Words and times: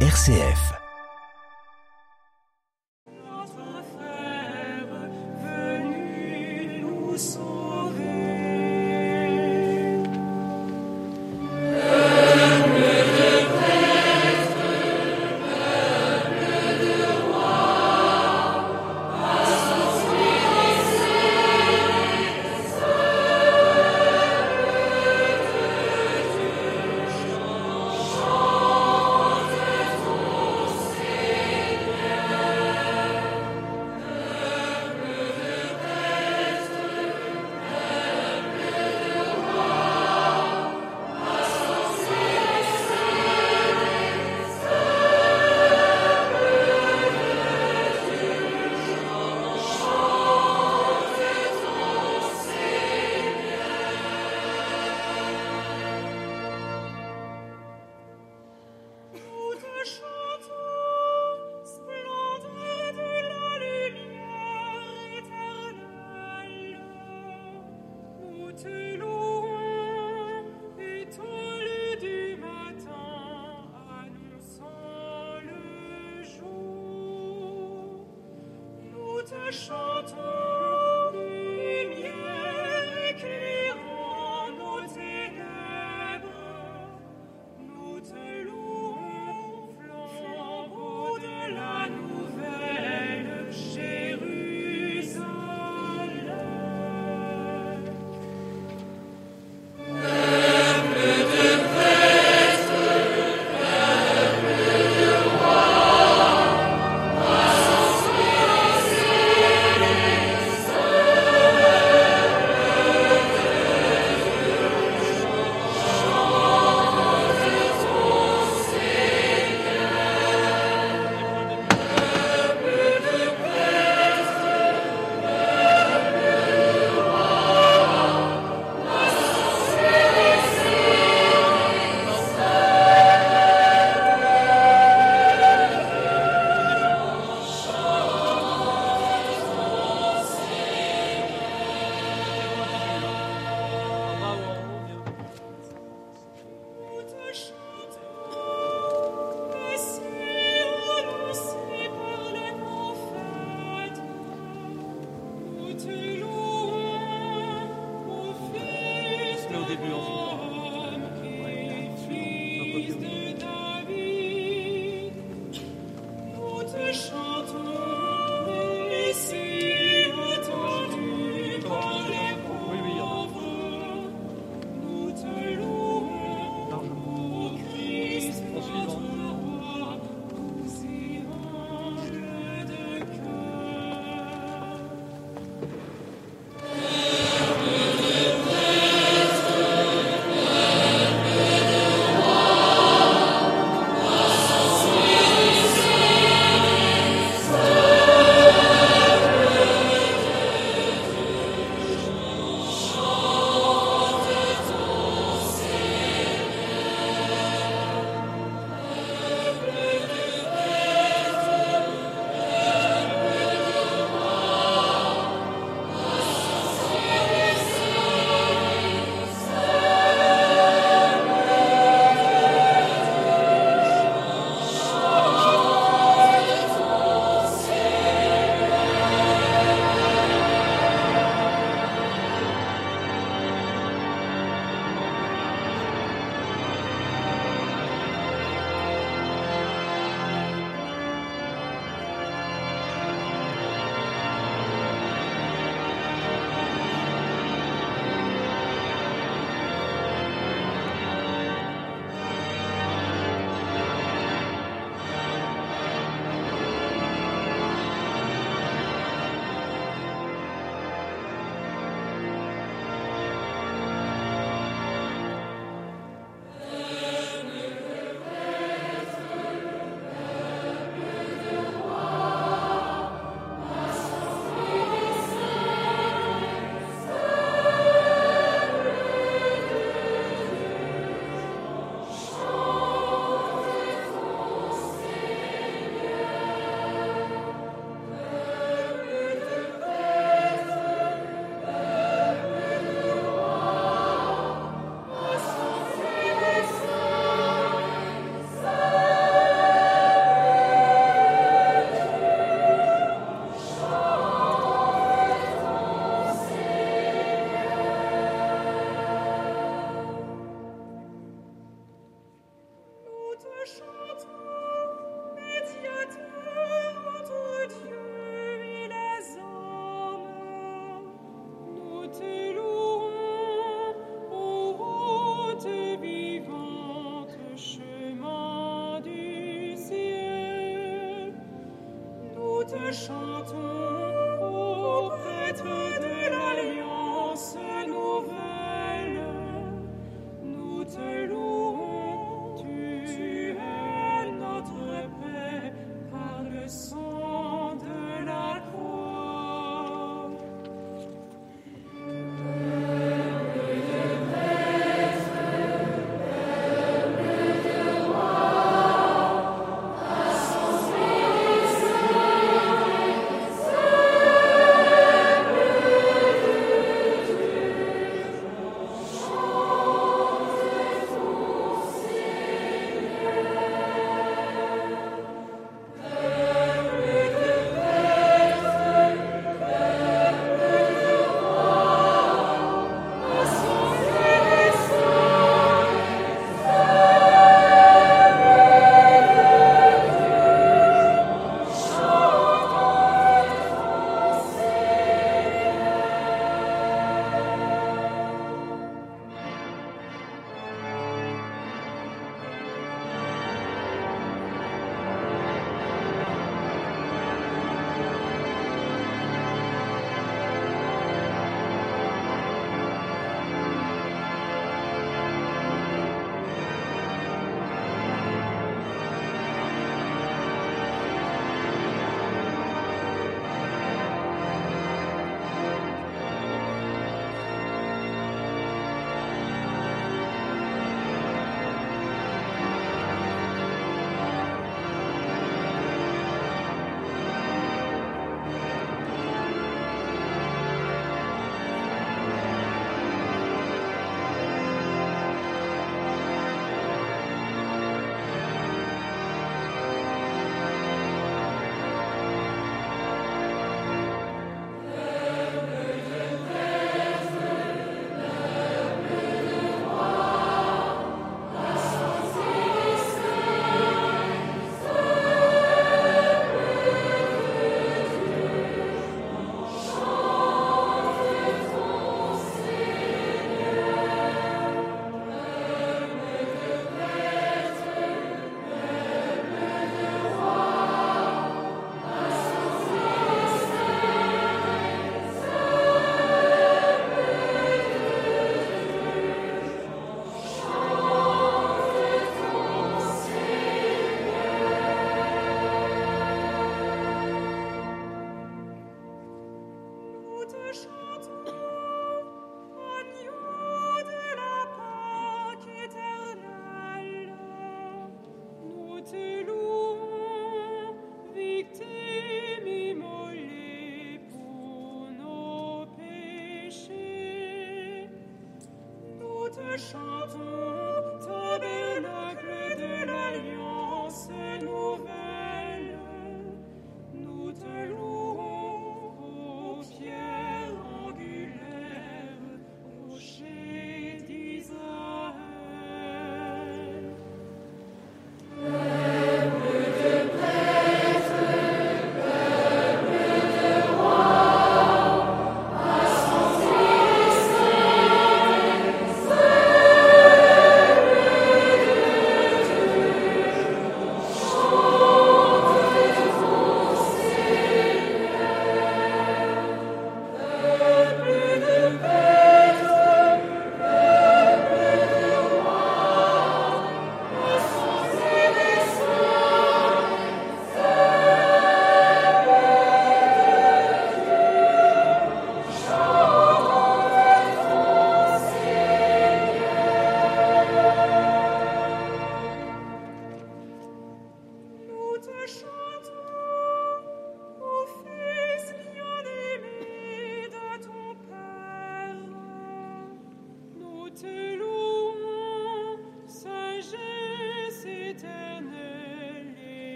RCF. 0.00 0.85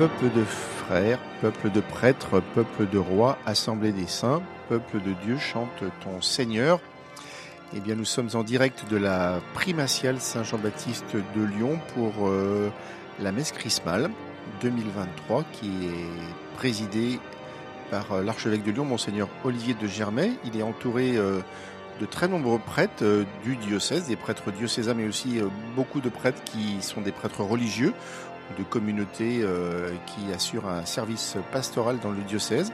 Peuple 0.00 0.30
de 0.34 0.44
frères, 0.44 1.18
peuple 1.42 1.70
de 1.70 1.82
prêtres, 1.82 2.40
peuple 2.54 2.88
de 2.88 2.96
rois, 2.96 3.36
assemblée 3.44 3.92
des 3.92 4.06
saints, 4.06 4.40
peuple 4.70 4.96
de 5.02 5.12
Dieu, 5.26 5.36
chante 5.36 5.68
ton 6.02 6.22
Seigneur. 6.22 6.80
Eh 7.76 7.80
bien, 7.80 7.96
nous 7.96 8.06
sommes 8.06 8.30
en 8.32 8.42
direct 8.42 8.88
de 8.90 8.96
la 8.96 9.40
primatiale 9.52 10.18
Saint-Jean-Baptiste 10.18 11.16
de 11.36 11.44
Lyon 11.44 11.78
pour 11.92 12.30
euh, 12.30 12.70
la 13.20 13.30
messe 13.30 13.52
chrismale 13.52 14.10
2023 14.62 15.44
qui 15.52 15.66
est 15.66 16.56
présidée 16.56 17.20
par 17.90 18.10
euh, 18.10 18.22
l'archevêque 18.22 18.64
de 18.64 18.70
Lyon, 18.70 18.86
monseigneur 18.86 19.28
Olivier 19.44 19.74
de 19.74 19.86
Germay. 19.86 20.30
Il 20.46 20.58
est 20.58 20.62
entouré 20.62 21.18
euh, 21.18 21.40
de 22.00 22.06
très 22.06 22.26
nombreux 22.26 22.58
prêtres 22.58 23.26
du 23.44 23.56
diocèse, 23.56 24.06
des 24.06 24.16
prêtres 24.16 24.50
diocésains, 24.50 24.94
mais 24.94 25.06
aussi 25.06 25.42
beaucoup 25.76 26.00
de 26.00 26.08
prêtres 26.08 26.42
qui 26.44 26.80
sont 26.80 27.02
des 27.02 27.12
prêtres 27.12 27.42
religieux 27.42 27.92
de 28.58 28.64
communautés 28.64 29.40
euh, 29.42 29.90
qui 30.06 30.32
assurent 30.32 30.68
un 30.68 30.84
service 30.84 31.36
pastoral 31.52 31.98
dans 32.00 32.10
le 32.10 32.22
diocèse, 32.22 32.72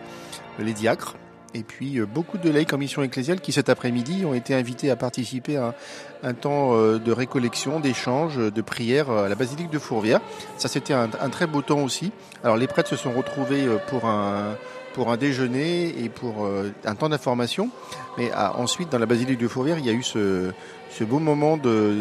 les 0.59 0.73
diacres, 0.73 1.17
et 1.55 1.63
puis 1.63 2.01
beaucoup 2.01 2.37
de 2.37 2.51
laïcs 2.51 2.73
en 2.73 2.79
mission 2.79 3.03
ecclésiale 3.03 3.41
qui 3.41 3.53
cet 3.53 3.69
après-midi 3.69 4.25
ont 4.27 4.35
été 4.35 4.55
invités 4.55 4.91
à 4.91 4.97
participer 4.97 5.57
à 5.57 5.75
un, 6.23 6.35
temps 6.35 6.75
de 6.75 7.13
récollection, 7.13 7.81
d'échange, 7.81 8.37
de 8.37 8.61
prière 8.61 9.11
à 9.11 9.29
la 9.29 9.35
basilique 9.37 9.71
de 9.71 9.79
Fourvière. 9.79 10.21
Ça 10.59 10.69
c'était 10.69 10.93
un, 10.93 11.09
très 11.09 11.47
beau 11.47 11.63
temps 11.63 11.83
aussi. 11.83 12.13
Alors 12.45 12.59
les 12.59 12.67
prêtres 12.67 12.91
se 12.91 12.97
sont 12.97 13.13
retrouvés 13.13 13.67
pour 13.89 14.05
un 14.05 14.57
pour 14.97 15.13
un 15.13 15.19
déjeuner 15.19 15.89
et 16.03 16.09
pour 16.09 16.47
euh, 16.47 16.73
un 16.87 16.95
temps 16.95 17.11
d'information. 17.11 17.69
Mais 18.17 18.31
ah, 18.35 18.59
ensuite, 18.59 18.91
dans 18.91 18.99
la 18.99 19.05
basilique 19.05 19.39
de 19.39 19.47
Fourvière, 19.47 19.79
il 19.79 19.85
y 19.85 19.91
a 19.91 19.93
eu 19.93 20.03
ce, 20.03 20.53
ce 20.97 21.05
beau 21.05 21.19
moment 21.19 21.59
de, 21.59 21.99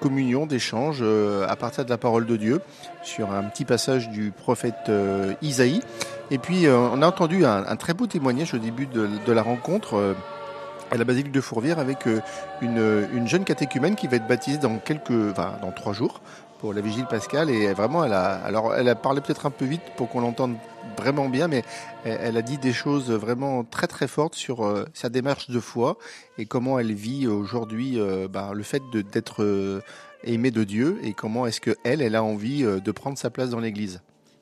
communion, 0.00 0.44
d'échange 0.44 0.98
euh, 1.00 1.46
à 1.48 1.56
partir 1.56 1.86
de 1.86 1.90
la 1.90 1.96
parole 1.96 2.26
de 2.26 2.36
Dieu 2.36 2.60
sur 3.02 3.32
un 3.32 3.44
petit 3.44 3.64
passage 3.64 4.10
du 4.10 4.32
prophète 4.32 4.90
euh, 4.90 5.32
Isaïe. 5.40 5.80
Et 6.30 6.36
puis, 6.36 6.68
on 6.68 7.00
a 7.00 7.06
entendu 7.06 7.46
un, 7.46 7.76
très 7.76 7.94
beau 7.94 8.06
témoignage 8.06 8.52
au 8.52 8.58
début 8.58 8.86
de, 8.86 9.32
la 9.32 9.42
rencontre 9.42 10.14
à 10.90 10.96
la 10.98 11.04
basilique 11.04 11.32
de 11.32 11.40
Fourvière 11.40 11.78
avec 11.78 12.04
une, 12.60 13.08
une, 13.14 13.26
jeune 13.26 13.44
catéchumène 13.44 13.96
qui 13.96 14.08
va 14.08 14.16
être 14.16 14.26
baptisée 14.26 14.58
dans 14.58 14.76
quelques, 14.76 15.34
dans 15.34 15.72
trois 15.74 15.94
jours 15.94 16.20
pour 16.58 16.72
la 16.72 16.80
vigile 16.80 17.06
pascale 17.06 17.50
et 17.50 17.72
vraiment 17.72 18.04
elle 18.04 18.12
a 18.12 18.34
alors 18.44 18.74
elle 18.74 18.88
a 18.88 18.94
parlé 18.94 19.20
peut-être 19.20 19.46
un 19.46 19.50
peu 19.50 19.64
vite 19.64 19.82
pour 19.96 20.08
qu'on 20.08 20.20
l'entende 20.20 20.56
vraiment 20.96 21.28
bien 21.28 21.48
mais 21.48 21.62
elle 22.04 22.36
a 22.36 22.42
dit 22.42 22.58
des 22.58 22.72
choses 22.72 23.10
vraiment 23.10 23.64
très 23.64 23.86
très 23.86 24.08
fortes 24.08 24.34
sur 24.34 24.64
euh, 24.64 24.84
sa 24.94 25.08
démarche 25.08 25.50
de 25.50 25.60
foi 25.60 25.96
et 26.38 26.46
comment 26.46 26.78
elle 26.78 26.92
vit 26.92 27.26
aujourd'hui 27.26 27.98
bah, 28.30 28.50
le 28.54 28.62
fait 28.62 28.82
d'être 29.12 29.42
euh, 29.42 29.82
aimée 30.24 30.50
de 30.50 30.64
Dieu 30.64 30.98
et 31.02 31.12
comment 31.12 31.46
est-ce 31.46 31.60
que 31.60 31.76
elle 31.84 32.02
elle 32.02 32.16
a 32.16 32.22
envie 32.22 32.62
de 32.62 32.92
prendre 32.92 33.18
sa 33.18 33.30
place 33.30 33.50
dans 33.50 33.60
l'église. 33.60 34.00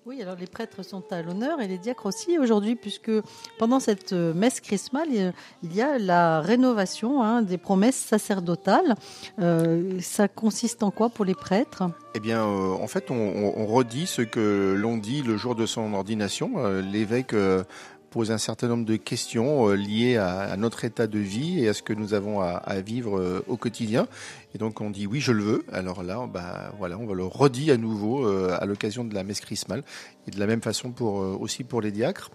Oui, 0.08 0.22
alors 0.22 0.36
les 0.36 0.46
prêtres 0.46 0.84
sont 0.84 1.02
à 1.10 1.20
l'honneur 1.20 1.60
et 1.60 1.66
les 1.66 1.78
diacres 1.78 2.06
aussi 2.06 2.38
aujourd'hui, 2.38 2.76
puisque 2.76 3.10
pendant 3.58 3.80
cette 3.80 4.12
euh, 4.12 4.32
messe 4.34 4.60
chrismale, 4.60 5.08
il 5.64 5.74
y 5.74 5.82
a 5.82 5.98
la 5.98 6.40
rénovation 6.40 7.24
hein, 7.24 7.42
des 7.42 7.58
promesses 7.58 7.96
sacerdotales. 7.96 8.94
Euh, 9.40 9.98
ça 10.00 10.28
consiste 10.28 10.84
en 10.84 10.92
quoi 10.92 11.08
pour 11.08 11.24
les 11.24 11.34
prêtres? 11.34 11.90
Eh 12.14 12.20
bien, 12.20 12.44
euh, 12.44 12.76
en 12.80 12.86
fait, 12.86 13.10
on, 13.10 13.66
redit 13.66 14.06
ce 14.06 14.22
que 14.22 14.76
l'on 14.78 14.96
dit 14.96 15.22
le 15.22 15.36
jour 15.36 15.56
de 15.56 15.66
son 15.66 15.92
ordination. 15.92 16.52
L'évêque 16.80 17.34
pose 18.16 18.30
un 18.30 18.38
certain 18.38 18.68
nombre 18.68 18.86
de 18.86 18.96
questions 18.96 19.68
liées 19.72 20.16
à, 20.16 20.56
notre 20.56 20.86
état 20.86 21.06
de 21.06 21.18
vie 21.18 21.62
et 21.62 21.68
à 21.68 21.74
ce 21.74 21.82
que 21.82 21.92
nous 21.92 22.14
avons 22.14 22.40
à, 22.40 22.80
vivre 22.80 23.42
au 23.46 23.58
quotidien. 23.58 24.08
Et 24.54 24.58
donc 24.58 24.80
on 24.80 24.88
dit 24.88 25.06
oui, 25.06 25.20
je 25.20 25.32
le 25.32 25.42
veux. 25.42 25.64
Alors 25.70 26.02
là, 26.02 26.26
bah, 26.26 26.72
voilà, 26.78 26.96
on 26.96 27.04
va 27.04 27.12
le 27.12 27.24
redire 27.26 27.74
à 27.74 27.76
nouveau 27.76 28.26
euh, 28.26 28.56
à 28.58 28.64
l'occasion 28.64 29.04
de 29.04 29.14
la 29.14 29.22
messe 29.22 29.40
chrismale 29.40 29.84
et 30.26 30.30
de 30.30 30.40
la 30.40 30.46
même 30.46 30.62
façon 30.62 30.92
pour 30.92 31.20
euh, 31.20 31.36
aussi 31.38 31.62
pour 31.62 31.82
les 31.82 31.90
diacres. 31.90 32.30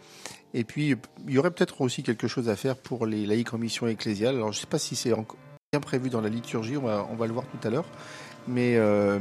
Et 0.53 0.65
puis 0.65 0.95
il 1.27 1.33
y 1.33 1.39
aurait 1.39 1.49
peut-être 1.49 1.81
aussi 1.81 2.03
quelque 2.03 2.27
chose 2.27 2.47
à 2.47 2.55
faire 2.55 2.75
pour 2.75 3.07
les 3.07 3.25
laïcs 3.25 3.51
en 3.51 3.57
mission 3.57 3.87
ecclésiale. 3.87 4.35
Alors 4.35 4.51
je 4.51 4.59
ne 4.59 4.61
sais 4.61 4.67
pas 4.67 4.77
si 4.77 4.95
c'est 4.95 5.13
bien 5.71 5.79
prévu 5.81 6.11
dans 6.11 6.21
la 6.21 6.29
liturgie, 6.29 6.77
on 6.77 7.15
va 7.15 7.25
le 7.25 7.33
voir 7.33 7.45
tout 7.47 7.67
à 7.67 7.71
l'heure. 7.71 7.85
Mais 8.47 8.75
euh, 8.75 9.19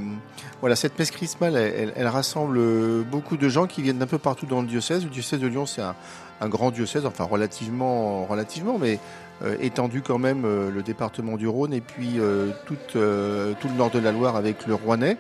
voilà, 0.61 0.77
cette 0.77 0.99
messe 0.99 1.11
chrismale, 1.11 1.57
elle, 1.57 2.07
rassemble 2.07 2.59
beaucoup 3.05 3.37
de 3.37 3.49
gens 3.49 3.67
qui 3.67 3.83
viennent 3.83 3.99
d'un 3.99 4.07
peu 4.07 4.19
partout 4.19 4.47
dans 4.47 4.63
le 4.63 4.67
diocèse. 4.67 5.05
Le 5.05 5.11
diocèse 5.11 5.41
de 5.41 5.47
Lyon, 5.47 5.67
c'est 5.67 5.83
un, 5.83 6.49
grand 6.49 6.71
diocèse, 6.71 7.05
enfin 7.05 7.25
relativement, 7.25 8.25
relativement, 8.25 8.79
mais 8.79 8.99
euh, 9.43 9.57
étendu 9.61 10.03
quand 10.03 10.19
même 10.19 10.45
euh, 10.45 10.71
le 10.71 10.83
département 10.83 11.37
du 11.37 11.49
Rhône 11.49 11.73
et 11.73 11.81
puis 11.81 12.19
euh, 12.19 12.51
tout, 12.67 12.77
le 12.95 13.77
nord 13.77 13.91
de 13.91 13.99
la 13.99 14.13
Loire 14.13 14.37
avec 14.37 14.67
le 14.67 14.75
Rouennais. 14.75 15.17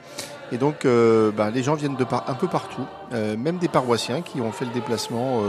Et 0.52 0.59
donc, 0.59 0.85
bah, 1.37 1.50
les 1.54 1.62
gens 1.62 1.75
viennent 1.75 1.95
de 1.95 2.04
un 2.26 2.35
peu 2.35 2.49
partout, 2.49 2.85
même 3.12 3.59
des 3.59 3.69
paroissiens 3.69 4.21
qui 4.21 4.40
ont 4.40 4.50
fait 4.50 4.64
le 4.64 4.73
déplacement 4.73 5.42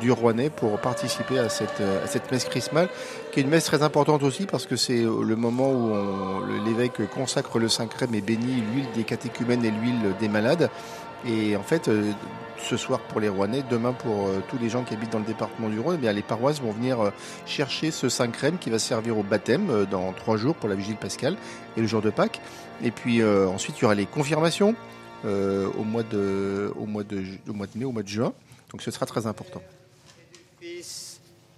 du 0.00 0.10
Rouennais 0.10 0.50
pour 0.50 0.78
participer 0.78 1.38
à 1.38 1.48
cette, 1.48 1.80
à 1.80 2.06
cette 2.06 2.30
messe 2.30 2.44
chrismale, 2.44 2.88
qui 3.30 3.40
est 3.40 3.42
une 3.42 3.48
messe 3.48 3.64
très 3.64 3.82
importante 3.82 4.22
aussi 4.22 4.46
parce 4.46 4.66
que 4.66 4.76
c'est 4.76 5.02
le 5.02 5.36
moment 5.36 5.70
où 5.72 5.92
l'évêque 6.64 7.08
consacre 7.08 7.58
le 7.58 7.68
Saint-Crème 7.68 8.14
et 8.14 8.20
bénit 8.20 8.62
l'huile 8.72 8.86
des 8.94 9.04
catéchumènes 9.04 9.64
et 9.64 9.70
l'huile 9.70 10.14
des 10.20 10.28
malades. 10.28 10.70
Et 11.26 11.56
en 11.56 11.62
fait, 11.62 11.88
euh, 11.88 12.12
ce 12.58 12.76
soir 12.76 13.00
pour 13.00 13.20
les 13.20 13.28
Rouennais, 13.28 13.62
demain 13.70 13.92
pour 13.92 14.26
euh, 14.26 14.42
tous 14.48 14.58
les 14.58 14.68
gens 14.68 14.82
qui 14.82 14.94
habitent 14.94 15.12
dans 15.12 15.20
le 15.20 15.24
département 15.24 15.68
du 15.68 15.78
Rhône, 15.78 16.00
eh 16.02 16.12
les 16.12 16.22
paroisses 16.22 16.60
vont 16.60 16.72
venir 16.72 17.00
euh, 17.00 17.10
chercher 17.46 17.90
ce 17.90 18.08
Saint 18.08 18.28
Crème 18.28 18.58
qui 18.58 18.70
va 18.70 18.78
servir 18.78 19.18
au 19.18 19.22
baptême 19.22 19.86
dans 19.90 20.12
trois 20.12 20.36
jours 20.36 20.56
pour 20.56 20.68
la 20.68 20.74
vigile 20.74 20.96
pascale 20.96 21.36
et 21.76 21.80
le 21.80 21.86
jour 21.86 22.02
de 22.02 22.10
Pâques. 22.10 22.40
Et 22.82 22.90
puis 22.90 23.22
ensuite, 23.24 23.78
il 23.78 23.82
y 23.82 23.84
aura 23.84 23.94
les 23.94 24.06
confirmations 24.06 24.74
au, 25.24 25.84
mois 25.84 26.02
de, 26.02 26.72
au 26.76 26.86
mois 26.86 27.04
de 27.04 27.22
mai, 27.76 27.84
au 27.84 27.92
mois 27.92 28.02
de 28.02 28.08
juin. 28.08 28.32
Donc 28.72 28.82
ce 28.82 28.90
sera 28.90 29.06
très 29.06 29.26
important. 29.26 29.62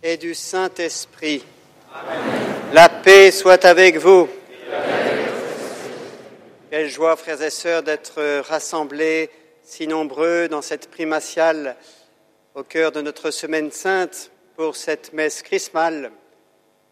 Et 0.02 0.16
du 0.16 0.34
Saint-Esprit. 0.34 1.44
La 2.72 2.88
paix 2.88 3.30
soit 3.30 3.66
avec 3.66 3.98
vous. 3.98 4.30
Quelle 6.70 6.88
joie, 6.88 7.14
frères 7.16 7.42
et 7.42 7.50
sœurs, 7.50 7.82
d'être 7.82 8.40
rassemblés 8.40 9.28
si 9.62 9.86
nombreux 9.86 10.48
dans 10.48 10.62
cette 10.62 10.88
primatiale 10.90 11.76
au 12.54 12.62
cœur 12.62 12.92
de 12.92 13.02
notre 13.02 13.30
semaine 13.30 13.70
sainte 13.70 14.30
pour 14.56 14.74
cette 14.74 15.12
messe 15.12 15.42
chrismale, 15.42 16.10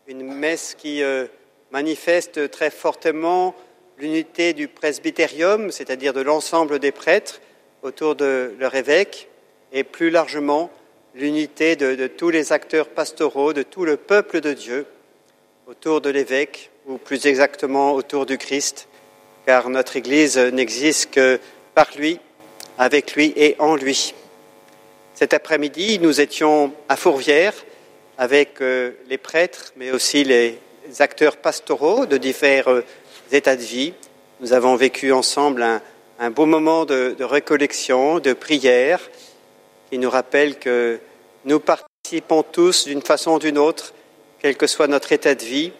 une 0.06 0.34
messe 0.34 0.74
qui 0.74 1.02
euh, 1.02 1.26
manifeste 1.70 2.50
très 2.50 2.70
fortement 2.70 3.54
l'unité 3.96 4.52
du 4.52 4.68
presbytérium, 4.68 5.70
c'est-à-dire 5.70 6.12
de 6.12 6.20
l'ensemble 6.20 6.78
des 6.78 6.92
prêtres 6.92 7.40
autour 7.80 8.16
de 8.16 8.54
leur 8.58 8.74
évêque, 8.74 9.30
et 9.72 9.82
plus 9.82 10.10
largement 10.10 10.70
l'unité 11.14 11.76
de, 11.76 12.06
tous 12.06 12.30
les 12.30 12.52
acteurs 12.52 12.88
pastoraux, 12.88 13.52
de 13.52 13.62
tout 13.62 13.84
le 13.84 13.96
peuple 13.96 14.40
de 14.40 14.52
Dieu 14.52 14.86
autour 15.66 16.00
de 16.00 16.10
l'évêque, 16.10 16.70
ou 16.86 16.98
plus 16.98 17.26
exactement 17.26 17.92
autour 17.92 18.26
du 18.26 18.38
Christ, 18.38 18.88
car 19.46 19.68
notre 19.70 19.96
Église 19.96 20.36
n'existe 20.36 21.10
que 21.10 21.38
par 21.74 21.88
lui 21.96 22.18
avec 22.78 23.14
lui 23.14 23.32
et 23.36 23.56
en 23.58 23.76
lui. 23.76 24.14
Cet 25.14 25.34
après-midi, 25.34 25.98
nous 26.00 26.20
étions 26.20 26.72
à 26.88 26.96
Fourvière 26.96 27.54
avec 28.18 28.60
euh, 28.60 28.92
les 29.08 29.18
prêtres, 29.18 29.72
mais 29.76 29.90
aussi 29.90 30.24
les 30.24 30.58
acteurs 30.98 31.36
pastoraux 31.36 32.06
de 32.06 32.16
divers 32.16 32.68
euh, 32.68 32.84
états 33.30 33.56
de 33.56 33.62
vie. 33.62 33.94
Nous 34.40 34.52
avons 34.52 34.74
vécu 34.76 35.12
ensemble 35.12 35.64
un, 36.18 36.30
beau 36.30 36.46
moment 36.46 36.84
de, 36.84 37.14
de, 37.18 38.18
de 38.20 38.32
prière, 38.32 39.00
qui 39.92 39.98
nous 39.98 40.08
rappelle 40.08 40.58
que 40.58 41.00
nous 41.44 41.60
participons 41.60 42.42
tous 42.42 42.86
d'une 42.86 43.02
façon 43.02 43.32
ou 43.32 43.38
d'une 43.38 43.58
autre, 43.58 43.92
quel 44.40 44.56
que 44.56 44.66
soit 44.66 44.86
notre 44.86 45.12
état 45.12 45.34
de 45.34 45.44
vie, 45.44 45.70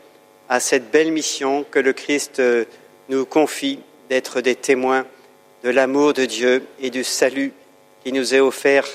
à 0.51 0.61
cette 0.61 0.91
belle 0.91 1.11
mission 1.11 1.65
que 1.71 1.79
le 1.79 1.95
Christ 1.95 2.39
euh, 2.39 2.67
nous 3.09 3.25
confie 3.25 3.79
d'être 4.11 4.43
des 4.43 4.55
témoins 4.55 5.07
de 5.65 5.71
l'amour 5.71 6.13
de 6.13 6.27
Dieu 6.27 6.67
et 6.79 6.91
du 6.91 7.05
salut 7.05 7.55
qui 8.05 8.13
nous 8.13 8.35
est 8.35 8.41
offert 8.41 8.87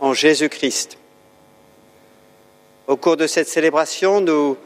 en 0.00 0.14
Jésus-Christ. 0.14 0.96
Au 2.86 2.96
cours 2.96 3.18
de 3.18 3.26
cette 3.26 3.48
célébration, 3.48 4.22
nous 4.22 4.56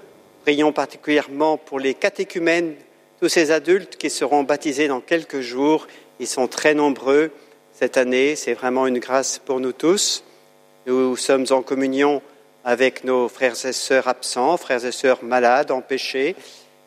prions 0.42 0.70
particulièrement 0.70 1.56
pour 1.56 1.80
les 1.80 1.94
catéchumènes, 1.94 2.76
tous 3.20 3.28
ces 3.28 3.50
adultes 3.50 3.96
qui 3.96 4.08
seront 4.08 4.44
baptisés 4.44 4.86
dans 4.86 5.00
quelques 5.00 5.40
jours. 5.40 5.88
Ils 6.20 6.28
sont 6.28 6.46
très 6.46 6.74
nombreux 6.74 7.32
cette 7.78 7.98
année, 7.98 8.36
c'est 8.36 8.54
vraiment 8.54 8.86
une 8.86 9.00
grâce 9.00 9.38
pour 9.38 9.60
nous 9.60 9.72
tous. 9.72 10.24
Nous 10.86 11.14
sommes 11.14 11.44
en 11.50 11.60
communion 11.60 12.22
avec 12.64 13.04
nos 13.04 13.28
frères 13.28 13.66
et 13.66 13.74
sœurs 13.74 14.08
absents, 14.08 14.56
frères 14.56 14.86
et 14.86 14.92
sœurs 14.92 15.22
malades, 15.22 15.70
empêchés, 15.70 16.36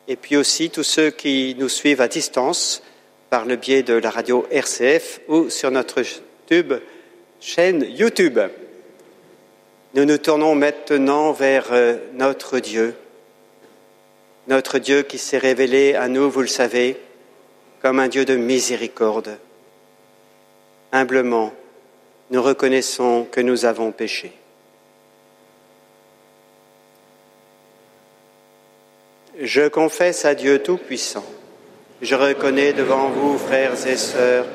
et 0.08 0.16
puis 0.16 0.36
aussi 0.36 0.68
tous 0.68 0.82
ceux 0.82 1.10
qui 1.10 1.54
nous 1.56 1.68
suivent 1.68 2.00
à 2.00 2.08
distance 2.08 2.82
par 3.28 3.44
le 3.44 3.54
biais 3.54 3.84
de 3.84 3.94
la 3.94 4.10
radio 4.10 4.44
RCF 4.50 5.20
ou 5.28 5.48
sur 5.48 5.70
notre 5.70 6.02
chaîne 7.40 7.86
YouTube. 7.88 8.40
Nous 9.94 10.04
nous 10.04 10.18
tournons 10.18 10.56
maintenant 10.56 11.30
vers 11.30 11.68
euh, 11.70 11.98
notre 12.14 12.58
Dieu, 12.58 12.96
notre 14.48 14.80
Dieu 14.80 15.02
qui 15.02 15.18
s'est 15.18 15.38
révélé 15.38 15.94
à 15.94 16.08
nous, 16.08 16.28
vous 16.28 16.40
le 16.40 16.48
savez, 16.48 16.96
comme 17.80 18.00
un 18.00 18.08
Dieu 18.08 18.24
de 18.24 18.34
miséricorde. 18.34 19.38
Humblement, 20.92 21.52
nous 22.30 22.42
reconnaissons 22.42 23.26
que 23.30 23.40
nous 23.40 23.64
avons 23.64 23.92
péché. 23.92 24.32
Je 29.40 29.68
confesse 29.68 30.24
à 30.24 30.34
Dieu 30.34 30.58
Tout-Puissant, 30.58 31.24
je 32.02 32.14
reconnais 32.14 32.72
devant 32.72 33.08
vous, 33.08 33.38
frères 33.38 33.86
et 33.86 33.96
sœurs, 33.96 34.46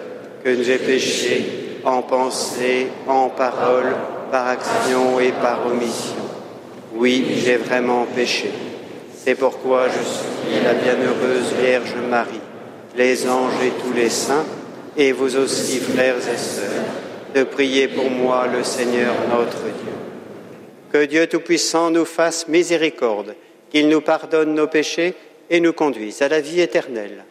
que 0.44 0.62
j'ai 0.62 0.78
péché 0.78 1.80
en 1.86 2.02
pensée, 2.02 2.88
en 3.08 3.30
parole, 3.30 3.96
par 4.32 4.48
action 4.48 5.20
et 5.20 5.32
par 5.32 5.66
omission. 5.66 6.16
Oui, 6.94 7.26
j'ai 7.44 7.58
vraiment 7.58 8.06
péché. 8.06 8.52
C'est 9.18 9.36
pourquoi 9.36 9.88
je 9.88 10.04
suis 10.04 10.64
la 10.64 10.74
bienheureuse 10.74 11.54
Vierge 11.60 11.96
Marie, 12.10 12.42
les 12.96 13.28
anges 13.28 13.64
et 13.64 13.72
tous 13.82 13.94
les 13.94 14.10
saints, 14.10 14.46
et 14.98 15.12
vous 15.12 15.36
aussi, 15.36 15.80
frères 15.80 16.18
et 16.18 16.38
sœurs, 16.38 16.86
de 17.34 17.44
prier 17.44 17.88
pour 17.88 18.10
moi 18.10 18.48
le 18.48 18.64
Seigneur 18.64 19.14
notre 19.30 19.62
Dieu. 19.64 19.94
Que 20.92 21.06
Dieu 21.06 21.28
Tout-Puissant 21.28 21.92
nous 21.92 22.06
fasse 22.06 22.48
miséricorde, 22.48 23.36
qu'il 23.70 23.90
nous 23.90 24.02
pardonne 24.02 24.54
nos 24.54 24.68
péchés 24.68 25.14
et 25.50 25.60
nous 25.60 25.74
conduise 25.74 26.22
à 26.22 26.30
la 26.30 26.40
vie 26.40 26.62
éternelle. 26.62 27.26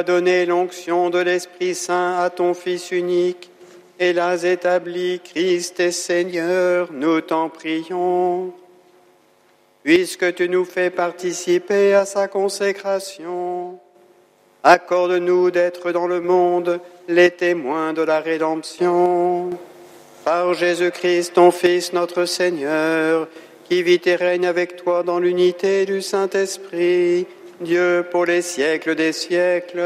As 0.00 0.02
donné 0.02 0.46
l'onction 0.46 1.10
de 1.10 1.18
l'Esprit 1.18 1.74
Saint 1.74 2.16
à 2.16 2.30
ton 2.30 2.54
Fils 2.54 2.90
unique 2.90 3.50
et 3.98 4.14
l'as 4.14 4.44
établi, 4.44 5.20
Christ 5.22 5.78
et 5.78 5.90
Seigneur, 5.90 6.88
nous 6.90 7.20
t'en 7.20 7.50
prions. 7.50 8.54
Puisque 9.82 10.34
tu 10.34 10.48
nous 10.48 10.64
fais 10.64 10.88
participer 10.88 11.92
à 11.92 12.06
sa 12.06 12.28
consécration, 12.28 13.78
accorde-nous 14.62 15.50
d'être 15.50 15.92
dans 15.92 16.06
le 16.06 16.22
monde 16.22 16.80
les 17.06 17.30
témoins 17.30 17.92
de 17.92 18.00
la 18.00 18.20
rédemption. 18.20 19.50
Par 20.24 20.54
Jésus-Christ, 20.54 21.34
ton 21.34 21.50
Fils, 21.50 21.92
notre 21.92 22.24
Seigneur, 22.24 23.28
qui 23.68 23.82
vit 23.82 24.00
et 24.06 24.16
règne 24.16 24.46
avec 24.46 24.76
toi 24.76 25.02
dans 25.02 25.18
l'unité 25.18 25.84
du 25.84 26.00
Saint-Esprit, 26.00 27.26
Dieu 27.60 28.06
pour 28.10 28.24
les 28.24 28.40
siècles 28.40 28.94
des 28.94 29.12
siècles. 29.12 29.82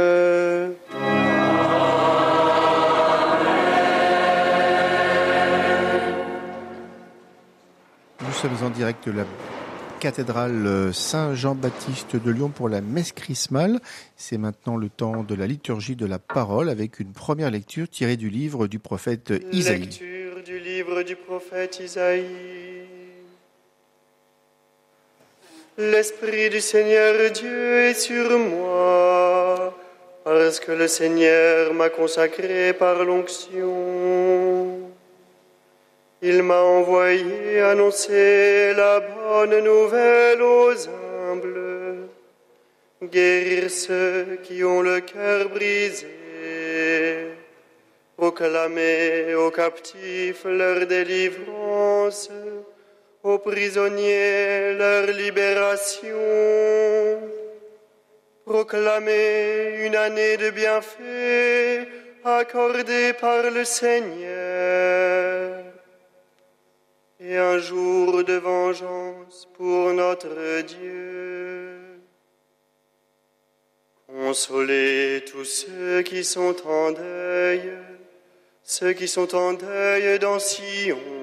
Nous 8.20 8.32
sommes 8.32 8.56
en 8.62 8.70
direct 8.70 9.08
de 9.08 9.12
la 9.12 9.24
cathédrale 9.98 10.92
Saint-Jean-Baptiste 10.92 12.14
de 12.16 12.30
Lyon 12.30 12.50
pour 12.50 12.68
la 12.68 12.80
messe 12.80 13.10
chrismale. 13.10 13.80
C'est 14.16 14.38
maintenant 14.38 14.76
le 14.76 14.88
temps 14.88 15.24
de 15.24 15.34
la 15.34 15.46
liturgie 15.48 15.96
de 15.96 16.06
la 16.06 16.18
parole 16.20 16.68
avec 16.68 17.00
une 17.00 17.12
première 17.12 17.50
lecture 17.50 17.88
tirée 17.88 18.16
du 18.16 18.28
livre 18.28 18.68
du 18.68 18.78
prophète 18.78 19.32
Isaïe. 19.50 19.80
Lecture 19.80 20.42
du 20.44 20.60
livre 20.60 21.02
du 21.02 21.16
prophète 21.16 21.80
Isaïe. 21.80 22.63
L'Esprit 25.76 26.50
du 26.50 26.60
Seigneur 26.60 27.32
Dieu 27.32 27.88
est 27.88 27.94
sur 27.94 28.38
moi, 28.38 29.76
parce 30.22 30.60
que 30.60 30.70
le 30.70 30.86
Seigneur 30.86 31.74
m'a 31.74 31.88
consacré 31.88 32.72
par 32.74 33.04
l'onction. 33.04 34.78
Il 36.22 36.44
m'a 36.44 36.60
envoyé 36.60 37.60
annoncer 37.60 38.72
la 38.76 39.00
bonne 39.00 39.58
nouvelle 39.64 40.42
aux 40.42 40.88
humbles, 40.88 42.06
guérir 43.02 43.68
ceux 43.68 44.38
qui 44.44 44.62
ont 44.62 44.80
le 44.80 45.00
cœur 45.00 45.48
brisé, 45.48 46.06
proclamer 48.16 49.34
aux 49.34 49.50
captifs 49.50 50.44
leur 50.44 50.86
délivrance, 50.86 52.30
aux 53.24 53.38
prisonniers 53.38 54.74
leur 54.74 55.06
libération, 55.06 56.10
proclamer 58.44 59.86
une 59.86 59.96
année 59.96 60.36
de 60.36 60.50
bienfaits 60.50 61.88
accordée 62.22 63.14
par 63.14 63.50
le 63.50 63.64
Seigneur 63.64 65.64
et 67.18 67.38
un 67.38 67.58
jour 67.58 68.24
de 68.24 68.34
vengeance 68.34 69.48
pour 69.56 69.94
notre 69.94 70.60
Dieu. 70.60 71.78
Consolez 74.06 75.24
tous 75.26 75.44
ceux 75.44 76.02
qui 76.02 76.24
sont 76.24 76.54
en 76.66 76.92
deuil, 76.92 77.72
ceux 78.62 78.92
qui 78.92 79.08
sont 79.08 79.34
en 79.34 79.54
deuil 79.54 80.18
dans 80.18 80.38
Sion. 80.38 81.13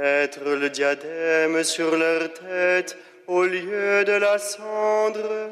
Mettre 0.00 0.44
le 0.44 0.70
diadème 0.70 1.62
sur 1.62 1.94
leur 1.96 2.32
tête 2.32 2.96
au 3.26 3.44
lieu 3.44 4.04
de 4.04 4.12
la 4.12 4.38
cendre, 4.38 5.50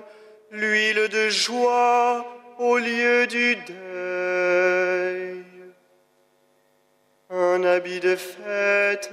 l'huile 0.51 1.09
de 1.09 1.29
joie 1.29 2.27
au 2.59 2.79
lieu 2.79 3.27
du 3.27 3.57
deuil 3.57 5.45
un 7.31 7.63
habit 7.65 8.01
de 8.01 8.17
fête 8.17 9.11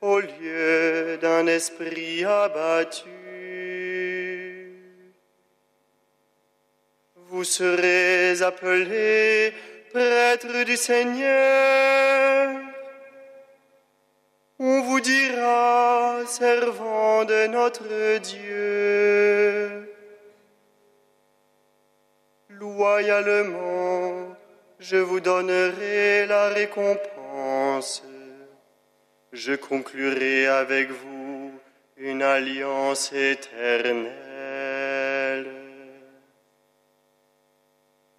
au 0.00 0.18
lieu 0.20 1.18
d'un 1.20 1.46
esprit 1.46 2.24
abattu. 2.24 3.10
Vous 7.28 7.44
serez 7.44 8.42
appelés 8.42 9.52
prêtres 9.92 10.64
du 10.64 10.76
Seigneur. 10.76 12.73
On 14.60 14.82
vous 14.82 15.00
dira 15.00 16.24
servant 16.26 17.24
de 17.24 17.48
notre 17.48 18.18
Dieu. 18.18 19.92
Loyalement, 22.50 24.36
je 24.78 24.96
vous 24.96 25.18
donnerai 25.18 26.26
la 26.26 26.50
récompense. 26.50 28.04
Je 29.32 29.54
conclurai 29.54 30.46
avec 30.46 30.88
vous 30.88 31.50
une 31.96 32.22
alliance 32.22 33.12
éternelle. 33.12 34.14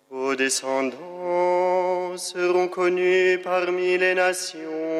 Vos 0.10 0.36
descendants 0.36 2.18
seront 2.18 2.68
connus 2.68 3.40
parmi 3.42 3.98
les 3.98 4.16
nations 4.16 4.95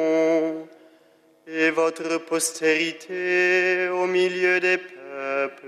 et 1.46 1.70
votre 1.70 2.18
postérité 2.18 3.88
au 3.88 4.06
milieu 4.06 4.58
des 4.60 4.78
peuples. 4.78 5.66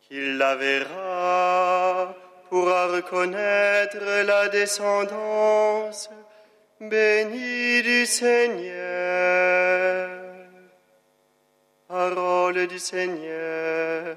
Qu'il 0.00 0.36
la 0.36 0.54
verra 0.56 2.14
pourra 2.50 2.86
reconnaître 2.88 3.98
la 4.26 4.48
descendance 4.48 6.10
bénie 6.80 7.82
du 7.82 8.04
Seigneur. 8.04 8.64
Parole 11.88 12.66
du 12.66 12.78
Seigneur. 12.78 14.16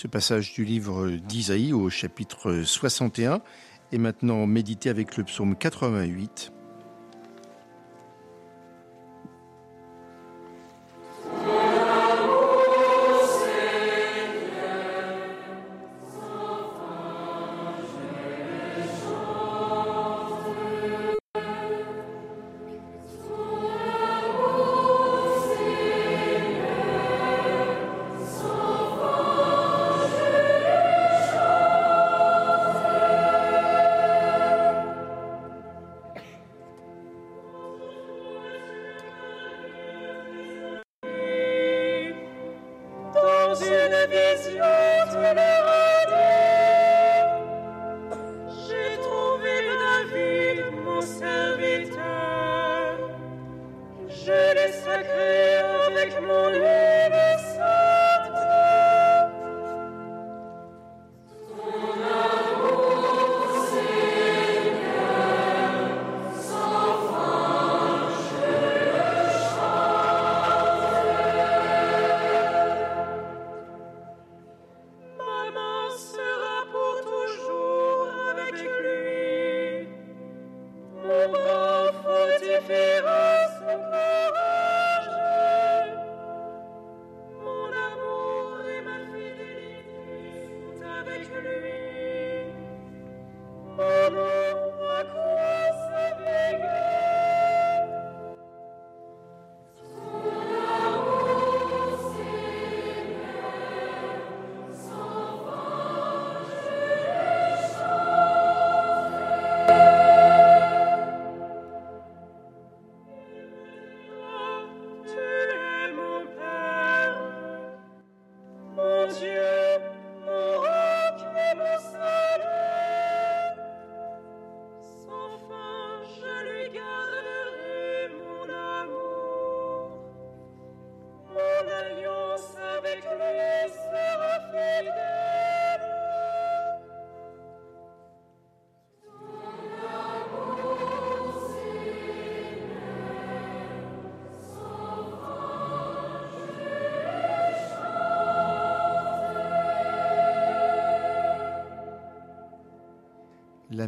Ce 0.00 0.08
passage 0.08 0.54
du 0.54 0.64
livre 0.64 1.10
d'Isaïe 1.10 1.74
au 1.74 1.90
chapitre 1.90 2.62
61 2.62 3.42
est 3.92 3.98
maintenant 3.98 4.46
médité 4.46 4.88
avec 4.88 5.18
le 5.18 5.24
psaume 5.24 5.54
88. 5.54 6.54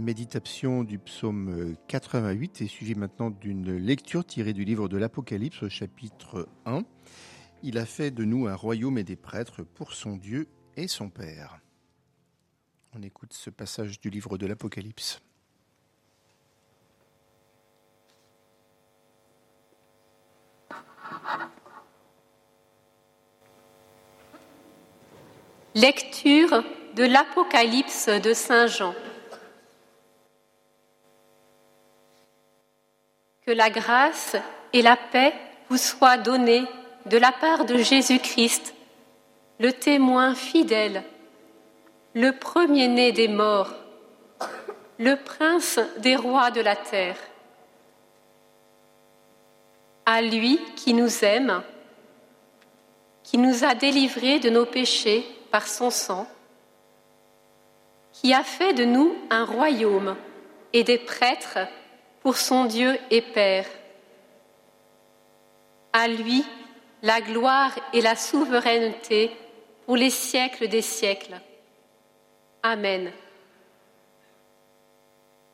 Méditation 0.03 0.85
du 0.85 0.99
psaume 0.99 1.77
88 1.89 2.61
est 2.61 2.67
suivie 2.67 2.95
maintenant 2.95 3.31
d'une 3.31 3.77
lecture 3.77 4.25
tirée 4.25 4.53
du 4.53 4.65
livre 4.65 4.89
de 4.89 4.97
l'Apocalypse 4.97 5.63
au 5.63 5.69
chapitre 5.69 6.49
1. 6.67 6.83
Il 7.63 7.79
a 7.79 7.87
fait 7.87 8.11
de 8.11 8.25
nous 8.25 8.49
un 8.49 8.55
royaume 8.55 8.99
et 8.99 9.05
des 9.05 9.17
prêtres 9.17 9.63
pour 9.63 9.93
son 9.93 10.17
Dieu 10.17 10.49
et 10.77 10.89
son 10.89 11.09
Père. 11.09 11.61
On 12.95 13.03
écoute 13.03 13.33
ce 13.33 13.49
passage 13.49 14.01
du 14.01 14.11
livre 14.11 14.37
de 14.37 14.47
l'Apocalypse. 14.47 15.21
Lecture 25.75 26.63
de 26.97 27.05
l'Apocalypse 27.05 28.09
de 28.09 28.35
Saint 28.35 28.67
Jean. 28.67 28.95
La 33.55 33.69
grâce 33.69 34.35
et 34.73 34.81
la 34.81 34.97
paix 34.97 35.35
vous 35.69 35.77
soient 35.77 36.17
données 36.17 36.65
de 37.05 37.19
la 37.19 37.33
part 37.33 37.67
de 37.67 37.77
Jésus-Christ, 37.77 38.75
le 39.61 39.73
témoin 39.75 40.35
fidèle, 40.35 41.03
le 42.15 42.33
premier-né 42.33 43.13
des 43.13 43.29
morts, 43.29 43.75
le 44.99 45.17
prince 45.17 45.79
des 45.99 46.17
rois 46.17 46.51
de 46.51 46.63
la 46.63 46.77
terre. 46.77 47.17
À 50.07 50.23
lui 50.23 50.59
qui 50.77 50.95
nous 50.95 51.23
aime, 51.23 51.63
qui 53.23 53.37
nous 53.37 53.65
a 53.65 53.75
délivrés 53.75 54.39
de 54.39 54.49
nos 54.49 54.67
péchés 54.67 55.27
par 55.51 55.67
son 55.67 55.91
sang, 55.91 56.27
qui 58.15 58.33
a 58.33 58.45
fait 58.45 58.73
de 58.73 58.85
nous 58.85 59.15
un 59.29 59.45
royaume 59.45 60.17
et 60.73 60.85
des 60.85 60.99
prêtres 60.99 61.59
pour 62.23 62.37
son 62.37 62.67
Dieu 62.67 62.97
et 63.11 63.21
Père. 63.21 63.67
À 65.93 66.09
lui 66.09 66.45
la 67.03 67.21
gloire 67.21 67.73
et 67.93 68.01
la 68.01 68.15
souveraineté 68.15 69.33
pour 69.85 69.97
les 69.97 70.11
siècles 70.11 70.69
des 70.69 70.83
siècles. 70.83 71.41
Amen. 72.63 73.11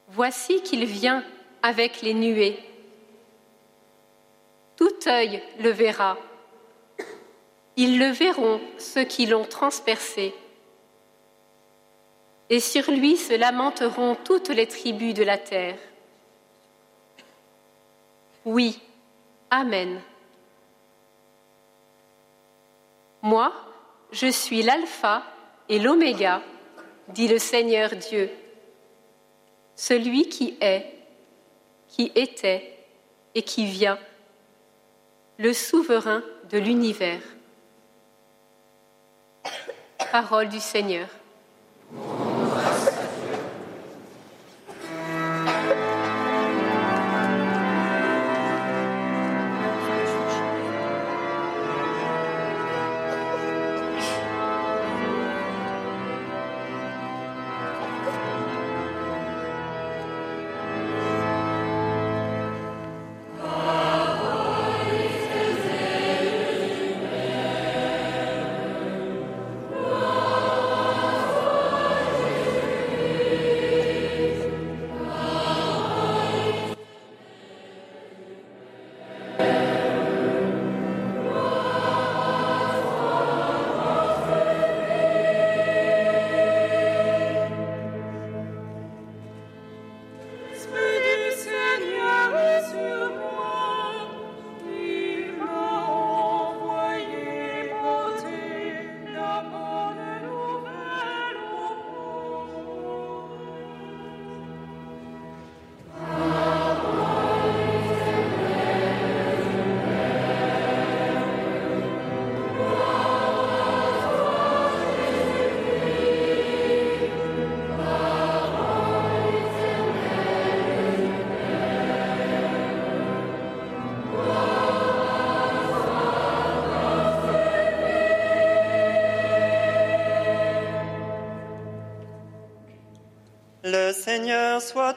Voici 0.08 0.62
qu'il 0.62 0.84
vient 0.84 1.24
avec 1.62 2.02
les 2.02 2.12
nuées. 2.14 2.58
Tout 4.76 4.94
œil 5.06 5.42
le 5.58 5.70
verra. 5.70 6.18
Ils 7.76 7.98
le 7.98 8.10
verront, 8.10 8.60
ceux 8.76 9.04
qui 9.04 9.24
l'ont 9.24 9.44
transpercé. 9.44 10.34
Et 12.50 12.60
sur 12.60 12.90
lui 12.90 13.16
se 13.16 13.34
lamenteront 13.34 14.16
toutes 14.22 14.50
les 14.50 14.66
tribus 14.66 15.14
de 15.14 15.22
la 15.22 15.38
terre. 15.38 15.78
Oui, 18.48 18.80
Amen. 19.50 20.00
Moi, 23.20 23.52
je 24.10 24.26
suis 24.28 24.62
l'alpha 24.62 25.22
et 25.68 25.78
l'oméga, 25.78 26.40
dit 27.08 27.28
le 27.28 27.36
Seigneur 27.36 27.90
Dieu, 27.90 28.30
celui 29.76 30.30
qui 30.30 30.56
est, 30.62 30.94
qui 31.88 32.10
était 32.14 32.74
et 33.34 33.42
qui 33.42 33.66
vient, 33.66 33.98
le 35.36 35.52
souverain 35.52 36.22
de 36.50 36.56
l'univers. 36.56 37.20
Parole 40.10 40.48
du 40.48 40.60
Seigneur. 40.60 41.08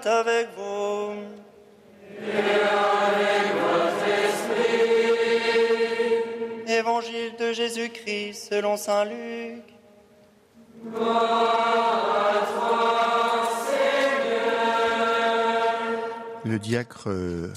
Avec 0.07 0.49
vous. 0.57 1.13
Évangile 6.67 7.35
de 7.39 7.51
Jésus-Christ 7.53 8.49
selon 8.49 8.77
Saint 8.77 9.05
Luc. 9.05 9.63
Le 16.43 16.59
diacre 16.59 17.09
euh, 17.09 17.53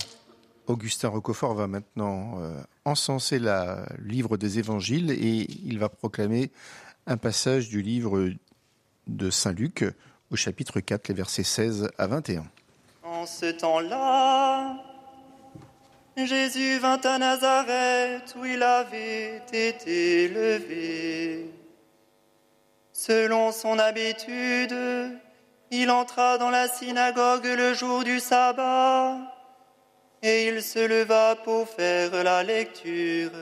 Augustin 0.66 1.08
Roquefort 1.08 1.54
va 1.54 1.66
maintenant 1.66 2.38
euh, 2.38 2.60
encenser 2.84 3.38
le 3.38 3.84
livre 4.04 4.36
des 4.36 4.58
évangiles 4.58 5.10
et 5.10 5.46
il 5.64 5.78
va 5.78 5.88
proclamer 5.88 6.50
un 7.06 7.16
passage 7.16 7.68
du 7.68 7.82
livre 7.82 8.30
de 9.06 9.30
Saint 9.30 9.52
Luc 9.52 9.84
chapitre 10.36 10.80
4, 10.80 11.08
les 11.08 11.14
versets 11.14 11.44
16 11.44 11.88
à 11.98 12.06
21. 12.06 12.44
En 13.02 13.26
ce 13.26 13.46
temps-là, 13.46 14.76
Jésus 16.16 16.78
vint 16.78 17.00
à 17.02 17.18
Nazareth 17.18 18.34
où 18.38 18.44
il 18.44 18.62
avait 18.62 19.42
été 19.52 20.24
élevé. 20.24 21.50
Selon 22.92 23.50
son 23.52 23.78
habitude, 23.78 24.74
il 25.70 25.90
entra 25.90 26.38
dans 26.38 26.50
la 26.50 26.68
synagogue 26.68 27.46
le 27.46 27.74
jour 27.74 28.04
du 28.04 28.20
sabbat 28.20 29.18
et 30.22 30.48
il 30.48 30.62
se 30.62 30.78
leva 30.78 31.36
pour 31.36 31.68
faire 31.68 32.24
la 32.24 32.42
lecture. 32.42 33.32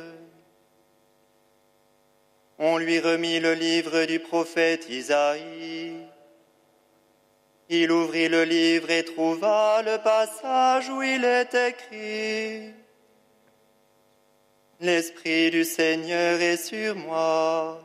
On 2.58 2.78
lui 2.78 3.00
remit 3.00 3.40
le 3.40 3.54
livre 3.54 4.04
du 4.04 4.18
prophète 4.18 4.88
Isaïe. 4.88 6.11
Il 7.74 7.90
ouvrit 7.90 8.28
le 8.28 8.44
livre 8.44 8.90
et 8.90 9.02
trouva 9.02 9.80
le 9.80 9.96
passage 9.96 10.90
où 10.90 11.00
il 11.02 11.24
est 11.24 11.54
écrit 11.54 12.70
L'Esprit 14.78 15.50
du 15.50 15.64
Seigneur 15.64 16.38
est 16.38 16.58
sur 16.58 16.94
moi, 16.96 17.80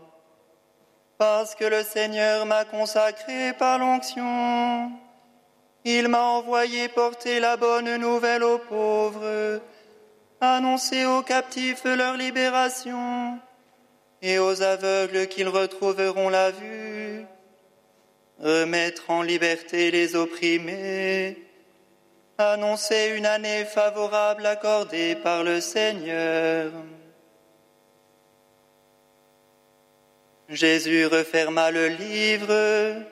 parce 1.18 1.56
que 1.56 1.64
le 1.64 1.84
Seigneur 1.84 2.46
m'a 2.46 2.66
consacré 2.66 3.54
par 3.54 3.80
l'onction. 3.80 4.92
Il 5.86 6.10
m'a 6.10 6.24
envoyé 6.24 6.90
porter 6.90 7.40
la 7.40 7.56
bonne 7.56 7.96
nouvelle 7.96 8.44
aux 8.44 8.60
pauvres, 8.60 9.62
annoncer 10.42 11.06
aux 11.06 11.22
captifs 11.22 11.86
leur 11.86 12.18
libération 12.18 13.40
et 14.22 14.38
aux 14.38 14.62
aveugles 14.62 15.28
qu'ils 15.28 15.48
retrouveront 15.48 16.28
la 16.28 16.52
vue, 16.52 17.26
remettre 18.40 19.10
en 19.10 19.22
liberté 19.22 19.92
les 19.92 20.16
opprimés, 20.16 21.38
annoncer 22.38 23.14
une 23.16 23.26
année 23.26 23.66
favorable 23.66 24.46
accordée 24.46 25.16
par 25.16 25.44
le 25.44 25.60
Seigneur. 25.60 26.72
Jésus 30.50 31.08
referma 31.08 31.72
le 31.72 31.88
livre, 31.88 33.04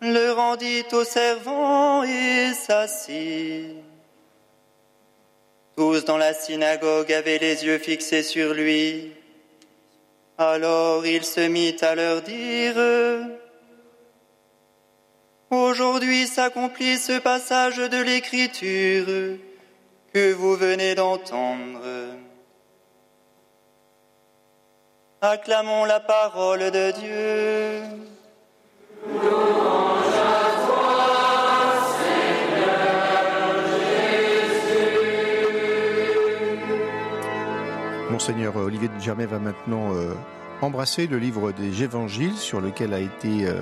le 0.00 0.32
rendit 0.32 0.84
au 0.92 1.04
servant 1.04 2.02
et 2.02 2.52
s'assit. 2.54 3.76
Tous 5.76 6.04
dans 6.04 6.16
la 6.16 6.34
synagogue 6.34 7.12
avaient 7.12 7.38
les 7.38 7.64
yeux 7.64 7.78
fixés 7.78 8.24
sur 8.24 8.54
lui. 8.54 9.12
Alors 10.36 11.06
il 11.06 11.22
se 11.22 11.46
mit 11.46 11.76
à 11.80 11.94
leur 11.94 12.22
dire, 12.22 12.74
Aujourd'hui 15.50 16.26
s'accomplit 16.26 16.98
ce 16.98 17.18
passage 17.18 17.78
de 17.78 18.02
l'Écriture 18.02 19.38
que 20.12 20.32
vous 20.34 20.56
venez 20.56 20.94
d'entendre. 20.94 21.80
Acclamons 25.22 25.86
la 25.86 26.00
parole 26.00 26.70
de 26.70 26.90
Dieu. 26.92 27.82
Monseigneur 38.10 38.54
Olivier 38.56 38.88
de 38.88 39.00
Germay 39.00 39.24
va 39.24 39.38
maintenant 39.38 39.94
euh, 39.94 40.12
embrasser 40.60 41.06
le 41.06 41.18
livre 41.18 41.52
des 41.52 41.84
évangiles 41.84 42.36
sur 42.36 42.60
lequel 42.60 42.92
a 42.92 43.00
été 43.00 43.46
euh, 43.46 43.60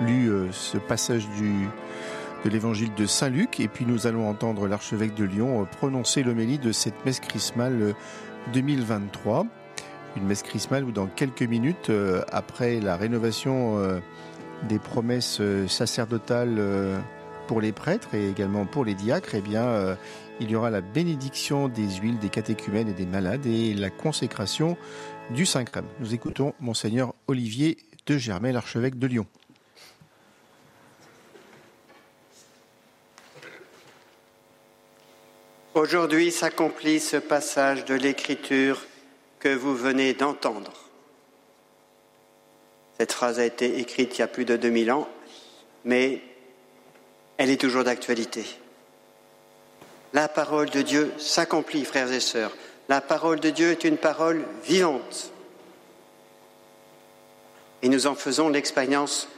lu 0.00 0.28
euh, 0.28 0.50
ce 0.52 0.78
passage 0.78 1.28
du, 1.30 1.68
de 2.44 2.50
l'évangile 2.50 2.92
de 2.94 3.06
Saint 3.06 3.28
Luc. 3.28 3.60
Et 3.60 3.68
puis 3.68 3.86
nous 3.86 4.06
allons 4.06 4.28
entendre 4.28 4.66
l'archevêque 4.66 5.14
de 5.14 5.24
Lyon 5.24 5.62
euh, 5.62 5.64
prononcer 5.64 6.22
l'homélie 6.22 6.58
de 6.58 6.72
cette 6.72 7.04
messe 7.04 7.20
chrismale 7.20 7.80
euh, 7.80 7.92
2023. 8.52 9.46
Une 10.16 10.24
messe 10.24 10.42
chrismale 10.42 10.84
où 10.84 10.92
dans 10.92 11.06
quelques 11.06 11.42
minutes, 11.42 11.90
euh, 11.90 12.22
après 12.32 12.80
la 12.80 12.96
rénovation 12.96 13.78
euh, 13.78 14.00
des 14.68 14.78
promesses 14.78 15.38
euh, 15.40 15.68
sacerdotales 15.68 16.56
euh, 16.58 16.98
pour 17.46 17.60
les 17.60 17.72
prêtres 17.72 18.14
et 18.14 18.28
également 18.28 18.66
pour 18.66 18.84
les 18.84 18.94
diacres, 18.94 19.34
eh 19.34 19.40
bien, 19.40 19.64
euh, 19.64 19.94
il 20.40 20.50
y 20.50 20.56
aura 20.56 20.70
la 20.70 20.80
bénédiction 20.80 21.68
des 21.68 21.88
huiles, 21.96 22.18
des 22.18 22.28
catéchumènes 22.28 22.88
et 22.88 22.92
des 22.92 23.06
malades 23.06 23.46
et 23.46 23.74
la 23.74 23.90
consécration 23.90 24.76
du 25.30 25.46
Saint-Crème. 25.46 25.86
Nous 26.00 26.14
écoutons 26.14 26.54
Monseigneur 26.60 27.14
Olivier 27.28 27.76
de 28.06 28.16
Germay, 28.18 28.52
l'archevêque 28.52 28.98
de 28.98 29.06
Lyon. 29.06 29.26
Aujourd'hui 35.74 36.32
s'accomplit 36.32 36.98
ce 36.98 37.16
passage 37.16 37.84
de 37.84 37.94
l'Écriture 37.94 38.84
que 39.38 39.54
vous 39.54 39.76
venez 39.76 40.14
d'entendre. 40.14 40.72
Cette 42.98 43.12
phrase 43.12 43.38
a 43.38 43.44
été 43.44 43.78
écrite 43.78 44.18
il 44.18 44.20
y 44.20 44.24
a 44.24 44.26
plus 44.26 44.44
de 44.44 44.56
2000 44.56 44.90
ans, 44.90 45.08
mais 45.84 46.22
elle 47.36 47.50
est 47.50 47.60
toujours 47.60 47.84
d'actualité. 47.84 48.44
La 50.12 50.26
parole 50.26 50.70
de 50.70 50.82
Dieu 50.82 51.12
s'accomplit, 51.18 51.84
frères 51.84 52.10
et 52.10 52.18
sœurs. 52.18 52.56
La 52.88 53.00
parole 53.00 53.38
de 53.38 53.50
Dieu 53.50 53.70
est 53.70 53.84
une 53.84 53.96
parole 53.96 54.44
vivante. 54.64 55.30
Et 57.82 57.88
nous 57.88 58.08
en 58.08 58.16
faisons 58.16 58.48
l'expérience 58.48 59.28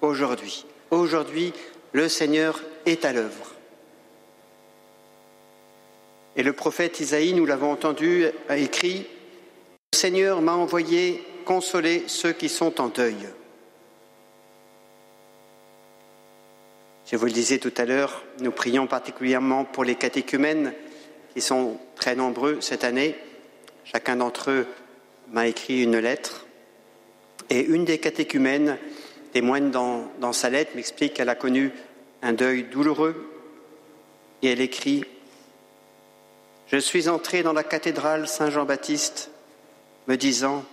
aujourd'hui. 0.00 0.64
Aujourd'hui, 0.90 1.52
le 1.92 2.08
Seigneur 2.08 2.62
est 2.86 3.04
à 3.04 3.12
l'œuvre. 3.12 3.53
Et 6.36 6.42
le 6.42 6.52
prophète 6.52 6.98
Isaïe, 7.00 7.32
nous 7.32 7.46
l'avons 7.46 7.70
entendu, 7.70 8.26
a 8.48 8.56
écrit 8.56 9.06
Le 9.92 9.98
Seigneur 9.98 10.42
m'a 10.42 10.54
envoyé 10.54 11.22
consoler 11.44 12.04
ceux 12.08 12.32
qui 12.32 12.48
sont 12.48 12.80
en 12.80 12.88
deuil. 12.88 13.16
Je 17.06 17.16
vous 17.16 17.26
le 17.26 17.32
disais 17.32 17.58
tout 17.58 17.72
à 17.76 17.84
l'heure, 17.84 18.24
nous 18.40 18.50
prions 18.50 18.86
particulièrement 18.86 19.64
pour 19.64 19.84
les 19.84 19.94
catéchumènes 19.94 20.72
qui 21.34 21.40
sont 21.40 21.78
très 21.94 22.16
nombreux 22.16 22.60
cette 22.60 22.82
année. 22.82 23.14
Chacun 23.84 24.16
d'entre 24.16 24.50
eux 24.50 24.66
m'a 25.30 25.46
écrit 25.46 25.82
une 25.82 25.98
lettre. 25.98 26.46
Et 27.50 27.60
une 27.60 27.84
des 27.84 27.98
catéchumènes 27.98 28.78
témoigne 29.32 29.70
dans, 29.70 30.10
dans 30.20 30.32
sa 30.32 30.48
lettre, 30.48 30.72
m'explique 30.74 31.14
qu'elle 31.14 31.28
a 31.28 31.34
connu 31.34 31.72
un 32.22 32.32
deuil 32.32 32.64
douloureux. 32.64 33.30
Et 34.42 34.48
elle 34.48 34.60
écrit 34.60 35.04
Je 36.66 36.78
suis 36.78 37.08
entrée 37.08 37.42
dans 37.42 37.52
la 37.52 37.62
cathédrale 37.62 38.26
Saint-Jean-Baptiste 38.26 39.30
me 40.08 40.16
disant 40.16 40.64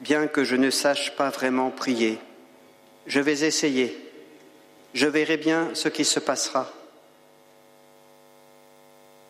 Bien 0.00 0.26
que 0.26 0.44
je 0.44 0.56
ne 0.56 0.70
sache 0.70 1.14
pas 1.16 1.30
vraiment 1.30 1.70
prier, 1.70 2.18
je 3.06 3.20
vais 3.20 3.44
essayer. 3.44 3.96
Je 4.94 5.06
verrai 5.06 5.36
bien 5.36 5.70
ce 5.74 5.88
qui 5.88 6.04
se 6.04 6.18
passera. 6.18 6.72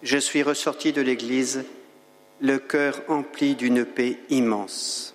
Je 0.03 0.19
suis 0.19 0.43
ressorti 0.43 0.93
de 0.93 1.01
l'église, 1.01 1.65
le 2.41 2.59
cœur 2.59 3.01
empli 3.09 3.57
d'une 3.57 3.85
paix 3.85 4.19
immense. 4.31 5.15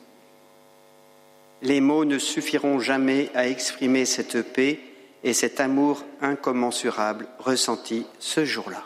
Les 1.62 1.80
mots 1.80 2.04
ne 2.04 2.18
suffiront 2.20 2.80
jamais 2.80 3.30
à 3.34 3.48
exprimer 3.48 4.06
cette 4.06 4.42
paix 4.42 4.80
et 5.24 5.32
cet 5.32 5.62
amour 5.62 6.04
incommensurable 6.22 7.28
ressenti 7.40 8.06
ce 8.20 8.44
jour-là. 8.44 8.86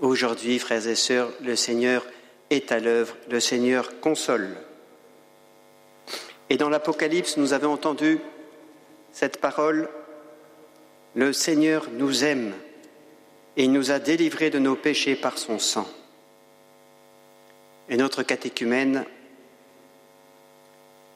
Aujourd'hui, 0.00 0.58
frères 0.58 0.86
et 0.86 0.94
sœurs, 0.94 1.32
le 1.40 1.56
Seigneur 1.56 2.04
est 2.50 2.70
à 2.70 2.80
l'œuvre, 2.80 3.16
le 3.30 3.40
Seigneur 3.40 3.98
console. 4.00 4.56
Et 6.50 6.56
dans 6.56 6.68
l'Apocalypse, 6.68 7.38
nous 7.38 7.54
avons 7.54 7.72
entendu 7.72 8.20
cette 9.10 9.40
parole, 9.40 9.88
le 11.14 11.32
Seigneur 11.32 11.88
nous 11.92 12.24
aime 12.24 12.52
et 13.56 13.64
il 13.64 13.72
nous 13.72 13.90
a 13.90 13.98
délivrés 13.98 14.50
de 14.50 14.58
nos 14.58 14.76
péchés 14.76 15.16
par 15.16 15.38
son 15.38 15.58
sang. 15.58 15.88
Et 17.88 17.96
notre 17.96 18.22
catéchumène 18.22 19.06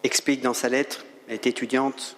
explique 0.02 0.40
dans 0.40 0.54
sa 0.54 0.70
lettre, 0.70 1.04
elle 1.28 1.34
est 1.34 1.46
étudiante, 1.46 2.16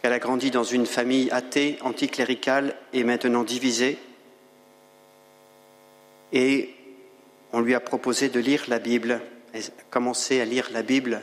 qu'elle 0.00 0.14
a 0.14 0.18
grandi 0.18 0.50
dans 0.50 0.64
une 0.64 0.86
famille 0.86 1.30
athée, 1.30 1.76
anticléricale 1.82 2.76
et 2.94 3.04
maintenant 3.04 3.44
divisée. 3.44 3.98
Et 6.32 6.74
on 7.52 7.60
lui 7.60 7.74
a 7.74 7.80
proposé 7.80 8.28
de 8.28 8.40
lire 8.40 8.64
la 8.68 8.78
Bible, 8.78 9.20
commencé 9.90 10.40
à 10.40 10.44
lire 10.44 10.68
la 10.72 10.82
Bible. 10.82 11.22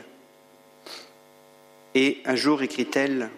Et 1.94 2.20
un 2.24 2.34
jour, 2.34 2.62
écrit-elle, 2.62 3.30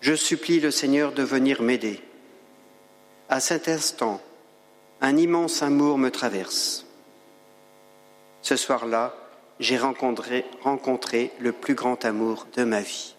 Je 0.00 0.14
supplie 0.14 0.60
le 0.60 0.70
Seigneur 0.70 1.12
de 1.12 1.22
venir 1.22 1.62
m'aider. 1.62 2.00
À 3.28 3.40
cet 3.40 3.68
instant, 3.68 4.20
un 5.00 5.16
immense 5.16 5.62
amour 5.62 5.96
me 5.96 6.10
traverse. 6.10 6.84
Ce 8.42 8.56
soir-là, 8.56 9.14
j'ai 9.60 9.78
rencontré, 9.78 10.44
rencontré 10.62 11.30
le 11.38 11.52
plus 11.52 11.74
grand 11.74 12.04
amour 12.04 12.46
de 12.56 12.64
ma 12.64 12.80
vie. 12.80 13.14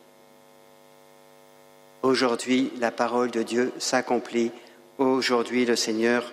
Aujourd'hui, 2.02 2.72
la 2.80 2.92
parole 2.92 3.32
de 3.32 3.44
Dieu 3.44 3.72
s'accomplit. 3.80 4.52
Aujourd'hui, 4.98 5.66
le 5.66 5.78
Seigneur 5.78 6.32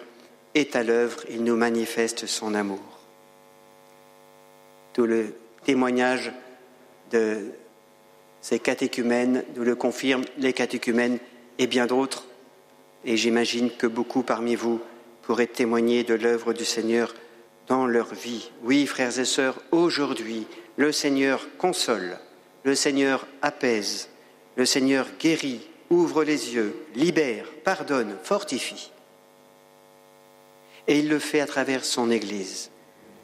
est 0.55 0.76
à 0.76 0.82
l'œuvre. 0.82 1.20
Il 1.28 1.44
nous 1.44 1.57
manifeste 1.57 2.26
son 2.26 2.55
amour. 2.55 2.80
Tout 4.92 5.07
le 5.07 5.34
témoignage 5.64 6.32
de 7.11 7.51
ces 8.40 8.59
catéchumènes 8.59 9.44
nous 9.55 9.64
le 9.64 9.76
confirment, 9.76 10.24
les 10.38 10.53
catéchumènes 10.53 11.18
et 11.59 11.66
bien 11.66 11.86
d'autres. 11.86 12.24
Et 13.05 13.16
j'imagine 13.16 13.70
que 13.70 13.86
beaucoup 13.86 14.22
parmi 14.22 14.55
vous 14.55 14.80
pourraient 15.22 15.46
témoigner 15.46 16.05
de 16.05 16.14
l'œuvre 16.14 16.53
du 16.53 16.64
Seigneur 16.64 17.14
dans 17.66 17.86
leur 17.86 18.14
vie. 18.14 18.51
Oui, 18.62 18.86
frères 18.86 19.18
et 19.18 19.24
sœurs, 19.24 19.61
aujourd'hui, 19.70 20.46
le 20.76 20.92
Seigneur 20.92 21.46
console, 21.59 22.18
le 22.64 22.74
Seigneur 22.74 23.26
apaise, 23.42 24.09
le 24.57 24.64
Seigneur 24.64 25.07
guérit, 25.18 25.68
ouvre 25.88 26.24
les 26.24 26.55
yeux, 26.55 26.74
libère, 26.94 27.46
pardonne, 27.64 28.16
fortifie. 28.22 28.90
Et 30.91 30.99
il 30.99 31.09
le 31.09 31.20
fait 31.20 31.38
à 31.38 31.47
travers 31.47 31.84
son 31.84 32.11
Église, 32.11 32.68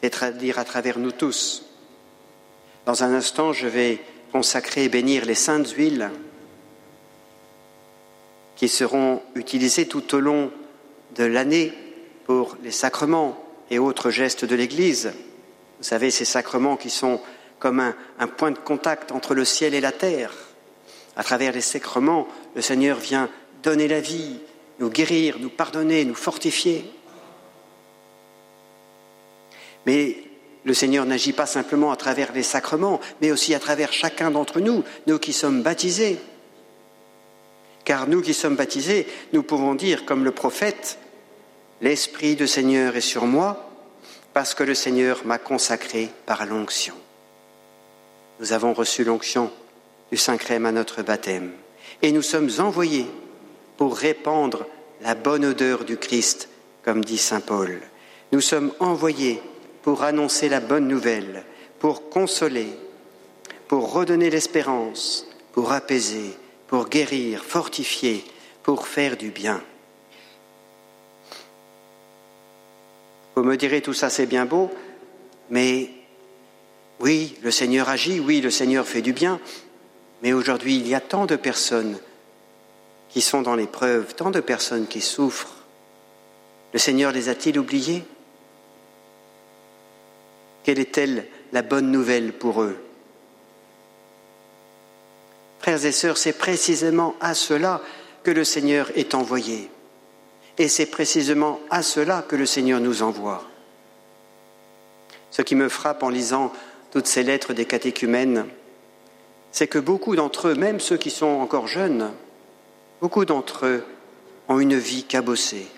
c'est-à-dire 0.01 0.61
à 0.61 0.65
travers 0.65 1.01
nous 1.01 1.11
tous. 1.11 1.65
Dans 2.85 3.03
un 3.03 3.13
instant, 3.13 3.53
je 3.53 3.67
vais 3.67 3.99
consacrer 4.31 4.85
et 4.85 4.89
bénir 4.89 5.25
les 5.25 5.35
saintes 5.35 5.71
huiles 5.71 6.13
qui 8.55 8.69
seront 8.69 9.21
utilisées 9.35 9.89
tout 9.89 10.15
au 10.15 10.21
long 10.21 10.53
de 11.17 11.25
l'année 11.25 11.73
pour 12.25 12.57
les 12.63 12.71
sacrements 12.71 13.37
et 13.69 13.81
autres 13.81 14.11
gestes 14.11 14.45
de 14.45 14.55
l'Église. 14.55 15.13
Vous 15.79 15.85
savez, 15.85 16.13
ces 16.13 16.25
sacrements 16.25 16.77
qui 16.77 16.89
sont 16.89 17.21
comme 17.59 17.81
un, 17.81 17.97
un, 18.21 18.29
point 18.29 18.53
de 18.53 18.59
contact 18.59 19.11
entre 19.11 19.35
le 19.35 19.45
ciel 19.45 19.75
et 19.75 19.81
la 19.81 19.91
terre. 19.91 20.33
À 21.17 21.25
travers 21.25 21.51
les 21.51 21.63
sacrements, 21.63 22.29
le 22.55 22.63
Seigneur 22.63 23.01
vient 23.01 23.29
donner 23.65 23.89
la 23.89 24.01
vie, 24.01 24.39
nous 24.79 24.89
guérir, 24.89 25.39
nous 25.41 25.51
pardonner, 25.51 26.05
nous 26.05 26.15
fortifier. 26.15 26.85
Mais 29.87 30.17
le 30.65 30.75
Seigneur 30.75 31.07
n'agit 31.07 31.33
pas 31.33 31.47
simplement 31.47 31.93
à 31.93 31.97
travers 31.97 32.33
les 32.33 32.43
sacrements, 32.43 33.01
mais 33.23 33.31
aussi 33.31 33.55
à 33.55 33.61
travers 33.61 33.93
chacun 33.93 34.31
d'entre 34.31 34.61
nous, 34.61 34.85
nous 35.07 35.19
qui 35.19 35.33
sommes 35.33 35.63
baptisés. 35.63 36.19
Car 37.85 38.09
nous 38.09 38.21
qui 38.21 38.35
sommes 38.35 38.57
baptisés, 38.57 39.07
nous 39.33 39.45
pouvons 39.45 39.75
dire, 39.77 40.05
comme 40.05 40.25
le 40.25 40.33
prophète, 40.33 40.99
L'Esprit 41.83 42.37
du 42.37 42.49
Seigneur 42.49 42.97
est 42.97 43.03
sur 43.03 43.27
moi, 43.27 43.69
parce 44.33 44.55
que 44.55 44.65
le 44.65 44.75
Seigneur 44.75 45.27
m'a 45.27 45.37
consacré 45.37 46.09
par 46.25 46.47
l'onction. 46.47 46.95
Nous 48.41 48.55
avons 48.55 48.73
reçu 48.73 49.05
l'onction 49.05 49.51
du 50.11 50.17
Saint-Crème 50.17 50.65
à 50.65 50.73
notre 50.73 51.03
baptême, 51.03 51.53
et 52.01 52.13
nous 52.13 52.23
sommes 52.23 52.51
envoyés 52.59 53.07
pour 53.77 53.95
répandre 53.95 54.67
la 55.03 55.15
bonne 55.15 55.45
odeur 55.45 55.85
du 55.85 55.99
Christ, 55.99 56.49
comme 56.83 57.05
dit 57.05 57.19
Saint 57.19 57.41
Paul. 57.41 57.81
Nous 58.33 58.41
sommes 58.41 58.73
envoyés 58.81 59.43
pour 59.87 60.03
annoncer 60.03 60.49
la 60.49 60.59
bonne 60.59 60.89
nouvelle, 60.89 61.45
pour 61.79 62.11
consoler, 62.11 62.67
pour 63.69 63.93
redonner 63.93 64.31
l'espérance, 64.31 65.29
pour 65.53 65.71
apaiser, 65.71 66.37
pour 66.67 66.89
guérir, 66.89 67.45
fortifier, 67.45 68.25
pour 68.65 68.89
faire 68.89 69.17
du 69.17 69.31
bien. 69.31 69.63
Vous 73.37 73.45
me 73.45 73.57
direz, 73.57 73.81
tout 73.81 73.93
ça 73.93 74.11
c'est 74.11 74.27
bien 74.27 74.45
beau, 74.45 74.73
mais 75.51 75.91
oui, 76.99 77.37
le 77.43 77.53
Seigneur 77.53 77.89
agit, 77.89 78.19
oui, 78.19 78.41
le 78.41 78.51
Seigneur 78.51 78.89
fait 78.89 79.03
du 79.03 79.13
bien, 79.13 79.39
mais 80.21 80.33
aujourd'hui 80.33 80.79
il 80.79 80.89
y 80.89 80.97
a 80.97 81.01
tant 81.01 81.27
de 81.27 81.37
personnes 81.37 81.97
qui 83.09 83.21
sont 83.21 83.43
dans 83.43 83.55
l'épreuve, 83.55 84.17
tant 84.17 84.33
de 84.33 84.41
personnes 84.41 84.89
qui 84.89 85.01
souffrent. 85.01 85.55
Le 86.73 86.81
Seigneur 86.81 87.13
les 87.13 87.29
a-t-il 87.29 87.57
oubliées? 87.57 88.03
Quelle 90.67 90.81
est-elle 90.81 91.27
la 91.53 91.63
bonne 91.63 91.93
nouvelle 91.93 92.33
pour 92.33 92.61
eux 92.61 92.77
Frères 95.61 95.85
et 95.85 95.93
sœurs, 95.93 96.19
c'est 96.19 96.33
précisément 96.33 97.15
à 97.21 97.35
cela 97.35 97.81
que 98.25 98.33
le 98.33 98.43
Seigneur 98.43 98.91
est 98.97 99.15
envoyé. 99.15 99.71
Et 100.59 100.67
c'est 100.67 100.87
précisément 100.87 101.61
à 101.71 101.85
cela 101.85 102.25
que 102.27 102.35
le 102.35 102.47
Seigneur 102.47 102.81
nous 102.81 103.05
envoie. 103.05 103.45
Ce 105.31 105.41
qui 105.41 105.55
me 105.55 105.69
frappe 105.69 106.03
en 106.03 106.09
lisant 106.09 106.53
toutes 106.91 107.07
ces 107.07 107.23
lettres 107.23 107.53
des 107.53 107.67
catéchumènes, 107.67 108.47
c'est 109.53 109.69
que 109.69 109.79
beaucoup 109.79 110.17
d'entre 110.17 110.49
eux, 110.49 110.57
même 110.57 110.81
ceux 110.81 110.97
qui 110.97 111.11
sont 111.11 111.27
encore 111.27 111.69
jeunes, 111.69 112.11
beaucoup 113.01 113.25
d'entre 113.25 113.67
eux 113.67 113.85
ont 114.49 114.59
une 114.59 114.77
vie 114.77 115.05
cabossée. 115.05 115.69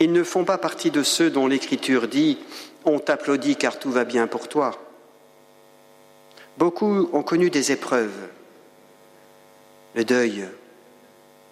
Ils 0.00 0.12
ne 0.12 0.22
font 0.22 0.44
pas 0.44 0.58
partie 0.58 0.90
de 0.90 1.02
ceux 1.02 1.30
dont 1.30 1.46
l'Écriture 1.46 2.08
dit 2.08 2.38
On 2.84 2.98
t'applaudit 2.98 3.56
car 3.56 3.78
tout 3.78 3.90
va 3.90 4.04
bien 4.04 4.26
pour 4.26 4.48
toi. 4.48 4.78
Beaucoup 6.56 7.08
ont 7.12 7.22
connu 7.22 7.50
des 7.50 7.72
épreuves, 7.72 8.28
le 9.94 10.04
deuil, 10.04 10.44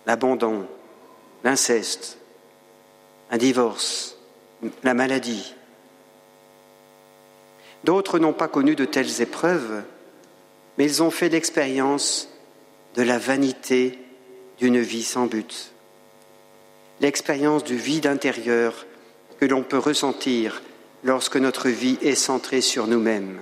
l'abandon, 0.06 0.66
l'inceste, 1.44 2.18
un 3.30 3.36
divorce, 3.36 4.16
la 4.82 4.94
maladie. 4.94 5.54
D'autres 7.84 8.18
n'ont 8.18 8.32
pas 8.32 8.48
connu 8.48 8.74
de 8.74 8.84
telles 8.84 9.20
épreuves, 9.20 9.84
mais 10.76 10.84
ils 10.84 11.02
ont 11.02 11.10
fait 11.10 11.28
l'expérience 11.28 12.28
de 12.96 13.02
la 13.02 13.18
vanité 13.18 13.98
d'une 14.58 14.80
vie 14.80 15.04
sans 15.04 15.26
but, 15.26 15.72
l'expérience 17.00 17.64
du 17.64 17.76
vide 17.76 18.06
intérieur 18.06 18.86
que 19.38 19.46
l'on 19.46 19.62
peut 19.62 19.78
ressentir 19.78 20.62
lorsque 21.04 21.36
notre 21.36 21.68
vie 21.68 21.98
est 22.02 22.14
centrée 22.14 22.60
sur 22.60 22.86
nous-mêmes. 22.86 23.38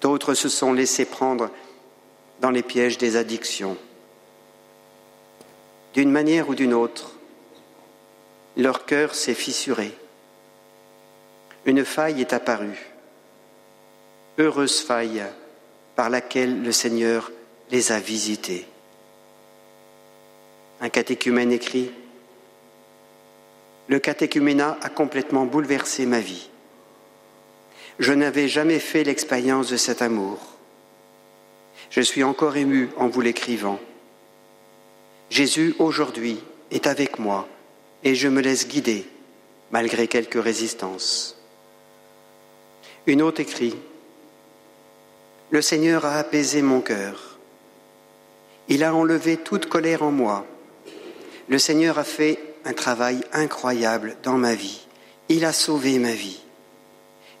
D'autres 0.00 0.34
se 0.34 0.48
sont 0.48 0.72
laissés 0.72 1.04
prendre 1.04 1.50
dans 2.40 2.50
les 2.50 2.62
pièges 2.62 2.98
des 2.98 3.16
addictions. 3.16 3.76
D'une 5.94 6.10
manière 6.10 6.48
ou 6.48 6.54
d'une 6.54 6.74
autre, 6.74 7.12
leur 8.56 8.84
cœur 8.84 9.14
s'est 9.14 9.34
fissuré. 9.34 9.96
Une 11.64 11.84
faille 11.84 12.20
est 12.20 12.32
apparue. 12.32 12.90
Heureuse 14.38 14.80
faille 14.80 15.24
par 15.96 16.10
laquelle 16.10 16.62
le 16.62 16.72
Seigneur 16.72 17.30
les 17.70 17.92
a 17.92 18.00
visités. 18.00 18.66
Un 20.80 20.88
catéchumène 20.88 21.52
écrit 21.52 21.90
Le 23.88 23.98
catéchuménat 23.98 24.78
a 24.82 24.88
complètement 24.88 25.46
bouleversé 25.46 26.06
ma 26.06 26.20
vie. 26.20 26.48
Je 27.98 28.12
n'avais 28.12 28.48
jamais 28.48 28.80
fait 28.80 29.04
l'expérience 29.04 29.70
de 29.70 29.76
cet 29.76 30.02
amour. 30.02 30.38
Je 31.90 32.00
suis 32.00 32.24
encore 32.24 32.56
ému 32.56 32.88
en 32.96 33.08
vous 33.08 33.20
l'écrivant. 33.20 33.78
Jésus 35.30 35.74
aujourd'hui 35.78 36.40
est 36.70 36.86
avec 36.86 37.18
moi 37.18 37.48
et 38.02 38.14
je 38.14 38.28
me 38.28 38.40
laisse 38.40 38.68
guider 38.68 39.06
malgré 39.70 40.08
quelques 40.08 40.42
résistances. 40.42 41.36
Une 43.06 43.22
autre 43.22 43.40
écrit 43.40 43.74
Le 45.50 45.62
Seigneur 45.62 46.04
a 46.04 46.16
apaisé 46.16 46.62
mon 46.62 46.80
cœur. 46.80 47.38
Il 48.68 48.82
a 48.82 48.94
enlevé 48.94 49.36
toute 49.36 49.66
colère 49.66 50.02
en 50.02 50.10
moi. 50.10 50.46
Le 51.48 51.58
Seigneur 51.58 51.98
a 51.98 52.04
fait 52.04 52.38
un 52.64 52.72
travail 52.72 53.20
incroyable 53.32 54.16
dans 54.22 54.38
ma 54.38 54.54
vie. 54.54 54.86
Il 55.28 55.44
a 55.44 55.52
sauvé 55.52 55.98
ma 55.98 56.12
vie. 56.12 56.40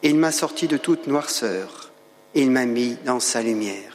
Il 0.02 0.16
m'a 0.16 0.32
sorti 0.32 0.68
de 0.68 0.76
toute 0.76 1.06
noirceur. 1.06 1.90
Il 2.34 2.50
m'a 2.50 2.66
mis 2.66 2.96
dans 3.04 3.20
sa 3.20 3.42
lumière. 3.42 3.94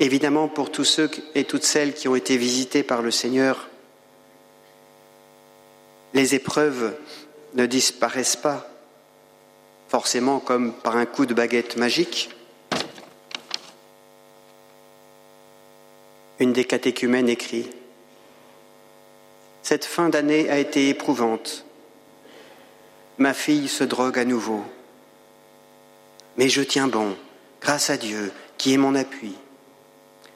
Évidemment, 0.00 0.48
pour 0.48 0.72
tous 0.72 0.84
ceux 0.84 1.10
et 1.36 1.44
toutes 1.44 1.62
celles 1.62 1.94
qui 1.94 2.08
ont 2.08 2.16
été 2.16 2.36
visités 2.36 2.82
par 2.82 3.02
le 3.02 3.12
Seigneur, 3.12 3.68
les 6.14 6.34
épreuves 6.34 6.96
ne 7.54 7.66
disparaissent 7.66 8.36
pas 8.36 8.68
forcément 9.88 10.40
comme 10.40 10.72
par 10.72 10.96
un 10.96 11.04
coup 11.04 11.26
de 11.26 11.34
baguette 11.34 11.76
magique. 11.76 12.30
Une 16.38 16.52
des 16.52 16.64
catéchumènes 16.64 17.28
écrit 17.28 17.70
Cette 19.62 19.84
fin 19.84 20.08
d'année 20.08 20.48
a 20.50 20.58
été 20.58 20.88
éprouvante. 20.88 21.64
Ma 23.18 23.34
fille 23.34 23.68
se 23.68 23.84
drogue 23.84 24.18
à 24.18 24.24
nouveau. 24.24 24.64
Mais 26.36 26.48
je 26.48 26.62
tiens 26.62 26.88
bon, 26.88 27.16
grâce 27.60 27.90
à 27.90 27.96
Dieu, 27.96 28.32
qui 28.58 28.72
est 28.72 28.78
mon 28.78 28.94
appui. 28.94 29.34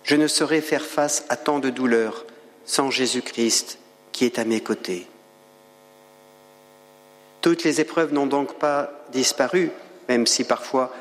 Je 0.05 0.15
ne 0.15 0.29
saurais 0.29 0.61
faire 0.61 0.85
face 0.85 1.25
à 1.29 1.37
tant 1.37 1.59
de 1.59 1.71
douleurs 1.71 2.27
sans 2.65 2.91
Jésus-Christ 2.91 3.79
qui 4.13 4.25
est 4.25 4.39
à 4.39 4.45
mes 4.45 4.61
côtés. 4.61 5.07
Toutes 7.41 7.65
les 7.65 7.81
épreuves 7.81 8.13
n'ont 8.13 8.27
donc 8.27 8.59
pas 8.59 9.05
disparu, 9.13 9.71
même 10.09 10.27
si 10.27 10.45
parfois 10.45 10.95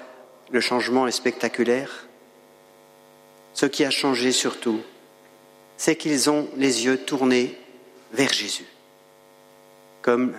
le 0.52 0.60
changement 0.60 1.08
est 1.08 1.12
spectaculaire. 1.12 2.05
Ce 3.56 3.66
qui 3.66 3.86
a 3.86 3.90
changé 3.90 4.34
surtout, 4.34 4.82
c'est 5.78 5.96
qu'ils 5.96 6.30
ont 6.30 6.48
les 6.58 6.86
yeux 6.86 6.98
tournés 6.98 7.58
vers 8.12 8.32
Jésus, 8.32 8.68
comme 10.02 10.34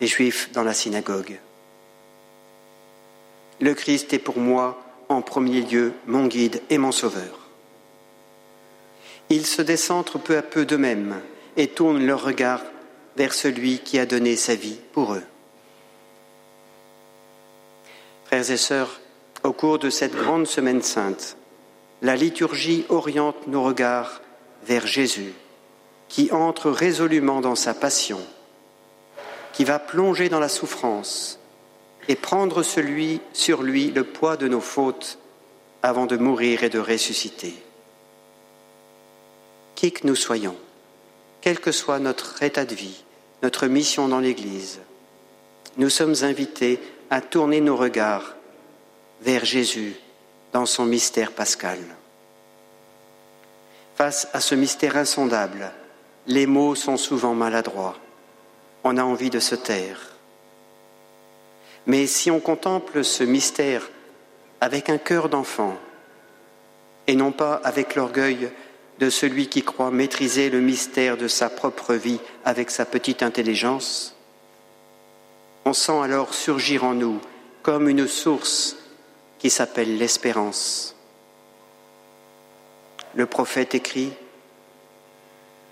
les 0.00 0.06
Juifs 0.06 0.50
dans 0.52 0.62
la 0.62 0.74
synagogue. 0.74 1.38
Le 3.60 3.74
Christ 3.74 4.12
est 4.12 4.18
pour 4.18 4.38
moi 4.38 4.82
en 5.08 5.20
premier 5.20 5.60
lieu 5.60 5.92
mon 6.06 6.26
guide 6.26 6.62
et 6.70 6.78
mon 6.78 6.92
sauveur. 6.92 7.48
Ils 9.30 9.46
se 9.46 9.60
décentrent 9.60 10.18
peu 10.18 10.36
à 10.38 10.42
peu 10.42 10.64
d'eux-mêmes 10.64 11.20
et 11.56 11.68
tournent 11.68 12.06
leur 12.06 12.22
regard 12.22 12.62
vers 13.16 13.34
celui 13.34 13.80
qui 13.80 13.98
a 13.98 14.06
donné 14.06 14.36
sa 14.36 14.54
vie 14.54 14.78
pour 14.92 15.12
eux. 15.14 15.24
Frères 18.24 18.50
et 18.50 18.56
sœurs, 18.56 19.00
au 19.42 19.52
cours 19.52 19.78
de 19.78 19.90
cette 19.90 20.14
grande 20.14 20.46
semaine 20.46 20.82
sainte, 20.82 21.37
la 22.02 22.16
liturgie 22.16 22.84
oriente 22.88 23.46
nos 23.46 23.62
regards 23.62 24.20
vers 24.64 24.86
Jésus, 24.86 25.32
qui 26.08 26.30
entre 26.32 26.70
résolument 26.70 27.40
dans 27.40 27.54
sa 27.54 27.74
passion, 27.74 28.20
qui 29.52 29.64
va 29.64 29.78
plonger 29.78 30.28
dans 30.28 30.40
la 30.40 30.48
souffrance 30.48 31.38
et 32.08 32.16
prendre 32.16 32.62
celui, 32.62 33.20
sur 33.32 33.62
lui 33.62 33.90
le 33.90 34.04
poids 34.04 34.36
de 34.36 34.48
nos 34.48 34.60
fautes 34.60 35.18
avant 35.82 36.06
de 36.06 36.16
mourir 36.16 36.64
et 36.64 36.70
de 36.70 36.78
ressusciter. 36.78 37.54
Qui 39.74 39.92
que 39.92 40.06
nous 40.06 40.16
soyons, 40.16 40.56
quel 41.40 41.60
que 41.60 41.72
soit 41.72 41.98
notre 41.98 42.42
état 42.42 42.64
de 42.64 42.74
vie, 42.74 43.04
notre 43.42 43.66
mission 43.66 44.08
dans 44.08 44.20
l'Église, 44.20 44.80
nous 45.76 45.90
sommes 45.90 46.16
invités 46.22 46.80
à 47.10 47.20
tourner 47.20 47.60
nos 47.60 47.76
regards 47.76 48.34
vers 49.20 49.44
Jésus 49.44 49.96
dans 50.52 50.66
son 50.66 50.86
mystère 50.86 51.32
pascal. 51.32 51.78
Face 53.96 54.28
à 54.32 54.40
ce 54.40 54.54
mystère 54.54 54.96
insondable, 54.96 55.72
les 56.26 56.46
mots 56.46 56.74
sont 56.74 56.96
souvent 56.96 57.34
maladroits. 57.34 57.96
On 58.84 58.96
a 58.96 59.02
envie 59.02 59.30
de 59.30 59.40
se 59.40 59.54
taire. 59.54 60.00
Mais 61.86 62.06
si 62.06 62.30
on 62.30 62.38
contemple 62.38 63.02
ce 63.02 63.24
mystère 63.24 63.88
avec 64.60 64.88
un 64.88 64.98
cœur 64.98 65.28
d'enfant, 65.28 65.76
et 67.06 67.16
non 67.16 67.32
pas 67.32 67.54
avec 67.64 67.94
l'orgueil 67.94 68.50
de 68.98 69.10
celui 69.10 69.48
qui 69.48 69.62
croit 69.62 69.90
maîtriser 69.90 70.50
le 70.50 70.60
mystère 70.60 71.16
de 71.16 71.28
sa 71.28 71.48
propre 71.48 71.94
vie 71.94 72.20
avec 72.44 72.70
sa 72.70 72.84
petite 72.84 73.22
intelligence, 73.22 74.14
on 75.64 75.72
sent 75.72 76.00
alors 76.02 76.34
surgir 76.34 76.84
en 76.84 76.94
nous 76.94 77.20
comme 77.62 77.88
une 77.88 78.06
source 78.06 78.77
qui 79.38 79.50
s'appelle 79.50 79.96
l'espérance. 79.98 80.96
Le 83.14 83.26
prophète 83.26 83.74
écrit, 83.74 84.12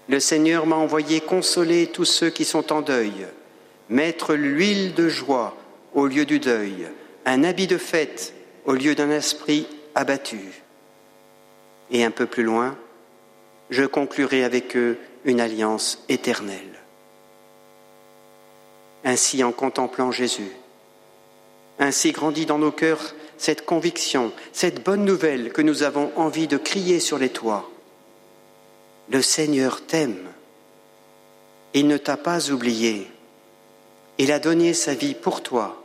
Le 0.08 0.20
Seigneur 0.20 0.66
m'a 0.66 0.76
envoyé 0.76 1.20
consoler 1.20 1.88
tous 1.88 2.04
ceux 2.04 2.30
qui 2.30 2.44
sont 2.44 2.72
en 2.72 2.80
deuil, 2.80 3.26
mettre 3.88 4.34
l'huile 4.34 4.94
de 4.94 5.08
joie 5.08 5.56
au 5.94 6.06
lieu 6.06 6.24
du 6.24 6.38
deuil, 6.38 6.88
un 7.24 7.44
habit 7.44 7.66
de 7.66 7.78
fête 7.78 8.34
au 8.64 8.72
lieu 8.72 8.94
d'un 8.94 9.10
esprit 9.10 9.66
abattu. 9.94 10.62
Et 11.90 12.04
un 12.04 12.10
peu 12.10 12.26
plus 12.26 12.42
loin, 12.42 12.76
je 13.70 13.84
conclurai 13.84 14.44
avec 14.44 14.76
eux 14.76 14.98
une 15.24 15.40
alliance 15.40 16.04
éternelle. 16.08 16.60
Ainsi, 19.04 19.44
en 19.44 19.52
contemplant 19.52 20.10
Jésus, 20.10 20.50
ainsi 21.78 22.12
grandit 22.12 22.46
dans 22.46 22.58
nos 22.58 22.72
cœurs 22.72 23.14
cette 23.39 23.64
conviction, 23.64 24.32
cette 24.53 24.82
bonne 24.82 25.05
nouvelle 25.05 25.53
que 25.53 25.62
nous 25.62 25.82
avons 25.82 26.12
envie 26.16 26.49
de 26.49 26.57
crier 26.57 27.01
sur 27.01 27.18
les 27.18 27.28
toits. 27.28 27.70
Le 29.11 29.22
Seigneur 29.22 29.84
t'aime. 29.87 30.28
Il 31.74 31.87
ne 31.87 31.97
t'a 31.97 32.16
pas 32.16 32.51
oublié. 32.51 33.11
Il 34.18 34.32
a 34.32 34.39
donné 34.39 34.74
sa 34.74 34.95
vie 34.95 35.14
pour 35.14 35.43
toi 35.43 35.82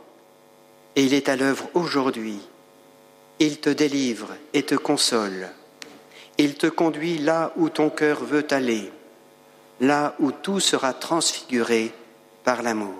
et 0.96 1.04
il 1.04 1.14
est 1.14 1.28
à 1.28 1.36
l'œuvre 1.36 1.68
aujourd'hui. 1.74 2.40
Il 3.38 3.58
te 3.58 3.70
délivre 3.70 4.28
et 4.54 4.62
te 4.62 4.74
console. 4.74 5.50
Il 6.38 6.54
te 6.54 6.66
conduit 6.66 7.18
là 7.18 7.52
où 7.56 7.68
ton 7.68 7.90
cœur 7.90 8.24
veut 8.24 8.46
aller, 8.50 8.90
là 9.80 10.14
où 10.18 10.32
tout 10.32 10.60
sera 10.60 10.92
transfiguré 10.92 11.92
par 12.44 12.62
l'amour. 12.62 12.94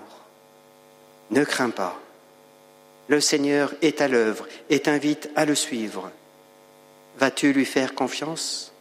Ne 1.31 1.43
crains 1.43 1.71
pas. 1.71 2.02
Le 3.07 3.19
Seigneur 3.19 3.73
est 3.81 3.99
à 3.99 4.07
l'œuvre 4.07 4.47
et 4.69 4.79
t'invite 4.79 5.29
à 5.35 5.45
le 5.45 5.55
suivre. 5.55 6.11
Vas-tu 7.17 7.51
lui 7.53 7.65
faire 7.65 7.95
confiance? 7.95 8.73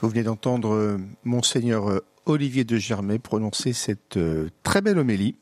Vous 0.00 0.08
venez 0.08 0.24
d'entendre 0.24 0.74
euh, 0.74 0.98
Monseigneur 1.24 1.90
euh, 1.90 2.04
Olivier 2.26 2.64
de 2.64 2.76
Germay 2.76 3.18
prononcer 3.18 3.72
cette 3.72 4.18
euh, 4.18 4.50
très 4.62 4.80
belle 4.80 4.98
homélie, 4.98 5.36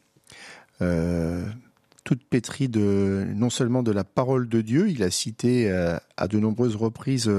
toute 2.04 2.22
pétrie 2.24 2.68
de 2.68 3.24
non 3.34 3.48
seulement 3.48 3.82
de 3.82 3.90
la 3.90 4.04
parole 4.04 4.50
de 4.50 4.60
Dieu, 4.60 4.90
il 4.90 5.02
a 5.02 5.10
cité 5.10 5.70
à 5.70 6.28
de 6.28 6.38
nombreuses 6.38 6.76
reprises 6.76 7.32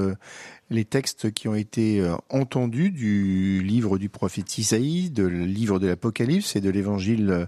les 0.70 0.84
textes 0.84 1.30
qui 1.30 1.46
ont 1.46 1.54
été 1.54 2.04
entendus 2.28 2.90
du 2.90 3.62
livre 3.62 3.98
du 3.98 4.08
prophète 4.08 4.58
Isaïe, 4.58 5.12
le 5.16 5.28
livre 5.28 5.78
de 5.78 5.86
l'Apocalypse 5.86 6.56
et 6.56 6.60
de 6.60 6.70
l'évangile 6.70 7.46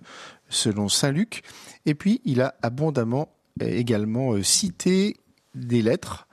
selon 0.48 0.88
Saint 0.88 1.12
Luc. 1.12 1.42
Et 1.86 1.94
puis, 1.94 2.20
il 2.24 2.40
a 2.40 2.54
abondamment 2.62 3.28
euh, 3.62 3.66
également 3.66 4.32
euh, 4.32 4.42
cité 4.42 5.16
des 5.54 5.82
lettres 5.82 6.28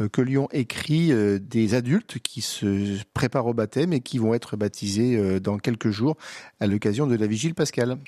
euh, 0.00 0.08
que 0.08 0.22
lui 0.22 0.38
ont 0.38 0.48
écrit 0.52 1.12
des 1.40 1.74
adultes 1.74 2.18
qui 2.20 2.40
se 2.40 3.02
préparent 3.12 3.46
au 3.46 3.54
baptême 3.54 3.92
et 3.92 4.00
qui 4.00 4.18
vont 4.18 4.34
être 4.34 4.56
baptisés 4.56 5.40
dans 5.40 5.58
quelques 5.58 5.90
jours 5.90 6.16
à 6.60 6.66
l'occasion 6.66 7.06
de 7.06 7.16
la 7.16 7.26
vigile 7.26 7.54
pascale. 7.54 7.98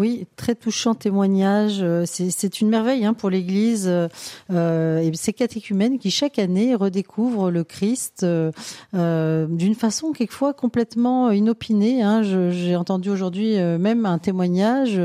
Oui, 0.00 0.26
très 0.34 0.54
touchant 0.54 0.94
témoignage. 0.94 1.80
Euh, 1.82 2.04
C'est 2.06 2.62
une 2.62 2.70
merveille 2.70 3.04
hein, 3.04 3.12
pour 3.12 3.28
l'Église 3.28 3.84
euh, 3.86 4.08
euh, 4.50 4.98
et 5.00 5.12
ces 5.14 5.34
catéchumènes 5.34 5.98
qui 5.98 6.10
chaque 6.10 6.38
année 6.38 6.74
redécouvrent 6.74 7.50
le 7.50 7.64
Christ 7.64 8.22
euh, 8.24 9.46
d'une 9.46 9.74
façon 9.74 10.12
quelquefois 10.12 10.54
complètement 10.54 11.30
inopinée. 11.32 12.02
Hein. 12.02 12.22
J'ai 12.22 12.76
entendu 12.76 13.10
aujourd'hui 13.10 13.56
même 13.58 14.06
un 14.06 14.16
témoignage 14.16 14.98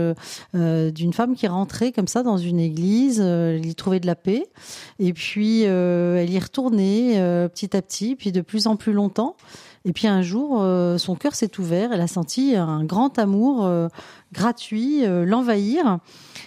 d'une 0.53 1.11
femme 1.11 1.35
qui 1.35 1.47
rentrait 1.47 1.91
comme 1.91 2.07
ça 2.07 2.23
dans 2.23 2.37
une 2.37 2.61
église, 2.61 3.19
elle 3.19 3.65
y 3.65 3.75
trouvait 3.75 3.99
de 3.99 4.07
la 4.07 4.15
paix 4.15 4.45
et 4.99 5.11
puis 5.11 5.63
elle 5.63 6.29
y 6.29 6.39
retournait 6.39 7.47
petit 7.49 7.75
à 7.75 7.81
petit, 7.81 8.15
puis 8.15 8.31
de 8.31 8.39
plus 8.39 8.67
en 8.67 8.77
plus 8.77 8.93
longtemps. 8.93 9.35
Et 9.87 9.93
puis 9.93 10.07
un 10.07 10.23
jour, 10.23 10.65
son 10.97 11.15
cœur 11.15 11.35
s'est 11.35 11.59
ouvert, 11.59 11.91
elle 11.91 12.01
a 12.01 12.07
senti 12.07 12.55
un 12.55 12.83
grand 12.83 13.19
amour 13.19 13.69
gratuit 14.35 15.05
euh, 15.05 15.25
l'envahir. 15.25 15.99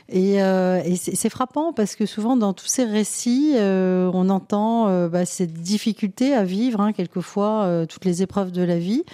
Et, 0.09 0.43
euh, 0.43 0.83
c'est 0.97 1.29
frappant 1.29 1.73
parce 1.73 1.97
que 1.97 2.07
souvent 2.07 2.37
dans 2.37 2.53
tous 2.53 2.67
ces 2.67 2.85
récits, 2.85 3.55
euh, 3.57 4.11
on 4.15 4.29
entend 4.31 5.09
bah, 5.09 5.27
cette 5.27 5.55
difficulté 5.55 6.35
à 6.35 6.45
vivre, 6.45 6.81
hein, 6.81 6.93
quelquefois 6.93 7.85
toutes 7.89 8.05
les 8.05 8.23
épreuves 8.23 8.53
de 8.53 8.63
la 8.63 8.79
vie. 8.79 9.05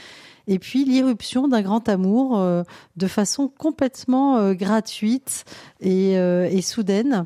Et 0.47 0.59
puis 0.59 0.85
l'irruption 0.85 1.49
d'un 1.49 1.63
grand 1.63 1.89
amour 1.89 2.39
de 2.97 3.07
façon 3.07 3.49
complètement 3.49 4.53
gratuite 4.53 5.45
et 5.81 6.63
soudaine. 6.63 7.25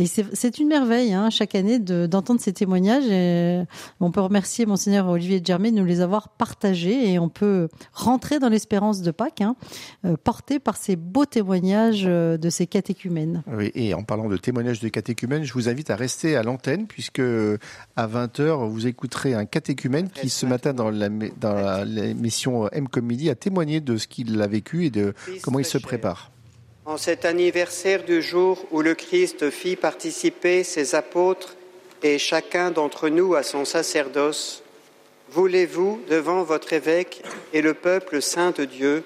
Et 0.00 0.06
c'est 0.06 0.24
c'est 0.34 0.58
une 0.58 0.68
merveille 0.68 1.12
hein, 1.12 1.28
chaque 1.30 1.54
année 1.54 1.78
de- 1.78 2.06
d'entendre 2.06 2.40
ces 2.40 2.52
témoignages. 2.52 3.04
Et 3.10 3.62
on 4.00 4.10
peut 4.10 4.20
remercier 4.22 4.64
monseigneur 4.66 5.06
Olivier 5.08 5.40
de 5.40 5.46
Germain 5.46 5.70
de 5.70 5.76
nous 5.78 5.84
les 5.84 6.00
avoir 6.00 6.30
partagés 6.30 7.12
et 7.12 7.18
on 7.18 7.28
peut 7.28 7.68
rentrer 7.92 8.38
dans 8.38 8.48
l'espérance 8.48 9.02
de 9.02 9.10
Pâques, 9.10 9.42
hein, 9.42 9.56
euh, 10.06 10.16
porté 10.22 10.58
par 10.58 10.76
ces 10.78 10.96
beaux 10.96 11.26
témoignages 11.26 12.04
euh, 12.06 12.36
de 12.38 12.48
ces 12.48 12.66
catéchumènes. 12.66 13.42
Oui, 13.46 13.70
et 13.74 13.92
en 13.94 14.02
parlant 14.02 14.28
de 14.28 14.36
témoignages 14.38 14.80
de 14.80 14.88
catéchumènes, 14.88 15.44
je 15.44 15.52
vous 15.52 15.68
invite 15.68 15.90
à 15.90 15.96
rester 15.96 16.34
à 16.36 16.42
l'antenne 16.42 16.86
puisque 16.86 17.20
euh, 17.20 17.58
à 17.96 18.06
20h, 18.06 18.68
vous 18.70 18.86
écouterez 18.86 19.34
un 19.34 19.44
catéchumène 19.44 20.08
qui 20.08 20.30
ce 20.30 20.46
matin 20.46 20.72
dans 20.72 20.90
la- 20.90 21.08
dans 21.10 21.52
la- 21.54 21.84
M 22.72 22.88
comme 22.88 23.04
midi 23.06 23.28
a 23.28 23.34
témoigné 23.34 23.80
de 23.80 23.96
ce 23.98 24.08
qu'il 24.08 24.40
a 24.40 24.46
vécu 24.46 24.86
et 24.86 24.90
de 24.90 25.12
comment 25.42 25.58
il 25.58 25.64
se 25.66 25.76
prépare. 25.78 26.30
En 26.86 26.96
cet 26.96 27.26
anniversaire 27.26 28.04
du 28.04 28.22
jour 28.22 28.64
où 28.70 28.80
le 28.80 28.94
Christ 28.94 29.50
fit 29.50 29.76
participer 29.76 30.64
ses 30.64 30.94
apôtres 30.94 31.56
et 32.02 32.18
chacun 32.18 32.70
d'entre 32.70 33.10
nous 33.10 33.34
à 33.34 33.42
son 33.42 33.66
sacerdoce, 33.66 34.62
voulez-vous, 35.30 36.00
devant 36.08 36.42
votre 36.42 36.72
évêque 36.72 37.22
et 37.52 37.60
le 37.60 37.74
peuple 37.74 38.22
saint 38.22 38.52
de 38.52 38.64
Dieu, 38.64 39.04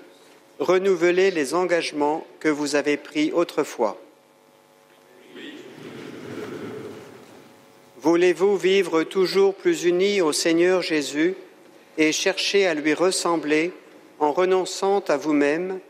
renouveler 0.60 1.32
les 1.32 1.52
engagements 1.52 2.24
que 2.38 2.48
vous 2.48 2.76
avez 2.76 2.96
pris 2.96 3.32
autrefois? 3.32 4.00
Voulez-vous 7.98 8.56
vivre 8.56 9.02
toujours 9.02 9.52
plus 9.52 9.84
unis 9.84 10.20
au 10.20 10.30
Seigneur 10.30 10.80
Jésus 10.80 11.34
et 11.98 12.12
chercher 12.12 12.66
à 12.66 12.74
lui 12.74 12.94
ressembler 12.94 13.72
en 14.20 14.30
renonçant 14.30 15.00
à 15.08 15.16
vous-même, 15.16 15.80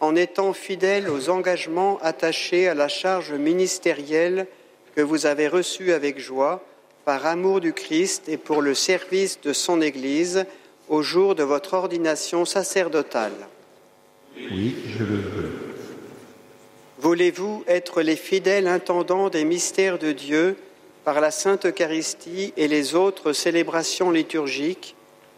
en 0.00 0.14
étant 0.16 0.52
fidèle 0.52 1.10
aux 1.10 1.30
engagements 1.30 1.98
attachés 2.02 2.68
à 2.68 2.74
la 2.74 2.88
charge 2.88 3.32
ministérielle 3.32 4.46
que 4.94 5.02
vous 5.02 5.26
avez 5.26 5.48
reçue 5.48 5.92
avec 5.92 6.18
joie, 6.18 6.64
par 7.04 7.26
amour 7.26 7.60
du 7.60 7.72
Christ 7.72 8.28
et 8.28 8.36
pour 8.36 8.60
le 8.60 8.74
service 8.74 9.40
de 9.40 9.52
son 9.52 9.80
Église 9.80 10.44
au 10.88 11.02
jour 11.02 11.34
de 11.34 11.42
votre 11.42 11.74
ordination 11.74 12.44
sacerdotale 12.44 13.32
Oui, 14.36 14.76
je 14.98 15.04
le 15.04 15.16
veux. 15.16 15.68
Voulez-vous 16.98 17.64
être 17.66 18.02
les 18.02 18.16
fidèles 18.16 18.66
intendants 18.66 19.30
des 19.30 19.44
mystères 19.44 19.98
de 19.98 20.12
Dieu 20.12 20.56
par 21.04 21.20
la 21.20 21.30
Sainte 21.30 21.64
Eucharistie 21.64 22.52
et 22.56 22.68
les 22.68 22.94
autres 22.94 23.32
célébrations 23.32 24.10
liturgiques 24.10 24.96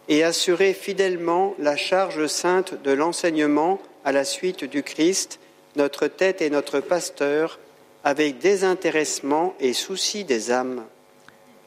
et 0.08 0.24
assurer 0.24 0.72
fidèlement 0.72 1.54
la 1.58 1.76
charge 1.76 2.26
sainte 2.26 2.82
de 2.82 2.90
l'enseignement 2.90 3.78
à 4.04 4.12
la 4.12 4.24
suite 4.24 4.64
du 4.64 4.82
Christ, 4.82 5.40
notre 5.76 6.06
tête 6.06 6.42
et 6.42 6.50
notre 6.50 6.80
pasteur, 6.80 7.58
avec 8.04 8.38
désintéressement 8.38 9.54
et 9.60 9.72
souci 9.72 10.24
des 10.24 10.50
âmes. 10.50 10.84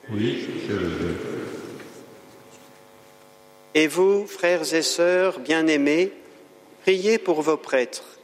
Oui, 0.10 0.46
je 0.68 0.74
le 0.74 0.88
veux. 0.88 1.16
Et 3.76 3.88
vous, 3.88 4.28
frères 4.28 4.74
et 4.74 4.82
sœurs 4.82 5.40
bien-aimés, 5.40 6.12
priez 6.82 7.18
pour 7.18 7.42
vos 7.42 7.58
prêtres, 7.58 8.20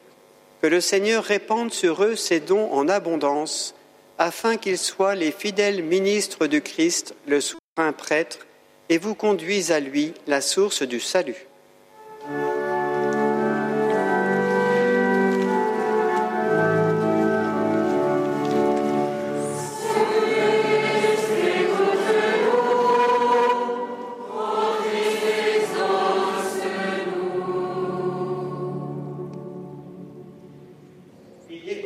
que 0.61 0.67
le 0.67 0.81
Seigneur 0.81 1.23
répande 1.23 1.73
sur 1.73 2.03
eux 2.03 2.15
ses 2.15 2.39
dons 2.39 2.71
en 2.71 2.87
abondance, 2.87 3.73
afin 4.17 4.57
qu'ils 4.57 4.77
soient 4.77 5.15
les 5.15 5.31
fidèles 5.31 5.81
ministres 5.81 6.47
du 6.47 6.61
Christ, 6.61 7.15
le 7.25 7.41
souverain 7.41 7.93
prêtre, 7.97 8.45
et 8.89 8.97
vous 8.97 9.15
conduisent 9.15 9.71
à 9.71 9.79
lui, 9.79 10.13
la 10.27 10.41
source 10.41 10.83
du 10.83 10.99
salut. 10.99 11.48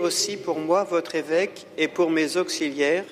Aussi 0.03 0.37
pour 0.37 0.59
moi, 0.59 0.83
votre 0.83 1.15
évêque, 1.15 1.65
et 1.77 1.87
pour 1.87 2.09
mes 2.09 2.37
auxiliaires, 2.37 3.05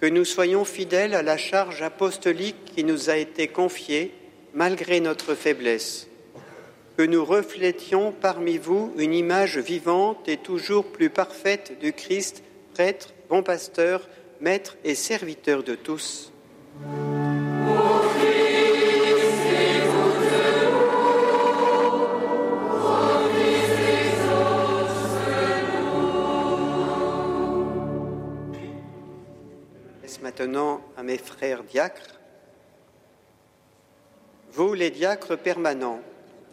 que 0.00 0.06
nous 0.06 0.24
soyons 0.24 0.64
fidèles 0.64 1.14
à 1.14 1.22
la 1.22 1.36
charge 1.36 1.82
apostolique 1.82 2.64
qui 2.74 2.84
nous 2.84 3.10
a 3.10 3.16
été 3.16 3.48
confiée, 3.48 4.12
malgré 4.54 5.00
notre 5.00 5.34
faiblesse. 5.34 6.08
Que 6.96 7.02
nous 7.02 7.24
reflétions 7.24 8.12
parmi 8.12 8.58
vous 8.58 8.92
une 8.98 9.14
image 9.14 9.58
vivante 9.58 10.28
et 10.28 10.36
toujours 10.36 10.86
plus 10.86 11.10
parfaite 11.10 11.78
du 11.80 11.92
Christ, 11.92 12.42
prêtre, 12.74 13.14
bon 13.28 13.42
pasteur, 13.42 14.08
maître 14.40 14.76
et 14.84 14.94
serviteur 14.94 15.62
de 15.62 15.74
tous. 15.74 16.32
Maintenant 30.40 30.80
à 30.96 31.02
mes 31.02 31.18
frères 31.18 31.64
diacres. 31.64 32.18
Vous, 34.52 34.72
les 34.72 34.90
diacres 34.90 35.36
permanents, 35.36 36.00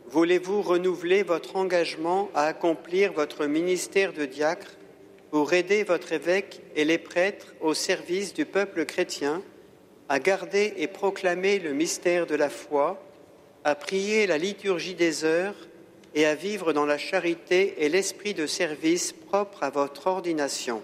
voulez-vous 0.09 0.61
renouveler 0.61 1.23
votre 1.23 1.55
engagement 1.55 2.29
à 2.35 2.47
accomplir 2.47 3.13
votre 3.13 3.45
ministère 3.45 4.11
de 4.11 4.25
diacre 4.25 4.75
pour 5.31 5.53
aider 5.53 5.83
votre 5.83 6.11
évêque 6.11 6.61
et 6.75 6.83
les 6.83 6.97
prêtres 6.97 7.53
au 7.61 7.73
service 7.73 8.33
du 8.33 8.45
peuple 8.45 8.83
chrétien, 8.83 9.41
à 10.09 10.19
garder 10.19 10.73
et 10.75 10.87
proclamer 10.87 11.57
le 11.57 11.71
mystère 11.71 12.27
de 12.27 12.35
la 12.35 12.49
foi, 12.49 13.01
à 13.63 13.73
prier 13.73 14.27
la 14.27 14.37
liturgie 14.37 14.95
des 14.95 15.23
heures 15.23 15.55
et 16.13 16.25
à 16.25 16.35
vivre 16.35 16.73
dans 16.73 16.85
la 16.85 16.97
charité 16.97 17.75
et 17.77 17.87
l'esprit 17.87 18.33
de 18.33 18.47
service 18.47 19.13
propre 19.13 19.63
à 19.63 19.69
votre 19.69 20.07
ordination? 20.07 20.83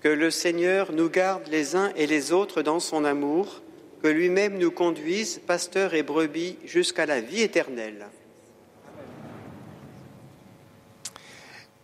Que 0.00 0.08
le 0.08 0.30
Seigneur 0.30 0.92
nous 0.92 1.10
garde 1.10 1.48
les 1.48 1.74
uns 1.74 1.92
et 1.96 2.06
les 2.06 2.32
autres 2.32 2.62
dans 2.62 2.78
son 2.78 3.04
amour, 3.04 3.62
que 4.02 4.08
lui-même 4.08 4.56
nous 4.58 4.70
conduise, 4.70 5.40
pasteurs 5.44 5.94
et 5.94 6.04
brebis, 6.04 6.56
jusqu'à 6.64 7.04
la 7.04 7.20
vie 7.20 7.42
éternelle. 7.42 8.06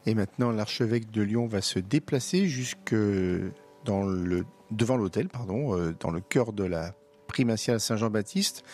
Et 0.07 0.15
maintenant, 0.15 0.51
l'archevêque 0.51 1.11
de 1.11 1.23
Lyon 1.23 1.47
va 1.47 1.61
se 1.61 1.79
déplacer 1.79 2.47
jusque 2.47 2.95
dans 3.85 4.05
le, 4.05 4.45
devant 4.71 4.97
l'hôtel, 4.97 5.29
pardon, 5.29 5.77
euh, 5.77 5.95
dans 5.99 6.11
le 6.11 6.21
cœur 6.21 6.53
de 6.53 6.65
la 6.65 6.95
primatiale 7.27 7.81
Saint-Jean-Baptiste. 7.81 8.65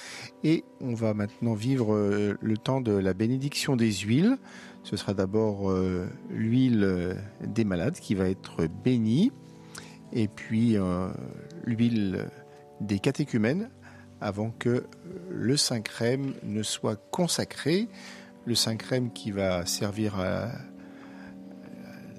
Et 0.45 0.65
on 0.81 0.95
va 0.95 1.15
maintenant 1.15 1.55
vivre 1.55 1.95
euh, 1.95 2.37
le 2.41 2.59
temps 2.59 2.81
de 2.81 2.93
la 2.93 3.15
bénédiction 3.15 3.77
des 3.77 3.93
huiles. 3.93 4.37
Ce 4.83 4.97
sera 4.97 5.15
d'abord 5.15 5.71
euh, 5.71 6.09
l'huile 6.31 6.83
euh, 6.85 7.15
des 7.47 7.65
malades 7.65 7.95
qui 7.95 8.15
va 8.15 8.29
être 8.29 8.67
bénie, 8.83 9.31
et 10.13 10.27
puis 10.29 10.77
euh, 10.77 11.09
l'huile 11.65 12.29
des 12.81 12.99
catéchumènes 12.99 13.71
avant 14.21 14.51
que 14.51 14.85
le 15.31 15.57
Saint-Crème 15.57 16.35
ne 16.43 16.63
soit 16.63 16.97
consacré. 17.11 17.89
Le 18.47 18.55
Saint-Crème 18.55 19.13
qui 19.13 19.31
va 19.31 19.67
servir 19.67 20.19
à 20.19 20.49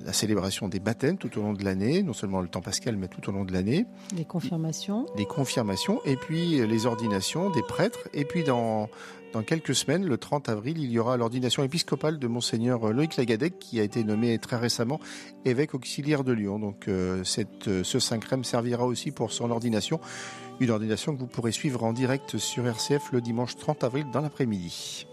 la 0.06 0.14
célébration 0.14 0.68
des 0.68 0.80
baptêmes 0.80 1.18
tout 1.18 1.38
au 1.38 1.42
long 1.42 1.54
de 1.54 1.64
l'année, 1.64 2.02
non 2.02 2.14
seulement 2.14 2.42
le 2.42 2.48
temps 2.48 2.62
pascal, 2.62 2.98
mais 2.98 3.08
tout 3.08 3.28
au 3.30 3.32
long 3.32 3.46
de 3.46 3.54
l'année, 3.54 3.86
Les 4.16 4.26
confirmations. 4.26 5.06
les 5.16 5.26
confirmations, 5.26 6.00
et 6.06 6.16
puis 6.16 6.66
les 6.66 6.86
ordinations 6.86 7.50
des 7.52 7.62
prêtres, 7.62 8.08
et 8.14 8.26
puis 8.26 8.44
dans, 8.44 8.90
dans 9.34 9.44
quelques 9.44 9.76
semaines, 9.76 10.06
le 10.06 10.18
30 10.18 10.50
avril, 10.50 10.78
il 10.78 10.92
y 10.92 11.00
aura 11.00 11.16
l'ordination 11.18 11.64
épiscopale 11.64 12.20
de 12.20 12.28
Monseigneur 12.28 12.92
Loïc 12.92 13.16
Lagadec, 13.18 13.60
qui 13.60 13.80
a 13.80 13.84
été 13.84 14.04
nommé 14.04 14.38
très 14.40 14.58
récemment 14.58 15.00
évêque 15.46 15.74
auxiliaire 15.74 16.24
de 16.24 16.34
Lyon. 16.34 16.60
Donc 16.60 16.88
euh, 16.88 17.24
cette, 17.24 17.68
euh, 17.68 17.84
ce 17.84 18.00
servira 18.44 18.86
aussi 18.86 19.12
pour 19.12 19.32
son 19.32 19.50
ordination, 19.52 20.00
une 20.60 20.70
ordination 20.70 21.16
que 21.16 21.20
vous 21.20 21.28
pourrez 21.28 21.52
suivre 21.52 21.84
en 21.84 21.94
direct 21.94 22.38
sur 22.38 22.68
RCF 22.68 23.12
le 23.12 23.22
dimanche 23.22 23.56
30 23.56 23.84
avril 23.84 24.06
dans 24.12 24.22
l'après-midi. 24.22 25.08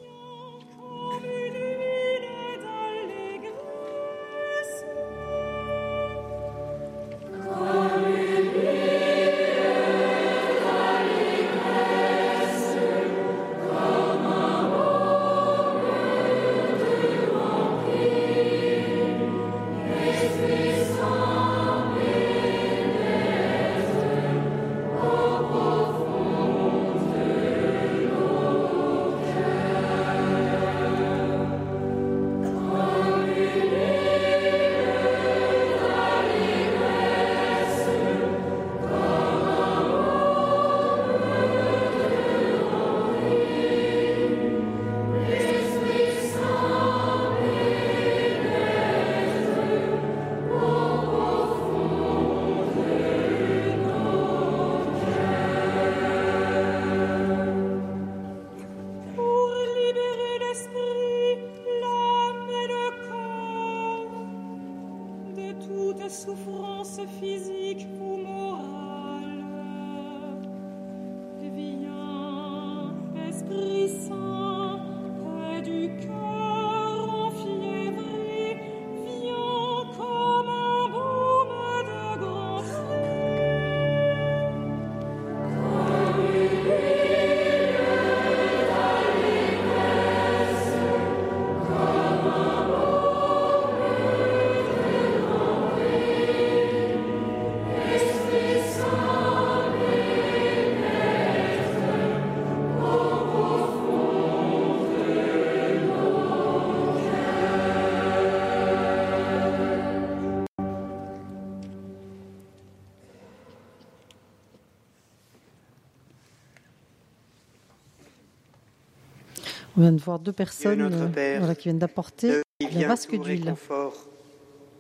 On 119.79 119.83
vient 119.83 119.93
de 119.93 120.01
voir 120.01 120.18
deux 120.18 120.33
personnes 120.33 120.93
euh, 120.93 121.07
Père, 121.07 121.39
voilà, 121.39 121.55
qui 121.55 121.68
viennent 121.68 121.79
d'apporter 121.79 122.43
vient 122.68 122.89
vasque 122.89 123.14
d'huile. 123.14 123.55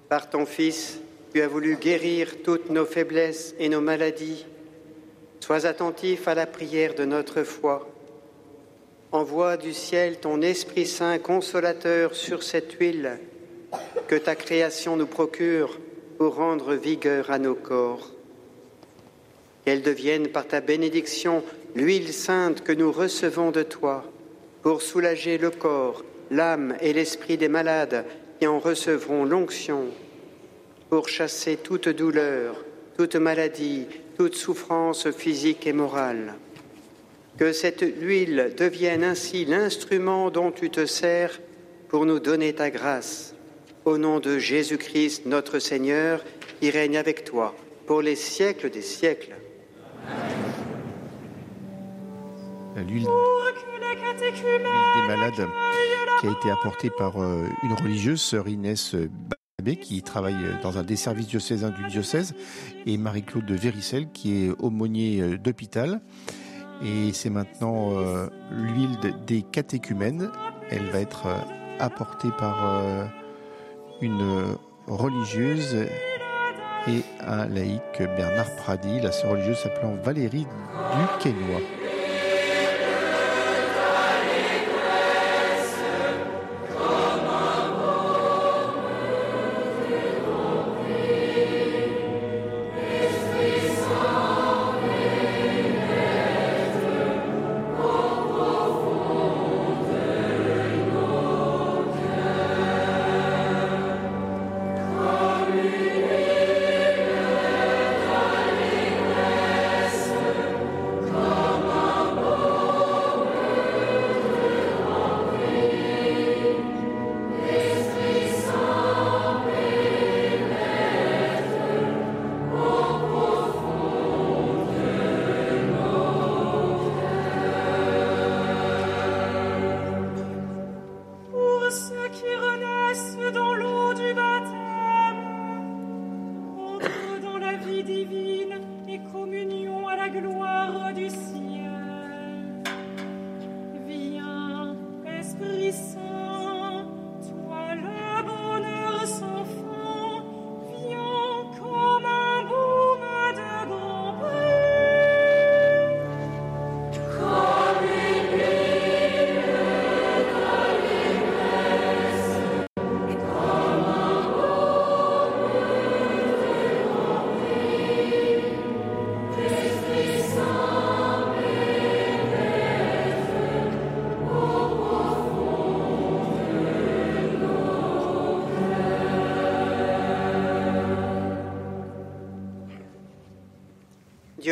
Par 0.08 0.28
ton 0.28 0.44
Fils, 0.44 0.98
tu 1.32 1.40
as 1.40 1.46
voulu 1.46 1.76
guérir 1.76 2.42
toutes 2.42 2.68
nos 2.70 2.84
faiblesses 2.84 3.54
et 3.60 3.68
nos 3.68 3.80
maladies. 3.80 4.44
Sois 5.38 5.66
attentif 5.66 6.26
à 6.26 6.34
la 6.34 6.46
prière 6.46 6.96
de 6.96 7.04
notre 7.04 7.44
foi. 7.44 7.88
Envoie 9.12 9.56
du 9.56 9.72
ciel 9.72 10.18
ton 10.18 10.42
Esprit 10.42 10.86
Saint 10.86 11.20
consolateur 11.20 12.16
sur 12.16 12.42
cette 12.42 12.72
huile 12.72 13.20
que 14.08 14.16
ta 14.16 14.34
création 14.34 14.96
nous 14.96 15.06
procure 15.06 15.78
pour 16.16 16.34
rendre 16.34 16.74
vigueur 16.74 17.30
à 17.30 17.38
nos 17.38 17.54
corps. 17.54 18.10
Qu'elle 19.64 19.82
devienne 19.82 20.26
par 20.26 20.48
ta 20.48 20.60
bénédiction 20.60 21.44
l'huile 21.76 22.12
sainte 22.12 22.64
que 22.64 22.72
nous 22.72 22.90
recevons 22.90 23.52
de 23.52 23.62
toi 23.62 24.04
pour 24.62 24.82
soulager 24.82 25.38
le 25.38 25.50
corps, 25.50 26.04
l'âme 26.30 26.76
et 26.80 26.92
l'esprit 26.92 27.36
des 27.36 27.48
malades 27.48 28.04
qui 28.38 28.46
en 28.46 28.58
recevront 28.58 29.24
l'onction, 29.24 29.86
pour 30.90 31.08
chasser 31.08 31.56
toute 31.56 31.88
douleur, 31.88 32.64
toute 32.96 33.16
maladie, 33.16 33.86
toute 34.16 34.34
souffrance 34.34 35.10
physique 35.10 35.66
et 35.66 35.72
morale. 35.72 36.34
Que 37.38 37.52
cette 37.52 37.84
huile 38.00 38.52
devienne 38.56 39.04
ainsi 39.04 39.44
l'instrument 39.44 40.30
dont 40.30 40.50
tu 40.50 40.70
te 40.70 40.86
sers 40.86 41.40
pour 41.88 42.04
nous 42.04 42.18
donner 42.18 42.52
ta 42.52 42.70
grâce. 42.70 43.34
Au 43.84 43.96
nom 43.96 44.18
de 44.18 44.38
Jésus-Christ, 44.38 45.26
notre 45.26 45.58
Seigneur, 45.58 46.24
qui 46.60 46.70
règne 46.70 46.96
avec 46.96 47.24
toi 47.24 47.54
pour 47.86 48.02
les 48.02 48.16
siècles 48.16 48.70
des 48.70 48.82
siècles. 48.82 49.34
L'huile 52.86 53.06
les 53.80 53.96
catéchumènes 54.00 54.62
des 54.62 55.06
malades 55.08 55.48
qui 56.20 56.26
a 56.26 56.30
été 56.30 56.50
apportée 56.50 56.90
par 56.90 57.22
euh, 57.22 57.46
une 57.62 57.72
religieuse, 57.74 58.20
sœur 58.20 58.48
Inès 58.48 58.94
Babé, 59.58 59.76
qui 59.76 60.02
travaille 60.02 60.36
dans 60.62 60.78
un 60.78 60.82
des 60.82 60.96
services 60.96 61.28
diocésains 61.28 61.70
du 61.70 61.84
diocèse, 61.88 62.34
et 62.86 62.96
Marie-Claude 62.98 63.46
de 63.46 63.54
Véricelle, 63.54 64.08
qui 64.12 64.44
est 64.46 64.50
aumônier 64.58 65.20
euh, 65.20 65.38
d'hôpital. 65.38 66.00
Et 66.84 67.12
c'est 67.12 67.30
maintenant 67.30 67.90
euh, 67.98 68.28
l'huile 68.52 68.98
de- 69.00 69.12
des 69.26 69.42
catéchumènes. 69.42 70.30
Elle 70.70 70.86
va 70.90 71.00
être 71.00 71.26
euh, 71.26 71.36
apportée 71.80 72.30
par 72.38 72.82
euh, 72.82 73.04
une 74.00 74.20
euh, 74.22 74.44
religieuse 74.86 75.74
et 76.86 77.02
un 77.20 77.46
laïc, 77.46 77.82
Bernard 77.98 78.54
Pradi, 78.56 79.00
la 79.00 79.12
sœur 79.12 79.32
religieuse 79.32 79.58
s'appelant 79.58 79.94
Valérie 80.02 80.46
du 80.46 81.28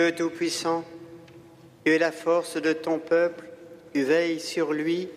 Dieu 0.06 0.14
Tout-Puissant, 0.14 0.84
tu 1.84 1.92
es 1.92 1.98
la 1.98 2.12
force 2.12 2.62
de 2.62 2.72
ton 2.72 3.00
peuple, 3.00 3.44
tu 3.92 4.04
veilles 4.04 4.38
sur 4.38 4.72
lui 4.72 5.08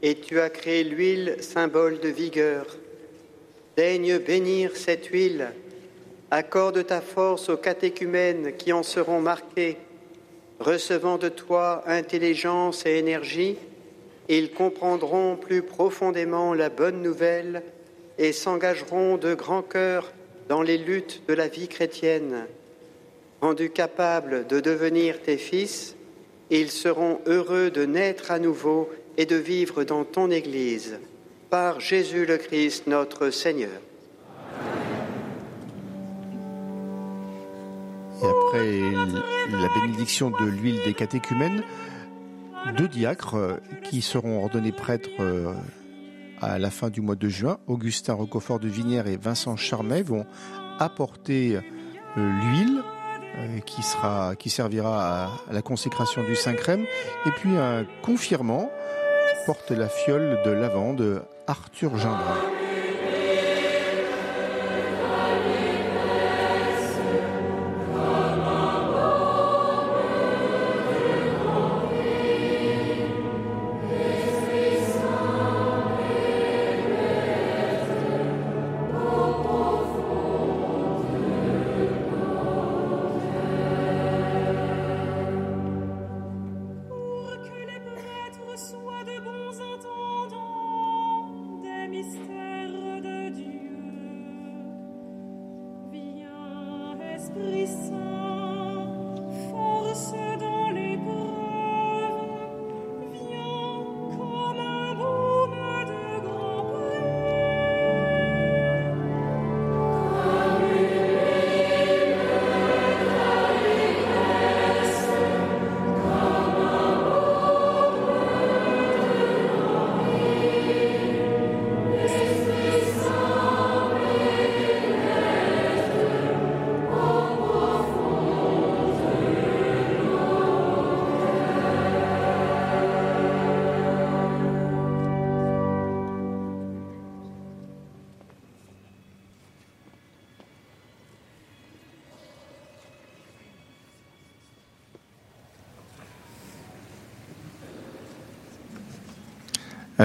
et 0.00 0.14
tu 0.14 0.40
as 0.40 0.48
créé 0.48 0.84
l'huile, 0.84 1.36
symbole 1.40 2.00
de 2.00 2.08
vigueur. 2.08 2.64
Daigne 3.76 4.16
bénir 4.16 4.74
cette 4.74 5.04
huile, 5.08 5.52
accorde 6.30 6.86
ta 6.86 7.02
force 7.02 7.50
aux 7.50 7.58
catéchumènes 7.58 8.56
qui 8.56 8.72
en 8.72 8.82
seront 8.82 9.20
marqués. 9.20 9.76
Recevant 10.60 11.18
de 11.18 11.28
toi 11.28 11.82
intelligence 11.86 12.86
et 12.86 12.96
énergie, 12.96 13.58
ils 14.30 14.50
comprendront 14.52 15.36
plus 15.36 15.60
profondément 15.60 16.54
la 16.54 16.70
bonne 16.70 17.02
nouvelle 17.02 17.62
et 18.16 18.32
s'engageront 18.32 19.18
de 19.18 19.34
grand 19.34 19.60
cœur 19.60 20.10
dans 20.48 20.62
les 20.62 20.78
luttes 20.78 21.20
de 21.28 21.34
la 21.34 21.48
vie 21.48 21.68
chrétienne. 21.68 22.46
Rendus 23.40 23.70
capables 23.70 24.46
de 24.48 24.58
devenir 24.58 25.22
tes 25.22 25.36
fils, 25.36 25.94
ils 26.50 26.70
seront 26.70 27.20
heureux 27.26 27.70
de 27.70 27.84
naître 27.84 28.30
à 28.30 28.38
nouveau 28.38 28.88
et 29.16 29.26
de 29.26 29.36
vivre 29.36 29.84
dans 29.84 30.04
ton 30.04 30.30
Église. 30.30 30.98
Par 31.50 31.78
Jésus 31.78 32.26
le 32.26 32.36
Christ, 32.36 32.86
notre 32.86 33.30
Seigneur. 33.30 33.80
Et 38.20 38.26
après 38.26 38.80
la 39.52 39.68
bénédiction 39.80 40.30
de 40.30 40.44
l'huile 40.44 40.80
des 40.84 40.94
catéchumènes, 40.94 41.62
deux 42.76 42.88
diacres 42.88 43.36
euh, 43.36 43.54
qui 43.84 44.02
seront 44.02 44.42
ordonnés 44.42 44.72
prêtres 44.72 45.08
euh, 45.20 45.54
à 46.40 46.58
la 46.58 46.70
fin 46.70 46.90
du 46.90 47.00
mois 47.00 47.14
de 47.14 47.28
juin, 47.28 47.58
Augustin 47.68 48.14
Roquefort 48.14 48.58
de 48.58 48.68
Vinière 48.68 49.06
et 49.06 49.16
Vincent 49.16 49.56
Charmet, 49.56 50.02
vont 50.02 50.26
apporter 50.78 51.56
euh, 51.56 51.60
l'huile 52.16 52.82
qui, 53.64 53.82
sera, 53.82 54.34
qui 54.36 54.50
servira 54.50 55.26
à, 55.26 55.52
la 55.52 55.62
consécration 55.62 56.22
du 56.24 56.34
Saint-Crème. 56.34 56.84
Et 57.26 57.30
puis 57.30 57.56
un 57.56 57.84
confirmant 58.02 58.70
porte 59.46 59.70
la 59.70 59.88
fiole 59.88 60.40
de 60.44 60.50
lavande 60.50 61.24
Arthur 61.46 61.96
Gindrin. 61.96 62.57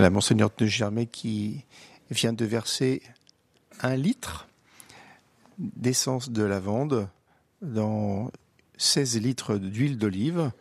La 0.02 0.10
Monseigneur 0.10 0.50
de 0.58 0.66
Germain 0.66 1.06
qui 1.06 1.66
vient 2.10 2.34
de 2.34 2.46
verser 2.46 3.02
un 3.82 3.96
litre 3.96 4.48
d'essence 5.58 6.30
de 6.30 6.44
lavande 6.44 7.08
dans 7.62 8.32
16 8.78 9.20
litres 9.22 9.58
d'huile 9.58 9.98
d'olive. 9.98 10.52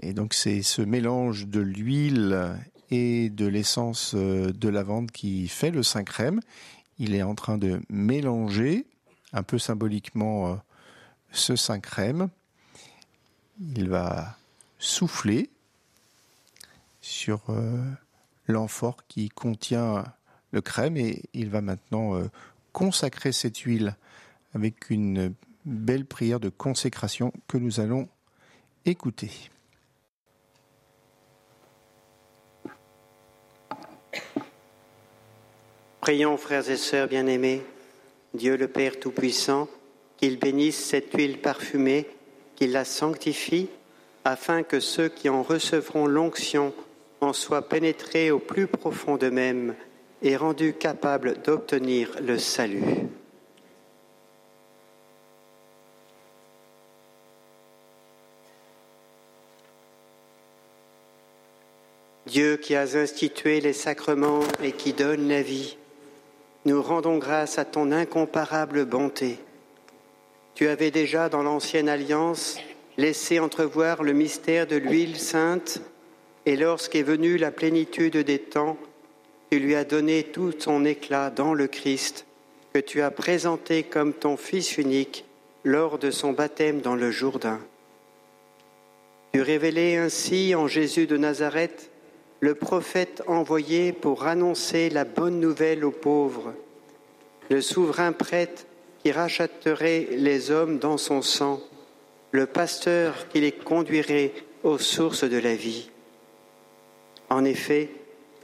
Et 0.00 0.12
donc 0.12 0.34
c'est 0.34 0.62
ce 0.62 0.82
mélange 0.82 1.46
de 1.46 1.60
l'huile 1.60 2.56
et 2.90 3.30
de 3.30 3.46
l'essence 3.46 4.14
de 4.14 4.68
lavande 4.68 5.10
qui 5.10 5.48
fait 5.48 5.70
le 5.70 5.82
Saint 5.82 6.04
Crème. 6.04 6.40
Il 6.98 7.14
est 7.14 7.22
en 7.22 7.34
train 7.34 7.58
de 7.58 7.80
mélanger 7.88 8.86
un 9.32 9.42
peu 9.42 9.58
symboliquement 9.58 10.48
euh, 10.48 10.54
ce 11.32 11.56
Saint 11.56 11.80
Crème. 11.80 12.28
Il 13.76 13.88
va 13.88 14.36
souffler 14.78 15.50
sur 17.00 17.42
euh, 17.50 17.84
l'amphore 18.48 19.06
qui 19.06 19.28
contient 19.28 20.04
le 20.50 20.60
crème 20.60 20.96
et 20.96 21.22
il 21.34 21.50
va 21.50 21.60
maintenant 21.60 22.16
euh, 22.16 22.24
consacrer 22.72 23.32
cette 23.32 23.58
huile 23.58 23.96
avec 24.54 24.90
une 24.90 25.34
belle 25.64 26.06
prière 26.06 26.40
de 26.40 26.48
consécration 26.48 27.32
que 27.46 27.58
nous 27.58 27.80
allons 27.80 28.08
écouter. 28.86 29.30
Prions, 36.00 36.38
frères 36.38 36.70
et 36.70 36.78
sœurs 36.78 37.08
bien-aimés, 37.08 37.62
Dieu 38.32 38.56
le 38.56 38.68
Père 38.68 38.98
Tout-Puissant, 38.98 39.68
qu'il 40.16 40.38
bénisse 40.38 40.82
cette 40.82 41.12
huile 41.12 41.38
parfumée, 41.38 42.06
qu'il 42.56 42.72
la 42.72 42.86
sanctifie, 42.86 43.68
afin 44.24 44.62
que 44.62 44.80
ceux 44.80 45.08
qui 45.08 45.28
en 45.28 45.42
recevront 45.42 46.06
l'onction 46.06 46.72
en 47.20 47.32
soient 47.32 47.68
pénétrés 47.68 48.30
au 48.30 48.38
plus 48.38 48.66
profond 48.66 49.16
d'eux-mêmes 49.16 49.74
et 50.22 50.36
rendus 50.36 50.74
capables 50.74 51.40
d'obtenir 51.42 52.16
le 52.20 52.38
salut. 52.38 53.08
Dieu 62.26 62.58
qui 62.58 62.74
as 62.74 62.94
institué 62.94 63.60
les 63.60 63.72
sacrements 63.72 64.42
et 64.62 64.72
qui 64.72 64.92
donne 64.92 65.28
la 65.28 65.40
vie, 65.40 65.78
nous 66.66 66.82
rendons 66.82 67.16
grâce 67.16 67.58
à 67.58 67.64
ton 67.64 67.90
incomparable 67.90 68.84
bonté. 68.84 69.38
Tu 70.54 70.68
avais 70.68 70.90
déjà 70.90 71.30
dans 71.30 71.42
l'ancienne 71.42 71.88
alliance 71.88 72.58
laissé 72.98 73.38
entrevoir 73.38 74.02
le 74.02 74.12
mystère 74.12 74.66
de 74.66 74.76
l'huile 74.76 75.16
sainte, 75.16 75.80
et 76.48 76.56
lorsqu'est 76.56 77.02
venue 77.02 77.36
la 77.36 77.50
plénitude 77.50 78.16
des 78.16 78.38
temps, 78.38 78.78
tu 79.50 79.58
lui 79.58 79.74
as 79.74 79.84
donné 79.84 80.22
tout 80.22 80.50
son 80.58 80.86
éclat 80.86 81.28
dans 81.28 81.52
le 81.52 81.66
Christ, 81.66 82.24
que 82.72 82.78
tu 82.78 83.02
as 83.02 83.10
présenté 83.10 83.82
comme 83.82 84.14
ton 84.14 84.38
Fils 84.38 84.78
unique 84.78 85.26
lors 85.62 85.98
de 85.98 86.10
son 86.10 86.32
baptême 86.32 86.80
dans 86.80 86.94
le 86.94 87.10
Jourdain. 87.10 87.60
Tu 89.34 89.42
révélais 89.42 89.98
ainsi 89.98 90.54
en 90.54 90.66
Jésus 90.66 91.06
de 91.06 91.18
Nazareth 91.18 91.90
le 92.40 92.54
prophète 92.54 93.22
envoyé 93.26 93.92
pour 93.92 94.24
annoncer 94.24 94.88
la 94.88 95.04
bonne 95.04 95.40
nouvelle 95.40 95.84
aux 95.84 95.90
pauvres, 95.90 96.54
le 97.50 97.60
souverain 97.60 98.12
prêtre 98.12 98.64
qui 99.02 99.12
rachèterait 99.12 100.08
les 100.12 100.50
hommes 100.50 100.78
dans 100.78 100.96
son 100.96 101.20
sang, 101.20 101.60
le 102.30 102.46
pasteur 102.46 103.28
qui 103.28 103.42
les 103.42 103.52
conduirait 103.52 104.32
aux 104.62 104.78
sources 104.78 105.24
de 105.24 105.36
la 105.36 105.54
vie. 105.54 105.90
En 107.30 107.44
effet, 107.44 107.90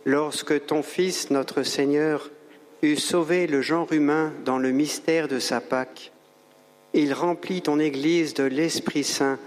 lorsque 0.04 0.66
ton 0.66 0.82
Fils, 0.82 1.30
notre 1.30 1.62
Seigneur, 1.62 2.30
eut 2.82 2.96
sauvé 2.96 3.46
le 3.46 3.62
genre 3.62 3.92
humain 3.92 4.32
dans 4.44 4.58
le 4.58 4.70
mystère 4.70 5.28
de 5.28 5.38
sa 5.38 5.60
Pâque, 5.60 6.12
il 6.92 7.12
remplit 7.12 7.62
ton 7.62 7.80
Église 7.80 8.34
de 8.34 8.44
l'Esprit 8.44 9.04
Saint 9.04 9.38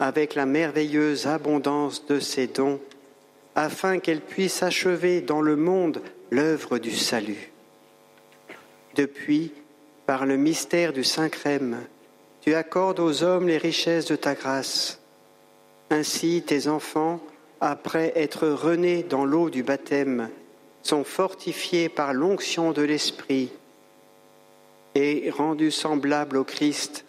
avec 0.00 0.34
la 0.34 0.46
merveilleuse 0.46 1.26
abondance 1.26 2.06
de 2.06 2.20
ses 2.20 2.46
dons 2.46 2.80
afin 3.54 3.98
qu'elle 3.98 4.20
puisse 4.20 4.62
achever 4.62 5.20
dans 5.20 5.40
le 5.40 5.56
monde 5.56 6.02
l'œuvre 6.30 6.78
du 6.78 6.90
salut. 6.90 7.52
Depuis, 8.96 9.52
par 10.06 10.26
le 10.26 10.36
mystère 10.36 10.92
du 10.92 11.04
Saint 11.04 11.28
Crème, 11.28 11.78
tu 12.40 12.54
accordes 12.54 13.00
aux 13.00 13.22
hommes 13.22 13.48
les 13.48 13.58
richesses 13.58 14.06
de 14.06 14.16
ta 14.16 14.34
grâce. 14.34 15.00
Ainsi, 15.90 16.42
tes 16.46 16.68
enfants, 16.68 17.20
après 17.64 18.12
être 18.14 18.48
renés 18.48 19.02
dans 19.02 19.24
l'eau 19.24 19.48
du 19.48 19.62
baptême, 19.62 20.28
sont 20.82 21.04
fortifiés 21.04 21.88
par 21.88 22.12
l'onction 22.12 22.72
de 22.72 22.82
l'Esprit 22.82 23.50
et 24.94 25.30
rendus 25.30 25.70
semblables 25.70 26.36
au 26.36 26.44
Christ, 26.44 27.04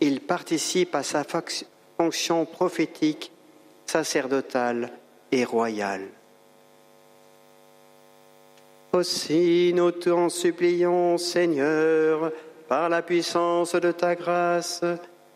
ils 0.00 0.20
participent 0.20 0.94
à 0.94 1.02
sa 1.02 1.22
fonction 1.96 2.44
prophétique, 2.44 3.30
sacerdotale 3.86 4.90
et 5.30 5.44
royale. 5.44 6.08
Aussi 8.92 9.72
nous 9.74 9.92
t'en 9.92 10.28
supplions, 10.28 11.18
Seigneur, 11.18 12.32
par 12.68 12.88
la 12.88 13.02
puissance 13.02 13.74
de 13.74 13.92
ta 13.92 14.14
grâce, 14.14 14.84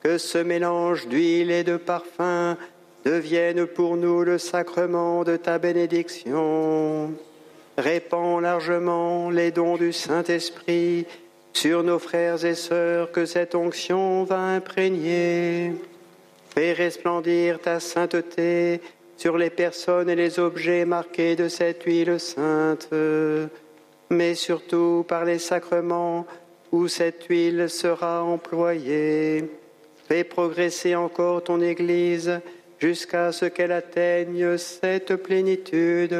que 0.02 0.18
ce 0.18 0.38
mélange 0.38 1.08
d'huile 1.08 1.50
et 1.50 1.64
de 1.64 1.76
parfum 1.76 2.56
devienne 3.04 3.66
pour 3.66 3.96
nous 3.96 4.24
le 4.24 4.38
sacrement 4.38 5.24
de 5.24 5.36
ta 5.36 5.58
bénédiction. 5.58 7.12
Répands 7.76 8.40
largement 8.40 9.30
les 9.30 9.50
dons 9.50 9.76
du 9.76 9.92
Saint-Esprit 9.92 11.06
sur 11.52 11.82
nos 11.82 11.98
frères 11.98 12.44
et 12.44 12.54
sœurs 12.54 13.12
que 13.12 13.24
cette 13.24 13.54
onction 13.54 14.24
va 14.24 14.40
imprégner. 14.40 15.72
Fais 16.50 16.72
resplendir 16.72 17.60
ta 17.60 17.80
sainteté 17.80 18.80
sur 19.16 19.38
les 19.38 19.50
personnes 19.50 20.10
et 20.10 20.16
les 20.16 20.38
objets 20.38 20.84
marqués 20.84 21.36
de 21.36 21.48
cette 21.48 21.82
huile 21.84 22.18
sainte, 22.20 22.88
mais 24.10 24.34
surtout 24.34 25.04
par 25.06 25.24
les 25.24 25.38
sacrements 25.38 26.26
où 26.72 26.88
cette 26.88 27.24
huile 27.24 27.68
sera 27.68 28.22
employée. 28.22 29.44
Fais 30.08 30.24
progresser 30.24 30.94
encore 30.94 31.44
ton 31.44 31.60
Église 31.60 32.40
jusqu'à 32.78 33.32
ce 33.32 33.46
qu'elle 33.46 33.72
atteigne 33.72 34.56
cette 34.56 35.16
plénitude, 35.16 36.16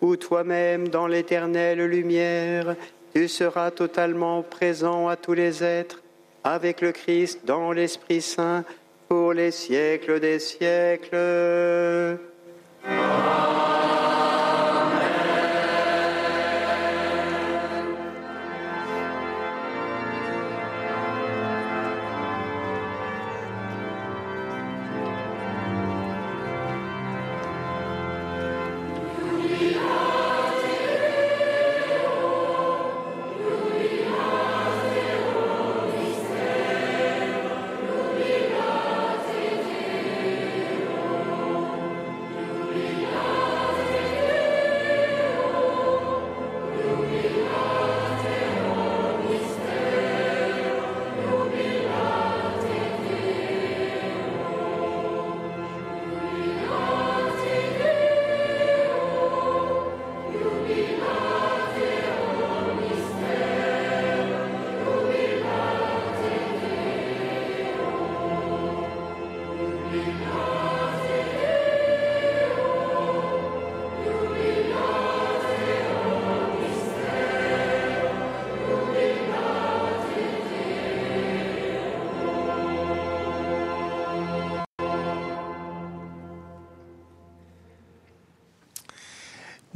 où 0.00 0.16
toi-même, 0.16 0.88
dans 0.88 1.06
l'éternelle 1.06 1.84
lumière, 1.84 2.76
tu 3.14 3.28
seras 3.28 3.70
totalement 3.70 4.42
présent 4.42 5.08
à 5.08 5.16
tous 5.16 5.34
les 5.34 5.62
êtres, 5.62 6.02
avec 6.42 6.80
le 6.80 6.92
Christ 6.92 7.40
dans 7.44 7.72
l'Esprit 7.72 8.20
Saint, 8.20 8.64
pour 9.08 9.32
les 9.32 9.50
siècles 9.50 10.20
des 10.20 10.38
siècles. 10.38 12.18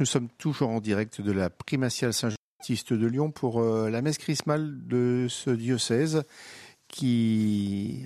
Sommes 0.09 0.29
toujours 0.39 0.69
en 0.69 0.79
direct 0.79 1.21
de 1.21 1.31
la 1.31 1.51
primatiale 1.51 2.13
Saint-Jean-Baptiste 2.13 2.93
de 2.93 3.05
Lyon 3.05 3.29
pour 3.29 3.61
euh, 3.61 3.91
la 3.91 4.01
messe 4.01 4.17
chrismale 4.17 4.87
de 4.87 5.27
ce 5.29 5.51
diocèse 5.51 6.23
qui 6.87 8.05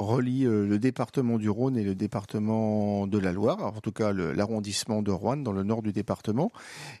relie 0.00 0.46
euh, 0.46 0.66
le 0.66 0.80
département 0.80 1.38
du 1.38 1.48
Rhône 1.48 1.76
et 1.76 1.84
le 1.84 1.94
département 1.94 3.06
de 3.06 3.18
la 3.18 3.30
Loire, 3.30 3.64
en 3.64 3.80
tout 3.80 3.92
cas 3.92 4.12
l'arrondissement 4.12 5.00
de 5.00 5.12
Rouen 5.12 5.36
dans 5.36 5.52
le 5.52 5.62
nord 5.62 5.82
du 5.82 5.92
département. 5.92 6.50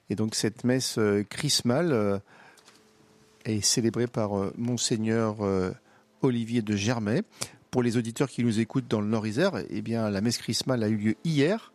Et 0.08 0.14
donc 0.14 0.36
cette 0.36 0.62
messe 0.62 0.98
euh, 0.98 1.24
chrismale 1.24 2.20
est 3.44 3.60
célébrée 3.60 4.06
par 4.06 4.52
monseigneur 4.56 5.38
Olivier 6.22 6.62
de 6.62 6.76
Germay. 6.76 7.22
Pour 7.72 7.82
les 7.82 7.96
auditeurs 7.96 8.28
qui 8.28 8.44
nous 8.44 8.60
écoutent 8.60 8.88
dans 8.88 9.00
le 9.00 9.08
Nord-Isère, 9.08 9.52
eh 9.68 9.82
bien 9.82 10.08
la 10.08 10.20
messe 10.20 10.38
chrismale 10.38 10.84
a 10.84 10.88
eu 10.88 10.96
lieu 10.96 11.14
hier 11.24 11.73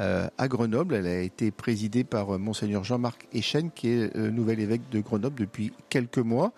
à 0.00 0.48
Grenoble. 0.48 0.94
Elle 0.94 1.06
a 1.06 1.20
été 1.20 1.50
présidée 1.50 2.04
par 2.04 2.34
euh, 2.34 2.38
monseigneur 2.38 2.84
Jean-Marc 2.84 3.28
Echen, 3.32 3.70
qui 3.70 3.88
est 3.88 4.16
le 4.16 4.30
nouvel 4.30 4.60
évêque 4.60 4.88
de 4.90 5.00
Grenoble 5.00 5.38
depuis 5.38 5.72
quelques 5.88 6.18
mois. 6.18 6.52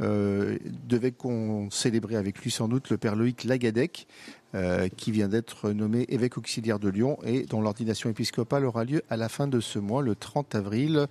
Euh, 0.00 0.58
devait 0.88 1.12
qu'on 1.12 1.70
célébrer 1.70 2.16
avec 2.16 2.38
lui 2.38 2.50
sans 2.50 2.66
doute 2.66 2.90
le 2.90 2.96
père 2.96 3.14
Loïc 3.14 3.44
Lagadec, 3.44 4.08
euh, 4.54 4.88
qui 4.88 5.12
vient 5.12 5.28
d'être 5.28 5.70
nommé 5.70 6.06
évêque 6.08 6.38
auxiliaire 6.38 6.78
de 6.78 6.88
Lyon 6.88 7.18
et 7.24 7.44
dont 7.44 7.60
l'ordination 7.60 8.10
épiscopale 8.10 8.64
aura 8.64 8.84
lieu 8.84 9.02
à 9.10 9.16
la 9.16 9.28
fin 9.28 9.46
de 9.46 9.60
ce 9.60 9.78
mois, 9.78 10.02
le 10.02 10.14
30 10.14 10.54
avril, 10.54 11.06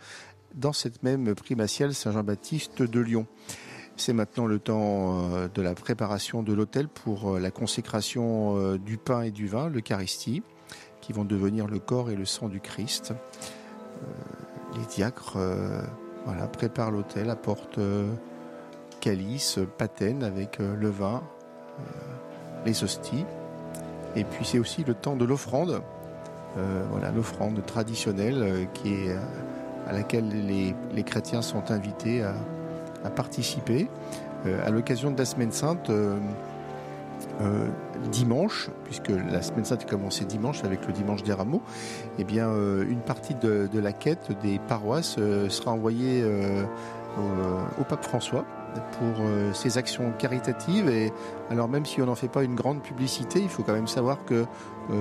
dans 0.56 0.74
cette 0.74 1.04
même 1.04 1.36
primatiale 1.36 1.94
Saint-Jean-Baptiste 1.94 2.82
de 2.82 3.00
Lyon. 3.00 3.28
C'est 3.98 4.14
maintenant 4.14 4.48
le 4.48 4.58
temps 4.60 5.48
de 5.48 5.62
la 5.62 5.76
préparation 5.76 6.44
de 6.44 6.54
l'autel 6.54 6.88
pour 6.88 7.38
la 7.38 7.52
consécration 7.52 8.76
du 8.78 8.98
pain 8.98 9.22
et 9.22 9.32
du 9.32 9.48
vin, 9.48 9.70
l'Eucharistie 9.70 10.42
qui 11.02 11.14
vont 11.14 11.26
devenir 11.26 11.68
le 11.68 11.80
corps 11.80 12.10
et 12.10 12.16
le 12.16 12.26
sang 12.26 12.48
du 12.48 12.60
Christ. 12.60 13.12
Euh, 13.12 14.78
les 14.78 14.86
diacres 14.86 15.34
euh, 15.36 15.82
voilà, 16.26 16.48
préparent 16.48 16.92
l'autel, 16.92 17.30
apportent 17.30 17.80
euh, 17.80 18.10
calice, 19.02 19.60
patène 19.78 20.24
avec 20.24 20.60
le 20.60 20.90
vin, 20.90 21.24
les 22.66 22.84
hosties. 22.84 23.26
Et 24.16 24.24
puis 24.24 24.46
c'est 24.46 24.60
aussi 24.60 24.84
le 24.84 24.94
temps 24.94 25.16
de 25.16 25.26
l'offrande, 25.26 25.82
voilà, 26.92 27.10
l'offrande 27.10 27.66
traditionnelle 27.66 28.68
qui 28.76 28.94
est, 28.94 29.16
à 29.88 29.94
laquelle 29.94 30.46
les, 30.46 31.04
chrétiens 31.04 31.42
sont 31.42 31.72
invités 31.72 32.22
à, 32.22 32.36
à 33.04 33.10
participer. 33.10 33.90
à 34.46 34.70
l'occasion 34.70 35.10
de 35.10 35.18
la 35.18 35.26
Semaine 35.26 35.52
Sainte, 35.52 35.90
euh, 37.40 37.68
dimanche, 38.12 38.70
puisque 38.84 39.10
la 39.10 39.42
semaine 39.42 39.64
sainte 39.64 39.84
a 39.84 39.86
commencé 39.86 40.26
dimanche 40.26 40.64
avec 40.64 40.88
le 40.88 40.94
dimanche 40.94 41.24
des 41.24 41.34
rameaux, 41.34 41.62
eh 42.18 42.24
bien, 42.24 42.50
euh, 42.50 42.84
une 42.90 43.00
partie 43.00 43.36
de, 43.36 43.68
la 43.74 43.94
quête 43.94 44.32
des 44.42 44.60
paroisses 44.60 45.16
euh, 45.20 45.50
sera 45.50 45.72
envoyée 45.72 46.24
au, 47.18 47.84
pape 47.84 48.04
François 48.04 48.46
pour 48.98 49.26
ses 49.54 49.78
actions 49.78 50.14
caritatives. 50.18 50.90
Et 50.90 51.12
alors 51.50 51.68
même 51.68 51.86
si 51.86 52.02
on 52.02 52.06
n'en 52.06 52.16
fait 52.16 52.30
pas 52.30 52.44
une 52.44 52.56
grande 52.56 52.82
publicité, 52.82 53.40
il 53.42 53.50
faut 53.50 53.64
quand 53.64 53.74
même 53.74 53.88
savoir 53.88 54.24
que 54.26 54.46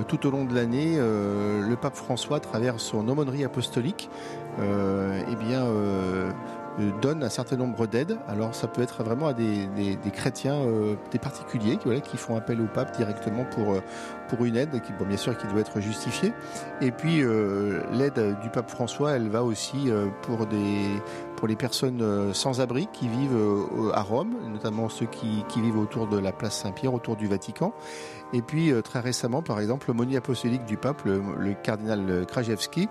tout 0.08 0.26
au 0.26 0.30
long 0.30 0.44
de 0.44 0.54
l'année, 0.54 0.96
le 0.98 1.74
pape 1.76 1.94
François, 1.94 2.38
à 2.38 2.40
travers 2.40 2.80
son 2.80 3.08
aumônerie 3.08 3.44
apostolique, 3.44 4.10
eh 4.58 5.36
bien 5.36 5.64
donne 7.02 7.22
un 7.22 7.28
certain 7.28 7.56
nombre 7.56 7.86
d'aides. 7.86 8.18
Alors 8.28 8.54
ça 8.54 8.68
peut 8.68 8.82
être 8.82 9.02
vraiment 9.02 9.28
à 9.28 9.32
des, 9.32 9.68
chrétiens, 10.12 10.54
euh, 10.54 10.94
des 11.10 11.18
particuliers 11.18 11.76
qui, 11.76 12.00
qui 12.02 12.16
font 12.16 12.36
appel 12.36 12.60
au 12.60 12.66
pape 12.66 12.96
directement 12.96 13.44
pour, 13.44 13.74
euh, 13.74 13.80
pour 14.28 14.44
une 14.44 14.56
aide, 14.56 14.80
qui, 14.82 14.92
bon, 14.92 15.04
bien 15.04 15.16
sûr 15.16 15.36
qui 15.36 15.46
doit 15.46 15.60
être 15.60 15.80
justifiée. 15.80 16.32
Et 16.80 16.90
puis 16.90 17.22
l'aide 17.92 18.36
du 18.42 18.48
pape 18.50 18.70
François, 18.70 19.12
elle 19.12 19.28
va 19.28 19.42
aussi 19.42 19.90
pour 20.22 20.46
des 20.46 20.86
pour 21.36 21.48
les 21.48 21.56
personnes 21.56 22.34
sans 22.34 22.60
abri 22.60 22.86
qui 22.92 23.08
vivent 23.08 23.90
à 23.94 24.02
Rome, 24.02 24.34
notamment 24.52 24.88
ceux 24.88 25.06
qui, 25.06 25.44
qui 25.48 25.60
vivent 25.62 25.78
autour 25.78 26.06
de 26.06 26.18
la 26.18 26.32
place 26.32 26.54
Saint-Pierre, 26.54 26.92
autour 26.92 27.16
du 27.16 27.26
Vatican. 27.26 27.72
Et 28.32 28.42
puis 28.42 28.72
euh, 28.72 28.80
très 28.82 29.00
récemment, 29.00 29.42
par 29.42 29.60
exemple, 29.60 29.86
le 29.88 29.92
l'aumônier 29.92 30.16
apostolique 30.16 30.64
du 30.64 30.76
pape, 30.76 31.02
le, 31.04 31.54
cardinal 31.62 32.24
Krajewski, 32.26 32.88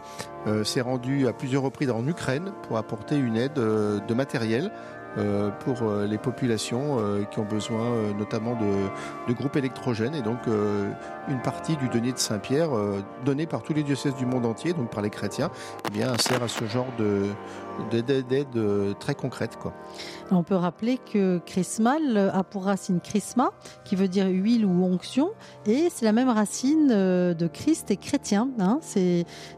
euh, 0.48 0.64
s'est 0.64 0.82
rendu 0.82 1.28
à 1.28 1.34
plusieurs 1.34 1.64
reprises 1.64 1.92
en 1.92 2.06
Ukraine 2.08 2.52
pour 2.64 2.78
apporter 2.78 3.18
une 3.18 3.36
aide 3.36 3.58
euh, 3.58 4.00
de 4.00 4.14
matériel 4.14 4.72
euh, 4.72 4.99
pour 5.60 5.84
euh, 5.84 6.06
les 6.06 6.18
populations 6.18 6.98
euh, 7.00 7.24
qui 7.24 7.40
ont 7.40 7.46
besoin 7.46 8.14
notamment 8.18 8.56
de, 8.56 9.34
groupes 9.34 9.56
électrogènes 9.56 10.16
et 10.16 10.22
donc 10.22 10.40
une 11.28 11.42
partie 11.42 11.78
du 11.78 11.88
denier 11.88 12.12
de 12.12 12.18
Saint-Pierre 12.18 12.72
donné 13.24 13.46
par 13.46 13.62
tous 13.62 13.74
les 13.74 13.84
diocèses 13.84 14.16
du 14.16 14.26
monde 14.26 14.46
entier, 14.46 14.74
donc 14.74 14.90
par 14.90 15.02
les 15.02 15.12
chrétiens, 15.12 15.50
eh 15.88 15.92
bien 15.92 16.18
sert 16.18 16.42
à 16.44 16.48
ce 16.48 16.66
genre 16.66 16.88
de 16.98 17.28
d'aide 17.92 18.36
très 19.00 19.16
concrète. 19.16 19.58
On 20.32 20.44
peut 20.44 20.56
rappeler 20.56 20.98
que 20.98 21.40
chrismal 21.46 22.18
a 22.34 22.44
pour 22.44 22.66
racine 22.66 23.00
chrisma 23.00 23.52
qui 23.86 23.96
veut 23.96 24.10
dire 24.10 24.28
huile 24.28 24.66
ou 24.66 24.84
onction 24.84 25.32
et 25.66 25.88
c'est 25.90 26.04
la 26.04 26.12
même 26.12 26.28
racine 26.28 26.90
de 26.90 27.48
Christ 27.48 27.92
et 27.92 27.98
chrétien 27.98 28.50
hein, 28.60 28.80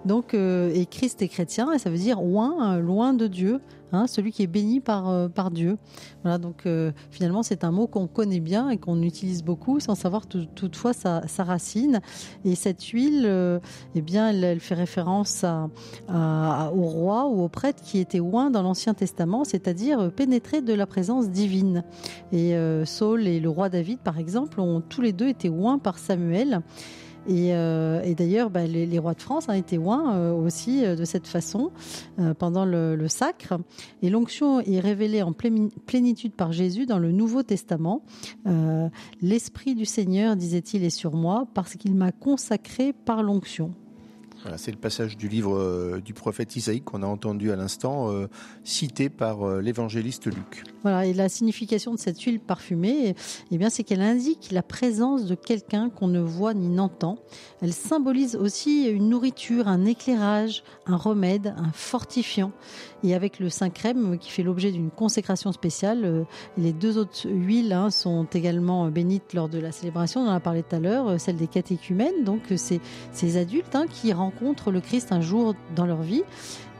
donc 0.05 0.35
et 0.35 0.85
Christ 0.91 1.23
est 1.23 1.29
chrétien 1.29 1.71
et 1.71 1.79
ça 1.79 1.89
veut 1.89 1.97
dire 1.97 2.21
loin 2.21 2.77
loin 2.77 3.13
de 3.13 3.25
Dieu 3.25 3.61
Hein, 3.93 4.07
celui 4.07 4.31
qui 4.31 4.43
est 4.43 4.47
béni 4.47 4.79
par, 4.79 5.09
euh, 5.09 5.27
par 5.27 5.51
Dieu. 5.51 5.77
Voilà, 6.23 6.37
donc 6.37 6.65
euh, 6.65 6.91
finalement, 7.09 7.43
c'est 7.43 7.65
un 7.65 7.71
mot 7.71 7.87
qu'on 7.87 8.07
connaît 8.07 8.39
bien 8.39 8.69
et 8.69 8.77
qu'on 8.77 9.01
utilise 9.01 9.43
beaucoup 9.43 9.81
sans 9.81 9.95
savoir 9.95 10.27
toutefois 10.27 10.93
sa, 10.93 11.27
sa, 11.27 11.43
racine. 11.43 11.99
Et 12.45 12.55
cette 12.55 12.83
huile, 12.83 13.25
euh, 13.25 13.59
eh 13.95 14.01
bien, 14.01 14.29
elle, 14.29 14.59
fait 14.61 14.75
référence 14.75 15.43
à, 15.43 16.71
au 16.73 16.83
roi 16.83 17.27
ou 17.27 17.41
au 17.41 17.49
prêtre 17.49 17.83
qui 17.83 17.99
était 17.99 18.19
loin 18.19 18.49
dans 18.49 18.61
l'Ancien 18.61 18.93
Testament, 18.93 19.43
c'est-à-dire 19.43 20.11
pénétré 20.11 20.61
de 20.61 20.73
la 20.73 20.85
présence 20.85 21.29
divine. 21.29 21.83
Et 22.31 22.55
Saul 22.85 23.27
et 23.27 23.39
le 23.39 23.49
roi 23.49 23.69
David, 23.69 23.99
par 23.99 24.19
exemple, 24.19 24.59
ont 24.59 24.81
tous 24.81 25.01
les 25.01 25.13
deux 25.13 25.27
été 25.27 25.49
loin 25.49 25.79
par 25.79 25.97
Samuel. 25.97 26.61
Et, 27.27 27.53
euh, 27.53 28.01
et 28.03 28.15
d'ailleurs, 28.15 28.49
bah, 28.49 28.65
les, 28.65 28.99
rois 28.99 29.13
de 29.13 29.21
France 29.21 29.47
ont 29.47 29.53
été 29.53 29.75
loin 29.75 30.15
euh, 30.15 30.33
aussi 30.33 30.83
euh, 30.85 30.95
de 30.95 31.05
cette 31.05 31.27
façon 31.27 31.71
pendant 32.39 32.65
le, 32.65 32.95
le, 32.95 33.07
sacre. 33.07 33.59
Et 34.01 34.09
l'onction 34.09 34.59
est 34.59 34.79
révélée 34.79 35.21
en 35.21 35.33
plénitude 35.33 36.33
par 36.33 36.51
Jésus 36.51 36.85
dans 36.85 36.99
le 36.99 37.11
Nouveau 37.11 37.43
Testament. 37.43 38.03
L'Esprit 39.21 39.75
du 39.75 39.85
Seigneur, 39.85 40.35
disait-il, 40.35 40.83
est 40.83 40.89
sur 40.89 41.15
moi 41.15 41.47
parce 41.53 41.75
qu'il 41.75 41.95
m'a 41.95 42.11
consacré 42.11 42.93
par 42.93 43.23
l'onction 43.23 43.73
c'est 44.57 44.71
le 44.71 44.77
passage 44.77 45.17
du 45.17 45.27
livre 45.27 45.55
euh, 45.55 46.01
du 46.03 46.13
prophète 46.13 46.55
Isaïe 46.55 46.81
qu'on 46.81 47.03
a 47.03 47.05
entendu 47.05 47.51
à 47.51 47.55
l'instant, 47.55 48.11
euh, 48.11 48.27
cité 48.63 49.09
par 49.09 49.43
euh, 49.43 49.61
l'évangéliste 49.61 50.25
Luc. 50.25 50.63
Voilà, 50.83 51.05
et 51.05 51.13
la 51.13 51.29
signification 51.29 51.93
de 51.93 51.99
cette 51.99 52.19
huile 52.21 52.39
parfumée, 52.39 53.15
eh 53.51 53.57
bien, 53.57 53.69
c'est 53.69 53.83
qu'elle 53.83 54.01
indique 54.01 54.49
la 54.51 54.63
présence 54.63 55.25
de 55.25 55.35
quelqu'un 55.35 55.89
qu'on 55.89 56.07
ne 56.07 56.19
voit 56.19 56.53
ni 56.53 56.69
n'entend. 56.69 57.19
Elle 57.61 57.73
symbolise 57.73 58.35
aussi 58.35 58.87
une 58.87 59.09
nourriture, 59.09 59.67
un 59.67 59.85
éclairage, 59.85 60.63
un 60.87 60.95
remède, 60.95 61.53
un 61.57 61.71
fortifiant. 61.71 62.51
Et 63.03 63.13
avec 63.13 63.39
le 63.39 63.49
Saint 63.49 63.69
Crème 63.69 64.17
qui 64.17 64.31
fait 64.31 64.43
l'objet 64.43 64.71
d'une 64.71 64.89
consécration 64.89 65.51
spéciale, 65.51 66.25
les 66.57 66.73
deux 66.73 66.97
autres 66.97 67.27
huiles 67.27 67.73
hein, 67.73 67.89
sont 67.89 68.25
également 68.33 68.87
bénites 68.89 69.33
lors 69.33 69.49
de 69.49 69.59
la 69.59 69.71
célébration. 69.71 70.21
On 70.21 70.27
en 70.27 70.33
a 70.33 70.39
parlé 70.39 70.63
tout 70.63 70.75
à 70.75 70.79
l'heure, 70.79 71.19
celle 71.19 71.35
des 71.35 71.47
catéchumènes. 71.47 72.23
Donc, 72.23 72.41
c'est 72.55 72.81
ces 73.11 73.37
adultes 73.37 73.75
hein, 73.75 73.85
qui 73.87 74.13
rentrent 74.13 74.30
rencontrent 74.31 74.71
le 74.71 74.81
Christ 74.81 75.11
un 75.11 75.21
jour 75.21 75.55
dans 75.75 75.85
leur 75.85 76.01
vie. 76.01 76.23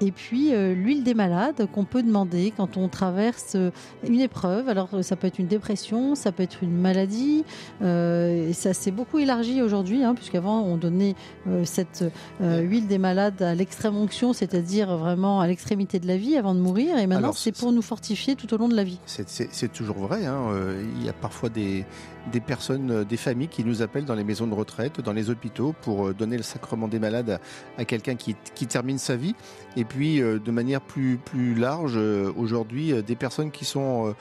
Et 0.01 0.11
puis 0.11 0.53
euh, 0.53 0.73
l'huile 0.73 1.03
des 1.03 1.13
malades 1.13 1.67
qu'on 1.71 1.85
peut 1.85 2.01
demander 2.01 2.51
quand 2.55 2.75
on 2.75 2.87
traverse 2.89 3.53
euh, 3.55 3.69
une 4.07 4.19
épreuve. 4.19 4.67
Alors 4.67 4.89
euh, 4.93 5.01
ça 5.03 5.15
peut 5.15 5.27
être 5.27 5.37
une 5.37 5.47
dépression, 5.47 6.15
ça 6.15 6.31
peut 6.31 6.43
être 6.43 6.63
une 6.63 6.75
maladie. 6.75 7.43
et 7.81 8.53
ça 8.53 8.73
s'est 8.73 8.91
beaucoup 8.91 9.19
élargi 9.19 9.61
aujourd'hui, 9.61 10.03
hein, 10.03 10.15
puisqu'avant 10.15 10.61
on 10.61 10.77
donnait 10.77 11.15
cette 11.63 12.03
huile 12.39 12.87
des 12.87 12.97
malades 12.97 13.41
à 13.41 13.53
l'extrême 13.53 13.95
onction, 13.95 14.33
c'est-à-dire 14.33 14.97
vraiment 14.97 15.39
à 15.39 15.47
l'extrémité 15.47 15.99
de 15.99 16.07
la 16.07 16.17
vie 16.17 16.37
avant 16.37 16.55
de 16.55 16.59
mourir. 16.59 16.97
Et 16.97 17.07
maintenant 17.07 17.33
c'est 17.33 17.51
pour 17.51 17.71
nous 17.71 17.81
fortifier 17.81 18.35
tout 18.35 18.53
au 18.53 18.57
long 18.57 18.69
de 18.69 18.75
la 18.75 18.83
vie. 18.83 18.99
C'est 19.05 19.71
toujours 19.71 19.97
vrai. 19.97 20.25
Hein. 20.25 20.49
Il 20.97 21.05
y 21.05 21.09
a 21.09 21.13
parfois 21.13 21.49
des, 21.49 21.85
des 22.31 22.39
personnes, 22.39 23.03
des 23.03 23.17
familles 23.17 23.49
qui 23.49 23.63
nous 23.63 23.81
appellent 23.81 24.05
dans 24.05 24.15
les 24.15 24.23
maisons 24.23 24.47
de 24.47 24.53
retraite, 24.53 25.01
dans 25.01 25.13
les 25.13 25.29
hôpitaux, 25.29 25.73
pour 25.81 26.13
donner 26.13 26.37
le 26.37 26.43
sacrement 26.43 26.87
des 26.87 26.99
malades 26.99 27.39
à, 27.77 27.85
quelqu'un 27.85 28.15
qui, 28.15 28.35
qui 28.55 28.67
termine 28.67 28.97
sa 28.97 29.15
vie. 29.15 29.35
Et 29.75 29.85
puis 29.91 30.21
euh, 30.21 30.39
de 30.39 30.51
manière 30.51 30.79
plus 30.79 31.17
plus 31.17 31.53
large 31.53 31.95
euh, 31.97 32.31
aujourd'hui 32.37 32.93
euh, 32.93 33.01
des 33.01 33.17
personnes 33.17 33.51
qui 33.51 33.65
sont 33.65 34.15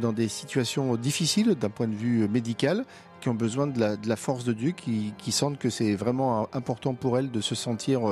dans 0.00 0.12
des 0.12 0.28
situations 0.28 0.94
difficiles 0.94 1.56
d'un 1.56 1.68
point 1.68 1.88
de 1.88 1.94
vue 1.94 2.28
médical 2.28 2.84
qui 3.20 3.28
ont 3.28 3.34
besoin 3.34 3.66
de 3.66 3.96
la, 4.06 4.16
force 4.16 4.44
de 4.44 4.52
Dieu, 4.52 4.72
qui 4.72 5.32
sentent 5.32 5.58
que 5.58 5.70
c'est 5.70 5.94
vraiment 5.94 6.48
important 6.52 6.94
pour 6.94 7.18
elles 7.18 7.30
de 7.30 7.40
se 7.40 7.54
sentir 7.54 8.02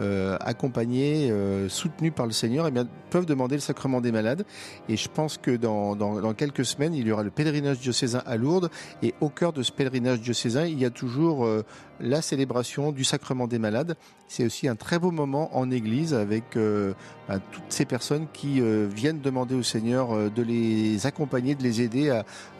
euh, 0.00 0.36
accompagnés, 0.40 1.30
euh, 1.30 1.68
soutenus 1.68 2.12
par 2.12 2.26
le 2.26 2.32
Seigneur, 2.32 2.66
eh 2.66 2.72
peuvent 3.10 3.26
demander 3.26 3.54
le 3.54 3.60
sacrement 3.60 4.00
des 4.00 4.10
malades. 4.10 4.44
Et 4.88 4.96
je 4.96 5.08
pense 5.08 5.38
que 5.38 5.52
dans, 5.52 6.34
quelques 6.34 6.64
semaines, 6.64 6.94
il 6.94 7.06
y 7.06 7.12
aura 7.12 7.22
le 7.22 7.30
pèlerinage 7.30 7.78
diocésain 7.78 8.22
à 8.26 8.36
Lourdes. 8.36 8.70
Et 9.02 9.14
au 9.20 9.28
cœur 9.28 9.52
de 9.52 9.62
ce 9.62 9.70
pèlerinage 9.70 10.20
diocésain, 10.20 10.66
il 10.66 10.80
y 10.80 10.84
a 10.84 10.90
toujours 10.90 11.46
euh, 11.46 11.64
la 12.00 12.22
célébration 12.22 12.90
du 12.90 13.04
sacrement 13.04 13.46
des 13.46 13.60
malades. 13.60 13.96
C'est 14.26 14.44
aussi 14.44 14.66
un 14.66 14.74
très 14.74 14.98
beau 14.98 15.12
moment 15.12 15.56
en 15.56 15.70
Église 15.70 16.12
avec 16.12 16.56
ben, 16.56 17.40
toutes 17.52 17.62
ces 17.68 17.84
personnes 17.84 18.26
qui 18.32 18.60
viennent 18.60 19.20
demander 19.20 19.54
au 19.54 19.62
Seigneur 19.62 20.30
de 20.30 20.42
les 20.42 21.06
accompagner, 21.06 21.54
de 21.54 21.62
les 21.62 21.82
aider 21.82 22.10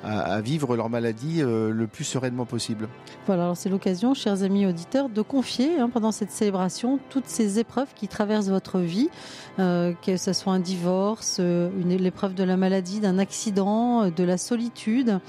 à, 0.04 0.40
vivre 0.42 0.76
leur 0.76 0.90
maladie 0.90 1.40
le 1.42 1.86
plus 1.86 2.04
sereinement 2.04 2.44
possible. 2.44 2.88
Voilà, 3.26 3.44
alors 3.44 3.56
c'est 3.56 3.70
l'occasion, 3.70 4.12
chers 4.14 4.42
amis 4.42 4.66
auditeurs, 4.66 5.08
de 5.08 5.22
confier 5.22 5.80
hein, 5.80 5.88
pendant 5.88 6.12
cette 6.12 6.30
célébration 6.30 7.00
ces 7.28 7.58
épreuves 7.58 7.88
qui 7.94 8.08
traversent 8.08 8.48
votre 8.48 8.78
vie, 8.78 9.08
euh, 9.58 9.92
que 10.04 10.16
ce 10.16 10.32
soit 10.32 10.52
un 10.52 10.60
divorce, 10.60 11.38
une 11.38 11.94
l'épreuve 11.96 12.34
de 12.34 12.44
la 12.44 12.56
maladie, 12.56 13.00
d'un 13.00 13.18
accident, 13.18 14.10
de 14.10 14.24
la 14.24 14.38
solitude, 14.38 15.20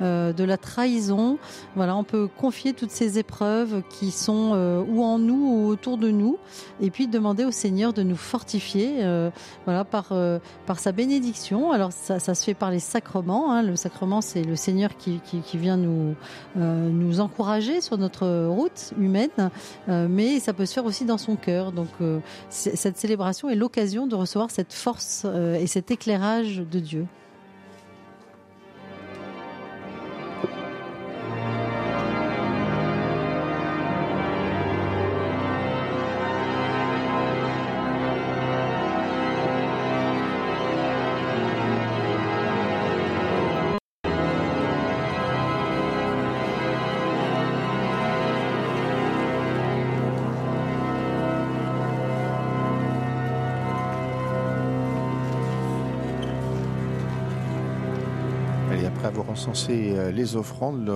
euh, 0.00 0.32
de 0.32 0.44
la 0.44 0.56
trahison. 0.56 1.38
Voilà, 1.76 1.96
on 1.96 2.04
peut 2.04 2.28
confier 2.28 2.72
toutes 2.72 2.90
ces 2.90 3.18
épreuves 3.18 3.82
qui 3.90 4.10
sont 4.10 4.52
euh, 4.54 4.82
ou 4.82 5.02
en 5.02 5.18
nous 5.18 5.34
ou 5.34 5.68
autour 5.68 5.98
de 5.98 6.10
nous, 6.10 6.38
et 6.80 6.90
puis 6.90 7.06
demander 7.06 7.44
au 7.44 7.50
Seigneur 7.50 7.92
de 7.92 8.02
nous 8.02 8.16
fortifier, 8.16 8.96
euh, 9.00 9.30
voilà, 9.64 9.84
par 9.84 10.08
euh, 10.12 10.38
par 10.66 10.78
sa 10.78 10.92
bénédiction. 10.92 11.72
Alors 11.72 11.92
ça, 11.92 12.18
se 12.18 12.44
fait 12.44 12.54
par 12.54 12.70
les 12.70 12.80
sacrements. 12.80 13.52
Hein. 13.52 13.62
Le 13.62 13.76
sacrement, 13.76 14.20
c'est 14.20 14.42
le 14.42 14.56
Seigneur 14.56 14.96
qui, 14.96 15.20
qui, 15.24 15.40
qui 15.40 15.58
vient 15.58 15.76
nous 15.76 16.14
euh, 16.56 16.88
nous 16.90 17.20
encourager 17.20 17.80
sur 17.80 17.98
notre 17.98 18.46
route 18.46 18.92
humaine, 18.98 19.50
euh, 19.88 20.06
mais 20.08 20.40
ça 20.40 20.52
peut 20.52 20.66
se 20.66 20.74
faire 20.74 20.84
aussi 20.84 21.04
dans 21.04 21.18
son 21.18 21.36
Donc 21.48 21.88
euh, 22.00 22.20
cette 22.50 22.96
célébration 22.96 23.48
est 23.48 23.54
l'occasion 23.54 24.06
de 24.06 24.14
recevoir 24.14 24.50
cette 24.50 24.72
force 24.72 25.22
euh, 25.26 25.54
et 25.54 25.66
cet 25.66 25.90
éclairage 25.90 26.58
de 26.58 26.78
Dieu. 26.78 27.06
Euh, 59.70 60.10
les 60.10 60.36
offrandes, 60.36 60.90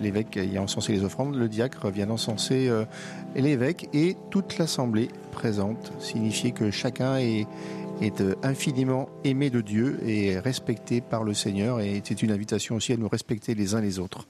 l'évêque 0.00 0.36
ayant 0.36 0.64
encensé 0.64 0.92
les 0.92 1.04
offrandes, 1.04 1.36
le 1.36 1.48
diacre 1.48 1.90
vient 1.90 2.10
encenser 2.10 2.68
euh, 2.68 2.84
l'évêque 3.34 3.88
et 3.92 4.16
toute 4.30 4.58
l'assemblée 4.58 5.08
présente, 5.32 5.92
signifier 5.98 6.52
que 6.52 6.70
chacun 6.70 7.18
est, 7.18 7.46
est 8.00 8.20
euh, 8.20 8.34
infiniment 8.42 9.08
aimé 9.24 9.50
de 9.50 9.60
Dieu 9.60 9.98
et 10.06 10.38
respecté 10.38 11.00
par 11.00 11.24
le 11.24 11.34
Seigneur. 11.34 11.80
Et 11.80 12.00
c'est 12.04 12.22
une 12.22 12.30
invitation 12.30 12.76
aussi 12.76 12.92
à 12.92 12.96
nous 12.96 13.08
respecter 13.08 13.54
les 13.54 13.74
uns 13.74 13.80
les 13.80 13.98
autres. 13.98 14.26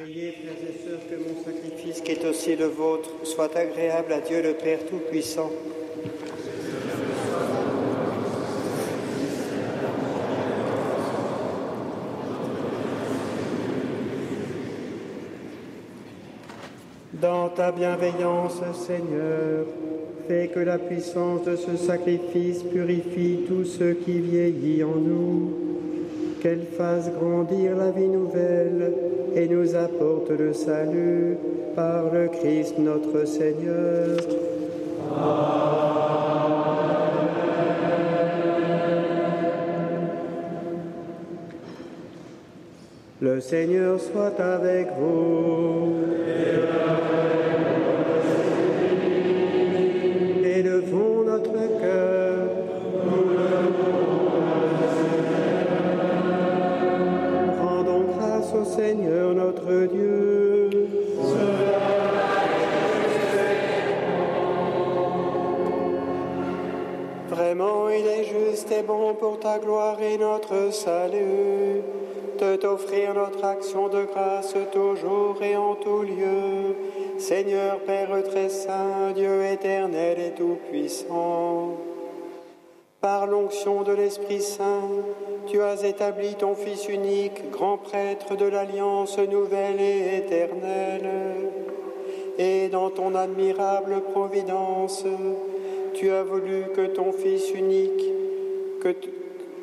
Priez, 0.00 0.32
frères 0.32 0.54
et 0.62 0.88
sœurs, 0.88 1.00
que 1.08 1.16
mon 1.16 1.44
sacrifice, 1.44 2.00
qui 2.00 2.12
est 2.12 2.24
aussi 2.24 2.56
le 2.56 2.66
vôtre, 2.66 3.10
soit 3.24 3.54
agréable 3.56 4.12
à 4.12 4.20
Dieu 4.20 4.42
le 4.42 4.54
Père 4.54 4.84
Tout-Puissant. 4.86 5.50
Dans 17.24 17.48
ta 17.48 17.72
bienveillance, 17.72 18.60
Seigneur, 18.74 19.64
fais 20.28 20.48
que 20.48 20.60
la 20.60 20.76
puissance 20.76 21.42
de 21.44 21.56
ce 21.56 21.74
sacrifice 21.74 22.62
purifie 22.62 23.46
tout 23.48 23.64
ce 23.64 23.94
qui 23.94 24.20
vieillit 24.20 24.84
en 24.84 24.94
nous, 24.94 25.54
qu'elle 26.42 26.66
fasse 26.76 27.10
grandir 27.10 27.76
la 27.76 27.92
vie 27.92 28.08
nouvelle 28.08 28.92
et 29.34 29.48
nous 29.48 29.74
apporte 29.74 30.28
le 30.38 30.52
salut 30.52 31.38
par 31.74 32.12
le 32.12 32.28
Christ 32.28 32.74
notre 32.78 33.26
Seigneur. 33.26 34.18
Le 43.24 43.40
Seigneur 43.40 43.98
soit 43.98 44.38
avec 44.38 44.88
vous. 44.98 45.94
Action 73.54 73.88
de 73.88 74.04
grâce 74.04 74.56
toujours 74.72 75.40
et 75.40 75.56
en 75.56 75.76
tout 75.76 76.02
lieu. 76.02 76.74
Seigneur 77.18 77.78
Père 77.80 78.10
très 78.24 78.48
saint, 78.48 79.12
Dieu 79.14 79.44
éternel 79.44 80.18
et 80.18 80.30
tout-puissant. 80.32 81.76
Par 83.00 83.26
l'onction 83.28 83.82
de 83.82 83.92
l'Esprit 83.92 84.40
Saint, 84.40 84.88
tu 85.46 85.60
as 85.60 85.84
établi 85.84 86.34
ton 86.34 86.56
Fils 86.56 86.88
unique, 86.88 87.50
grand 87.52 87.76
prêtre 87.76 88.34
de 88.34 88.46
l'alliance 88.46 89.18
nouvelle 89.18 89.80
et 89.80 90.16
éternelle. 90.16 91.10
Et 92.38 92.68
dans 92.68 92.90
ton 92.90 93.14
admirable 93.14 94.00
providence, 94.12 95.04
tu 95.92 96.10
as 96.10 96.24
voulu 96.24 96.64
que 96.74 96.86
ton 96.86 97.12
Fils 97.12 97.52
unique, 97.52 98.04
que, 98.80 98.94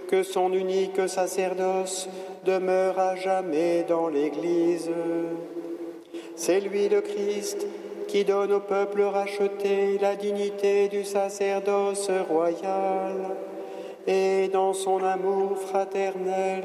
que 0.07 0.23
son 0.23 0.53
unique 0.53 1.09
sacerdoce 1.09 2.07
demeure 2.45 2.97
à 2.99 3.15
jamais 3.15 3.83
dans 3.87 4.07
l'Église. 4.07 4.89
C'est 6.35 6.59
lui 6.59 6.89
le 6.89 7.01
Christ 7.01 7.67
qui 8.07 8.25
donne 8.25 8.51
au 8.51 8.59
peuple 8.59 9.03
racheté 9.03 9.97
la 9.99 10.15
dignité 10.15 10.89
du 10.89 11.03
sacerdoce 11.03 12.09
royal. 12.29 13.15
Et 14.07 14.49
dans 14.49 14.73
son 14.73 15.03
amour 15.03 15.57
fraternel, 15.57 16.63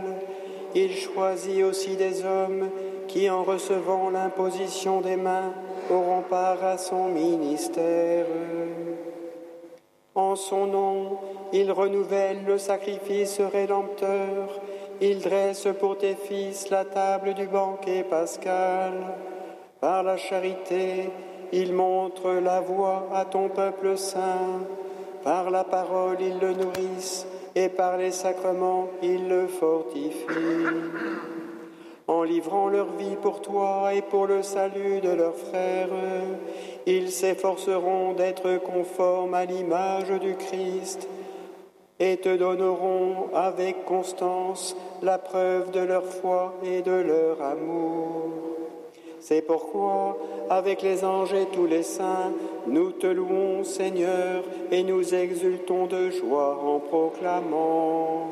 il 0.75 0.95
choisit 0.95 1.63
aussi 1.63 1.97
des 1.97 2.25
hommes 2.25 2.69
qui, 3.07 3.31
en 3.31 3.45
recevant 3.45 4.11
l'imposition 4.11 5.01
des 5.01 5.17
mains, 5.17 5.53
auront 5.91 6.23
part 6.23 6.65
à 6.65 6.79
son 6.79 7.09
ministère. 7.09 8.27
En 10.15 10.35
son 10.35 10.67
nom, 10.67 11.19
il 11.53 11.71
renouvelle 11.71 12.45
le 12.47 12.59
sacrifice 12.59 13.41
rédempteur. 13.41 14.61
Il 15.01 15.21
dresse 15.21 15.69
pour 15.79 15.99
tes 15.99 16.15
fils 16.15 16.71
la 16.71 16.87
table 16.87 17.35
du 17.35 17.47
banquet 17.47 18.03
pascal. 18.03 18.93
Par 19.79 20.03
la 20.03 20.17
charité, 20.17 21.11
il 21.53 21.75
montre 21.75 22.33
la 22.33 22.61
voie 22.61 23.07
à 23.13 23.27
ton 23.27 23.51
peuple 23.51 23.99
saint. 23.99 24.65
Par 25.23 25.51
la 25.51 25.65
parole, 25.65 26.17
il 26.21 26.39
le 26.39 26.55
nourrisse 26.55 27.27
et 27.55 27.69
par 27.69 27.99
les 27.99 28.11
sacrements, 28.11 28.89
il 29.03 29.29
le 29.29 29.47
fortifie. 29.47 30.25
En 32.09 32.23
livrant 32.23 32.69
leur 32.69 32.87
vie 32.93 33.17
pour 33.21 33.43
toi 33.43 33.91
et 33.93 34.01
pour 34.01 34.27
le 34.27 34.43
salut 34.43 35.01
de 35.01 35.11
leurs 35.11 35.37
frères, 35.37 35.89
ils 36.87 37.11
s'efforceront 37.11 38.15
d'être 38.15 38.59
conformes 38.59 39.35
à 39.35 39.45
l'image 39.45 40.11
du 40.21 40.37
Christ 40.37 41.07
et 41.99 42.19
te 42.19 42.37
donneront 42.37 43.29
avec 43.35 43.85
constance 43.85 44.77
la 45.03 45.19
preuve 45.19 45.71
de 45.71 45.81
leur 45.81 46.05
foi 46.05 46.55
et 46.63 46.83
de 46.83 46.91
leur 46.91 47.41
amour. 47.43 48.31
C'est 49.21 49.43
pourquoi, 49.43 50.19
avec 50.51 50.83
les 50.83 51.05
anges 51.05 51.35
et 51.35 51.47
tous 51.47 51.67
les 51.67 51.83
saints, 51.83 52.33
nous 52.67 52.93
te 52.93 53.07
louons 53.07 53.65
Seigneur 53.65 54.45
et 54.71 54.83
nous 54.83 55.15
exultons 55.15 55.87
de 55.87 56.11
joie 56.11 56.61
en 56.63 56.79
proclamant. 56.79 58.31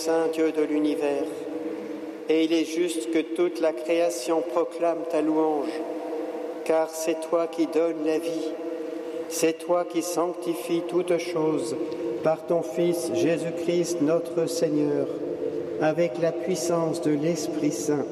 Saint, 0.00 0.28
Dieu 0.32 0.50
de 0.50 0.62
l'univers, 0.62 1.26
et 2.30 2.44
il 2.44 2.54
est 2.54 2.64
juste 2.64 3.10
que 3.10 3.18
toute 3.18 3.60
la 3.60 3.72
création 3.72 4.40
proclame 4.40 5.00
ta 5.10 5.20
louange, 5.20 5.68
car 6.64 6.88
c'est 6.88 7.20
toi 7.28 7.46
qui 7.48 7.66
donnes 7.66 8.06
la 8.06 8.18
vie, 8.18 8.48
c'est 9.28 9.58
toi 9.58 9.84
qui 9.84 10.00
sanctifies 10.00 10.84
toutes 10.88 11.18
choses 11.18 11.76
par 12.24 12.46
ton 12.46 12.62
Fils 12.62 13.10
Jésus-Christ 13.14 13.98
notre 14.00 14.46
Seigneur, 14.46 15.06
avec 15.82 16.12
la 16.22 16.32
puissance 16.32 17.02
de 17.02 17.10
l'Esprit 17.10 17.72
Saint, 17.72 18.06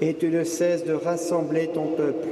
et 0.00 0.14
tu 0.14 0.28
ne 0.28 0.44
cesses 0.44 0.84
de 0.84 0.94
rassembler 0.94 1.68
ton 1.68 1.86
peuple, 1.86 2.28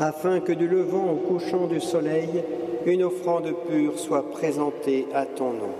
afin 0.00 0.40
que 0.40 0.52
du 0.52 0.68
levant 0.68 1.12
au 1.12 1.16
couchant 1.16 1.66
du 1.66 1.80
soleil, 1.80 2.42
une 2.86 3.02
offrande 3.02 3.52
pure 3.68 3.98
soit 3.98 4.30
présentée 4.30 5.06
à 5.14 5.26
ton 5.26 5.50
nom. 5.50 5.74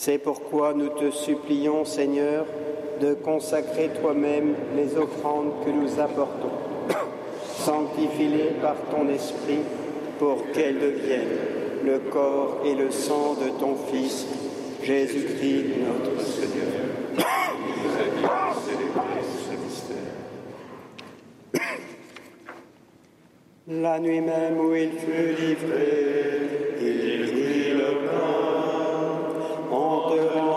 C'est 0.00 0.18
pourquoi 0.18 0.74
nous 0.74 0.90
te 0.90 1.10
supplions, 1.10 1.84
Seigneur, 1.84 2.46
de 3.00 3.14
consacrer 3.14 3.90
toi-même 4.00 4.54
les 4.76 4.96
offrandes 4.96 5.64
que 5.64 5.70
nous 5.70 5.98
apportons. 5.98 6.52
Sanctifie-les 7.56 8.60
par 8.62 8.76
ton 8.92 9.08
esprit 9.08 9.58
pour 10.20 10.52
qu'elles 10.52 10.78
deviennent 10.78 11.38
le 11.84 11.98
corps 12.12 12.60
et 12.64 12.76
le 12.76 12.92
sang 12.92 13.34
de 13.44 13.48
ton 13.58 13.74
Fils, 13.90 14.24
Jésus-Christ 14.84 15.64
notre 15.84 16.24
Seigneur. 16.24 16.84
La 23.82 23.98
nuit 23.98 24.20
même 24.20 24.60
où 24.60 24.76
il 24.76 24.92
fut 24.92 25.34
livré, 25.42 26.37
pain 30.08 30.47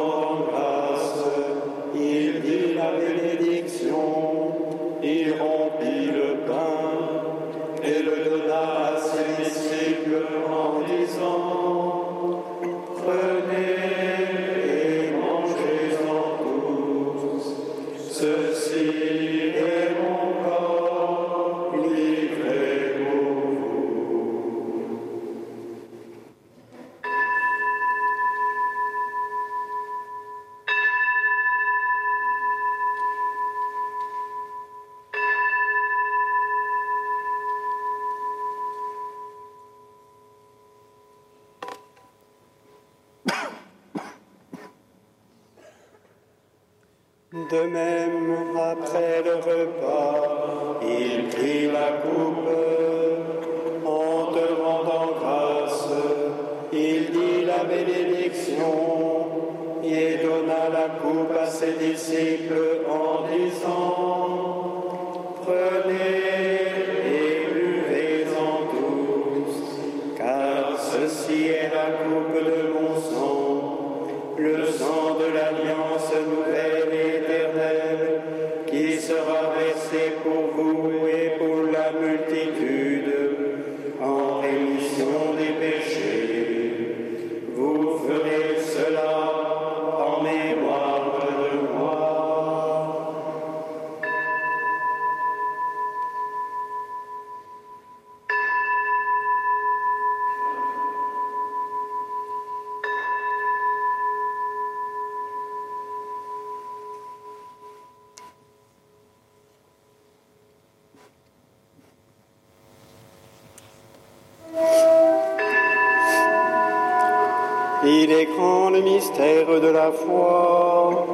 Il 117.83 118.11
est 118.11 118.27
le 118.69 118.81
mystère 118.81 119.59
de 119.59 119.67
la 119.67 119.91
foi. 119.91 121.07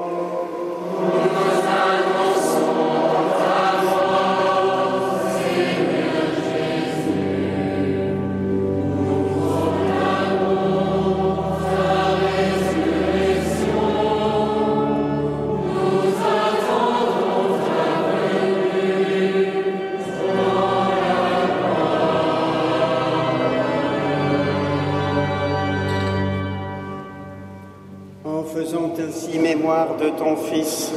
De 29.99 30.09
ton 30.09 30.35
Fils, 30.35 30.91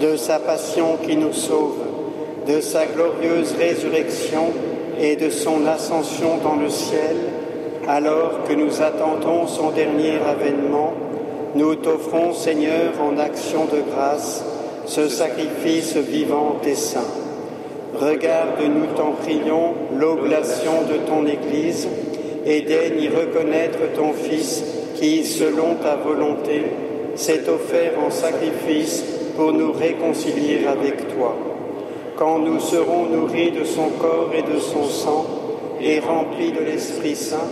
de 0.00 0.16
sa 0.16 0.38
passion 0.38 0.98
qui 1.06 1.16
nous 1.16 1.32
sauve, 1.32 1.78
de 2.46 2.60
sa 2.60 2.86
glorieuse 2.86 3.54
résurrection 3.58 4.52
et 5.00 5.16
de 5.16 5.30
son 5.30 5.66
ascension 5.66 6.38
dans 6.42 6.56
le 6.56 6.68
ciel, 6.68 7.16
alors 7.88 8.44
que 8.48 8.54
nous 8.54 8.82
attendons 8.82 9.46
son 9.46 9.70
dernier 9.70 10.14
avènement, 10.28 10.92
nous 11.54 11.76
t'offrons, 11.76 12.32
Seigneur, 12.32 12.92
en 13.00 13.18
action 13.18 13.64
de 13.66 13.80
grâce, 13.90 14.44
ce 14.86 15.08
sacrifice 15.08 15.96
vivant 15.96 16.56
et 16.66 16.74
saint. 16.74 17.00
Regarde, 17.94 18.60
nous 18.62 18.86
t'en 18.96 19.12
prions, 19.12 19.74
l'oblation 19.96 20.82
de 20.90 20.98
ton 21.08 21.26
Église 21.26 21.88
et 22.44 22.62
daigne 22.62 23.00
y 23.00 23.08
reconnaître 23.08 23.78
ton 23.94 24.12
Fils 24.12 24.64
qui, 24.96 25.24
selon 25.24 25.76
ta 25.82 25.96
volonté, 25.96 26.64
s'est 27.20 27.46
offert 27.50 27.98
en 27.98 28.10
sacrifice 28.10 29.04
pour 29.36 29.52
nous 29.52 29.72
réconcilier 29.72 30.66
avec 30.66 31.14
toi. 31.14 31.36
Quand 32.16 32.38
nous 32.38 32.58
serons 32.60 33.06
nourris 33.06 33.50
de 33.50 33.64
son 33.64 33.90
corps 33.90 34.30
et 34.34 34.42
de 34.42 34.58
son 34.58 34.84
sang 34.84 35.26
et 35.82 36.00
remplis 36.00 36.50
de 36.52 36.60
l'Esprit 36.60 37.14
Saint, 37.14 37.48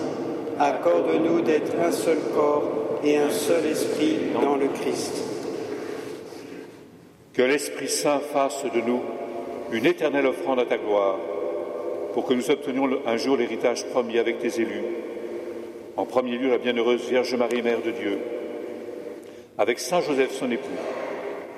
accorde-nous 0.58 1.42
d'être 1.42 1.72
un 1.84 1.92
seul 1.92 2.16
corps 2.34 2.64
et 3.04 3.18
un 3.18 3.30
seul 3.30 3.66
esprit 3.66 4.16
dans 4.42 4.56
le 4.56 4.68
Christ. 4.68 5.22
Que 7.34 7.42
l'Esprit 7.42 7.88
Saint 7.88 8.20
fasse 8.20 8.64
de 8.64 8.80
nous 8.80 9.00
une 9.70 9.84
éternelle 9.84 10.26
offrande 10.26 10.60
à 10.60 10.64
ta 10.64 10.78
gloire, 10.78 11.18
pour 12.14 12.24
que 12.24 12.32
nous 12.32 12.50
obtenions 12.50 12.88
un 13.06 13.16
jour 13.18 13.36
l'héritage 13.36 13.84
promis 13.88 14.18
avec 14.18 14.38
tes 14.38 14.62
élus. 14.62 14.84
En 15.98 16.06
premier 16.06 16.38
lieu, 16.38 16.48
la 16.48 16.58
bienheureuse 16.58 17.06
Vierge 17.06 17.34
Marie, 17.34 17.60
Mère 17.60 17.82
de 17.82 17.90
Dieu, 17.90 18.18
avec 19.58 19.80
Saint 19.80 20.00
Joseph, 20.00 20.32
son 20.32 20.50
époux, 20.52 20.68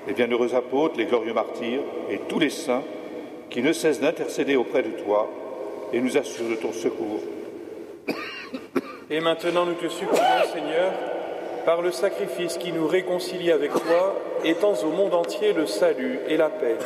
les 0.06 0.14
bienheureux 0.14 0.55
apôtres, 0.55 0.97
les 0.97 1.05
glorieux 1.05 1.35
martyrs 1.35 1.82
et 2.10 2.18
tous 2.28 2.39
les 2.39 2.48
saints 2.48 2.82
qui 3.51 3.62
ne 3.62 3.72
cessent 3.72 4.01
d'intercéder 4.01 4.56
auprès 4.56 4.82
de 4.82 4.90
toi 4.90 5.28
et 5.93 6.01
nous 6.01 6.16
assurent 6.16 6.48
de 6.48 6.55
ton 6.55 6.72
secours. 6.72 7.20
Et 9.10 9.20
maintenant 9.20 9.66
nous 9.66 9.74
te 9.74 9.89
supplions, 9.89 10.22
Seigneur, 10.52 10.93
par 11.64 11.82
le 11.82 11.90
sacrifice 11.90 12.56
qui 12.56 12.72
nous 12.72 12.86
réconcilie 12.86 13.51
avec 13.51 13.72
toi, 13.72 14.14
étends 14.44 14.77
au 14.85 14.93
monde 14.93 15.14
entier 15.14 15.52
le 15.52 15.66
salut 15.66 16.20
et 16.28 16.36
la 16.36 16.48
paix. 16.48 16.78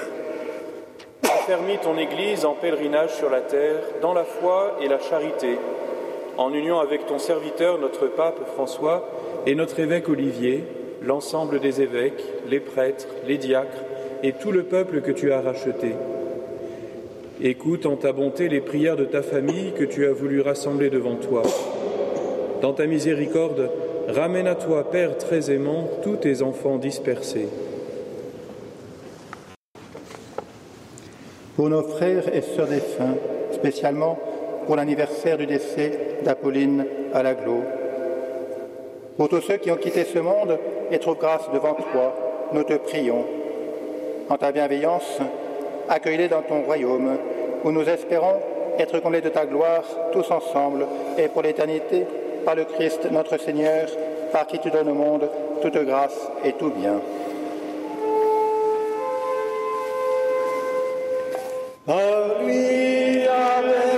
Affermis 1.23 1.77
ton 1.79 1.99
Église 1.99 2.47
en 2.47 2.55
pèlerinage 2.55 3.15
sur 3.15 3.29
la 3.29 3.43
terre, 3.43 3.77
dans 4.01 4.15
la 4.15 4.25
foi 4.25 4.79
et 4.81 4.89
la 4.89 4.99
charité, 4.99 5.59
en 6.39 6.53
union 6.55 6.81
avec 6.81 7.05
ton 7.05 7.19
serviteur, 7.19 7.79
notre 7.79 8.07
pape 8.07 8.41
François, 8.55 9.07
et 9.47 9.55
notre 9.55 9.79
évêque 9.79 10.09
Olivier, 10.09 10.65
l'ensemble 11.07 11.61
des 11.61 11.81
évêques, 11.81 12.25
les 12.49 12.61
prêtres, 12.61 13.07
les 13.27 13.39
diacres 13.39 13.85
et 14.23 14.33
tout 14.33 14.53
le 14.53 14.63
peuple 14.63 15.01
que 15.01 15.13
tu 15.13 15.33
as 15.33 15.41
racheté. 15.41 15.95
Écoute 17.43 17.85
en 17.87 17.97
ta 17.97 18.13
bonté 18.13 18.49
les 18.49 18.61
prières 18.61 18.97
de 18.97 19.05
ta 19.05 19.23
famille 19.23 19.73
que 19.73 19.85
tu 19.85 20.07
as 20.07 20.13
voulu 20.13 20.41
rassembler 20.41 20.89
devant 20.89 21.17
toi. 21.17 21.43
Dans 22.63 22.73
ta 22.73 22.87
miséricorde, 22.87 23.71
ramène 24.09 24.47
à 24.47 24.55
toi, 24.55 24.91
Père 24.91 25.19
très 25.19 25.51
aimant, 25.51 25.89
tous 26.03 26.17
tes 26.17 26.43
enfants 26.43 26.79
dispersés. 26.79 27.49
Pour 31.57 31.69
nos 31.69 31.83
frères 31.83 32.35
et 32.35 32.41
sœurs 32.41 32.69
défunts, 32.69 33.17
spécialement 33.53 34.19
pour 34.67 34.77
l'anniversaire 34.77 35.39
du 35.39 35.47
décès 35.47 36.19
d'Apolline 36.25 36.87
à 37.13 37.23
l'aglo. 37.23 37.63
Pour 39.17 39.29
tous 39.29 39.43
ceux 39.43 39.59
qui 39.59 39.71
ont 39.71 39.77
quitté 39.77 40.05
ce 40.05 40.19
monde 40.19 40.59
et 40.91 40.99
trouvent 40.99 41.19
grâce 41.19 41.49
devant 41.53 41.75
toi, 41.75 42.15
nous 42.53 42.65
te 42.65 42.75
prions. 42.75 43.25
En 44.29 44.37
ta 44.37 44.51
bienveillance, 44.51 45.19
accueille-les 45.89 46.29
dans 46.29 46.43
ton 46.43 46.63
royaume, 46.63 47.17
où 47.63 47.71
nous 47.71 47.89
espérons 47.89 48.41
être 48.77 48.99
comblés 49.01 49.21
de 49.21 49.29
ta 49.29 49.47
gloire 49.47 49.85
tous 50.13 50.29
ensemble 50.33 50.87
et 51.17 51.29
pour 51.29 51.43
l'éternité 51.43 52.07
par 52.45 52.57
le 52.57 52.65
Christ 52.65 53.09
notre 53.13 53.39
Seigneur, 53.39 53.87
par 54.33 54.49
qui 54.49 54.59
tu 54.59 54.71
donnes 54.71 54.89
au 54.89 54.95
monde 54.95 55.31
toute 55.63 55.79
grâce 55.85 56.29
et 56.45 56.53
tout 56.53 56.71
bien. 56.71 57.01
Avec 61.87 63.94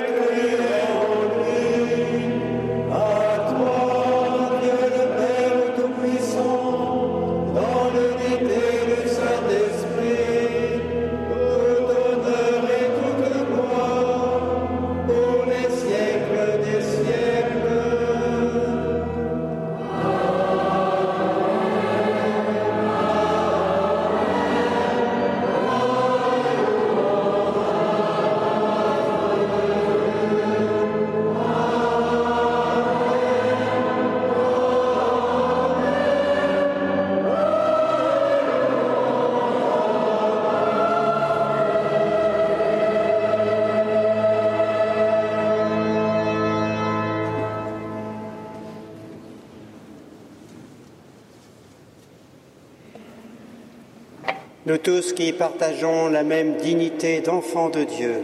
Nous 54.66 54.78
tous 54.78 55.12
qui 55.12 55.32
partageons 55.32 56.08
la 56.08 56.24
même 56.24 56.56
dignité 56.56 57.20
d'enfants 57.20 57.68
de 57.68 57.84
Dieu, 57.84 58.14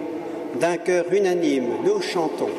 d'un 0.61 0.77
cœur 0.77 1.05
unanime, 1.13 1.69
nous 1.85 2.03
chantons. 2.03 2.51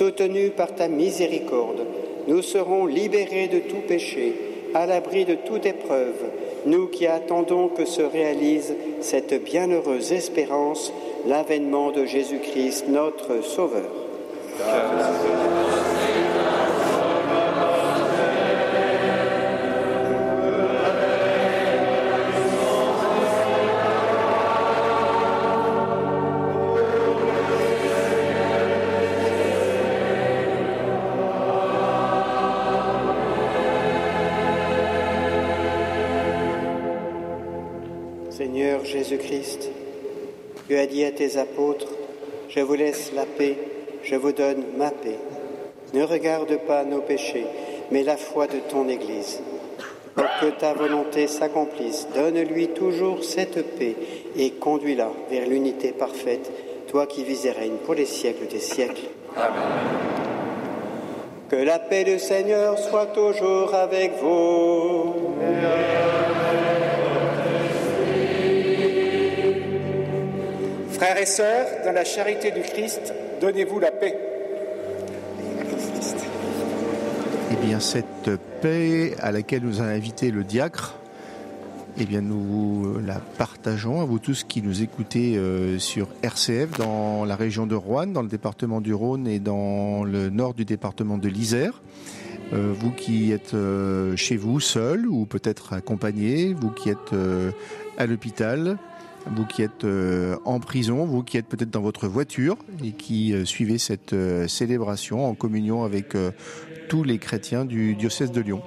Soutenus 0.00 0.52
par 0.56 0.74
ta 0.74 0.88
miséricorde, 0.88 1.84
nous 2.26 2.40
serons 2.40 2.86
libérés 2.86 3.48
de 3.48 3.58
tout 3.58 3.82
péché, 3.86 4.32
à 4.72 4.86
l'abri 4.86 5.26
de 5.26 5.34
toute 5.34 5.66
épreuve, 5.66 6.24
nous 6.64 6.86
qui 6.86 7.06
attendons 7.06 7.68
que 7.68 7.84
se 7.84 8.00
réalise 8.00 8.74
cette 9.02 9.44
bienheureuse 9.44 10.12
espérance, 10.12 10.90
l'avènement 11.26 11.90
de 11.90 12.06
Jésus-Christ, 12.06 12.86
notre 12.88 13.44
Sauveur. 13.44 13.90
Jésus-Christ, 38.90 39.70
tu 40.68 40.76
as 40.76 40.86
dit 40.86 41.04
à 41.04 41.12
tes 41.12 41.36
apôtres, 41.36 41.86
je 42.48 42.58
vous 42.58 42.74
laisse 42.74 43.12
la 43.14 43.24
paix, 43.24 43.56
je 44.02 44.16
vous 44.16 44.32
donne 44.32 44.64
ma 44.76 44.90
paix. 44.90 45.18
Ne 45.94 46.02
regarde 46.02 46.56
pas 46.66 46.82
nos 46.84 47.00
péchés, 47.00 47.46
mais 47.92 48.02
la 48.02 48.16
foi 48.16 48.48
de 48.48 48.58
ton 48.68 48.88
Église. 48.88 49.40
Pour 50.16 50.26
que 50.40 50.46
ta 50.58 50.72
volonté 50.72 51.28
s'accomplisse, 51.28 52.08
donne-lui 52.16 52.68
toujours 52.68 53.22
cette 53.22 53.62
paix 53.78 53.94
et 54.36 54.50
conduis-la 54.50 55.10
vers 55.30 55.46
l'unité 55.46 55.92
parfaite, 55.92 56.50
toi 56.88 57.06
qui 57.06 57.22
vis 57.22 57.46
et 57.46 57.52
règnes 57.52 57.78
pour 57.84 57.94
les 57.94 58.06
siècles 58.06 58.48
des 58.48 58.58
siècles. 58.58 59.06
Que 61.48 61.56
la 61.56 61.78
paix 61.78 62.02
du 62.02 62.18
Seigneur 62.18 62.76
soit 62.76 63.06
toujours 63.06 63.72
avec 63.72 64.14
vous. 64.20 65.14
Et 71.20 71.26
sœurs, 71.26 71.66
dans 71.84 71.92
la 71.92 72.04
charité 72.04 72.50
du 72.50 72.62
Christ, 72.62 73.12
donnez-vous 73.42 73.78
la 73.78 73.90
paix. 73.90 74.16
Eh 77.52 77.66
bien, 77.66 77.78
cette 77.78 78.30
paix 78.62 79.14
à 79.20 79.30
laquelle 79.30 79.62
nous 79.62 79.82
a 79.82 79.84
invité 79.84 80.30
le 80.30 80.44
diacre, 80.44 80.94
eh 81.98 82.06
bien, 82.06 82.22
nous 82.22 82.98
la 83.04 83.20
partageons 83.36 84.00
à 84.00 84.06
vous 84.06 84.18
tous 84.18 84.44
qui 84.44 84.62
nous 84.62 84.82
écoutez 84.82 85.36
euh, 85.36 85.78
sur 85.78 86.08
RCF 86.22 86.78
dans 86.78 87.26
la 87.26 87.36
région 87.36 87.66
de 87.66 87.74
Roanne, 87.74 88.14
dans 88.14 88.22
le 88.22 88.28
département 88.28 88.80
du 88.80 88.94
Rhône 88.94 89.26
et 89.26 89.40
dans 89.40 90.04
le 90.04 90.30
nord 90.30 90.54
du 90.54 90.64
département 90.64 91.18
de 91.18 91.28
l'Isère. 91.28 91.82
Euh, 92.54 92.72
vous 92.74 92.92
qui 92.92 93.30
êtes 93.32 93.52
euh, 93.52 94.16
chez 94.16 94.38
vous 94.38 94.58
seul 94.58 95.06
ou 95.06 95.26
peut-être 95.26 95.74
accompagné, 95.74 96.54
vous 96.54 96.70
qui 96.70 96.88
êtes 96.88 97.14
à 97.98 98.06
l'hôpital, 98.06 98.78
vous 99.26 99.44
qui 99.44 99.62
êtes 99.62 99.84
euh, 99.84 100.36
en 100.44 100.60
prison, 100.60 101.04
vous 101.04 101.22
qui 101.22 101.36
êtes 101.36 101.46
peut-être 101.46 101.70
dans 101.70 101.80
votre 101.80 102.08
voiture 102.08 102.56
et 102.82 102.92
qui 102.92 103.32
euh, 103.32 103.44
suivez 103.44 103.78
cette 103.78 104.12
euh, 104.12 104.48
célébration 104.48 105.26
en 105.26 105.34
communion 105.34 105.84
avec 105.84 106.16
tous 106.88 107.04
les 107.04 107.18
chrétiens 107.18 107.64
du 107.64 107.94
diocèse 107.94 108.32
de 108.32 108.40
Lyon. 108.40 108.62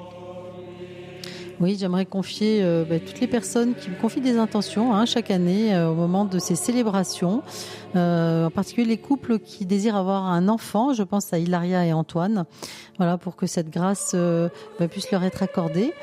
Oui, 1.59 1.77
j'aimerais 1.80 2.05
confier 2.05 2.63
bah, 2.89 2.99
toutes 2.99 3.19
les 3.19 3.27
personnes 3.27 3.75
qui 3.75 3.89
me 3.89 3.95
confient 3.95 4.21
des 4.21 4.38
intentions 4.38 4.93
hein, 4.93 5.05
chaque 5.05 5.30
année 5.30 5.77
au 5.77 5.93
moment 5.93 6.25
de 6.25 6.39
ces 6.39 6.55
célébrations, 6.55 7.43
en 7.95 8.49
particulier 8.49 8.87
les 8.87 8.97
couples 8.97 9.39
qui 9.39 9.65
désirent 9.65 9.95
avoir 9.95 10.25
un 10.25 10.47
enfant. 10.47 10.93
Je 10.93 11.03
pense 11.03 11.33
à 11.33 11.37
Hilaria 11.37 11.85
et 11.85 11.93
Antoine, 11.93 12.45
voilà 12.97 13.17
pour 13.17 13.35
que 13.35 13.47
cette 13.47 13.69
grâce 13.69 14.11
euh, 14.13 14.49
bah, 14.79 14.87
puisse 14.87 15.11
leur 15.11 15.23
être 15.23 15.41
accordée. 15.41 15.93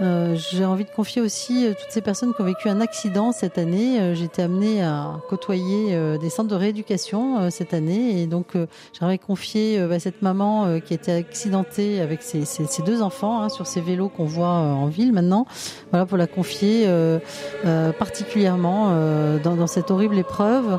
Euh, 0.00 0.34
J'ai 0.36 0.64
envie 0.64 0.84
de 0.84 0.90
confier 0.90 1.20
aussi 1.20 1.66
euh, 1.66 1.70
toutes 1.70 1.90
ces 1.90 2.00
personnes 2.00 2.32
qui 2.34 2.40
ont 2.40 2.44
vécu 2.44 2.68
un 2.68 2.80
accident 2.80 3.32
cette 3.32 3.58
année. 3.58 4.00
Euh, 4.00 4.14
J'ai 4.14 4.24
été 4.24 4.42
amenée 4.42 4.82
à 4.82 5.20
côtoyer 5.28 5.94
euh, 5.94 6.16
des 6.16 6.30
centres 6.30 6.48
de 6.48 6.54
rééducation 6.54 7.40
euh, 7.40 7.50
cette 7.50 7.74
année 7.74 8.22
et 8.22 8.26
donc 8.26 8.56
euh, 8.56 8.66
j'aimerais 8.98 9.18
confier 9.18 9.78
euh, 9.78 9.88
bah, 9.88 9.98
cette 9.98 10.22
maman 10.22 10.66
euh, 10.66 10.78
qui 10.78 10.94
été 10.94 11.12
accidentée 11.12 12.00
avec 12.00 12.22
ses, 12.22 12.44
deux 12.84 13.02
enfants 13.02 13.42
hein, 13.42 13.48
sur 13.48 13.66
ces 13.66 13.80
vélos 13.80 14.08
qu'on 14.08 14.24
voit 14.24 14.46
euh, 14.46 14.72
en 14.72 14.86
ville 14.86 15.12
maintenant. 15.12 15.46
Voilà 15.90 16.06
pour 16.06 16.16
la 16.16 16.26
confier 16.26 16.84
euh, 16.86 17.18
euh, 17.66 17.92
particulièrement 17.92 18.88
euh, 18.90 19.38
dans, 19.38 19.54
dans 19.56 19.66
cette 19.66 19.90
horrible 19.90 20.18
épreuve. 20.18 20.78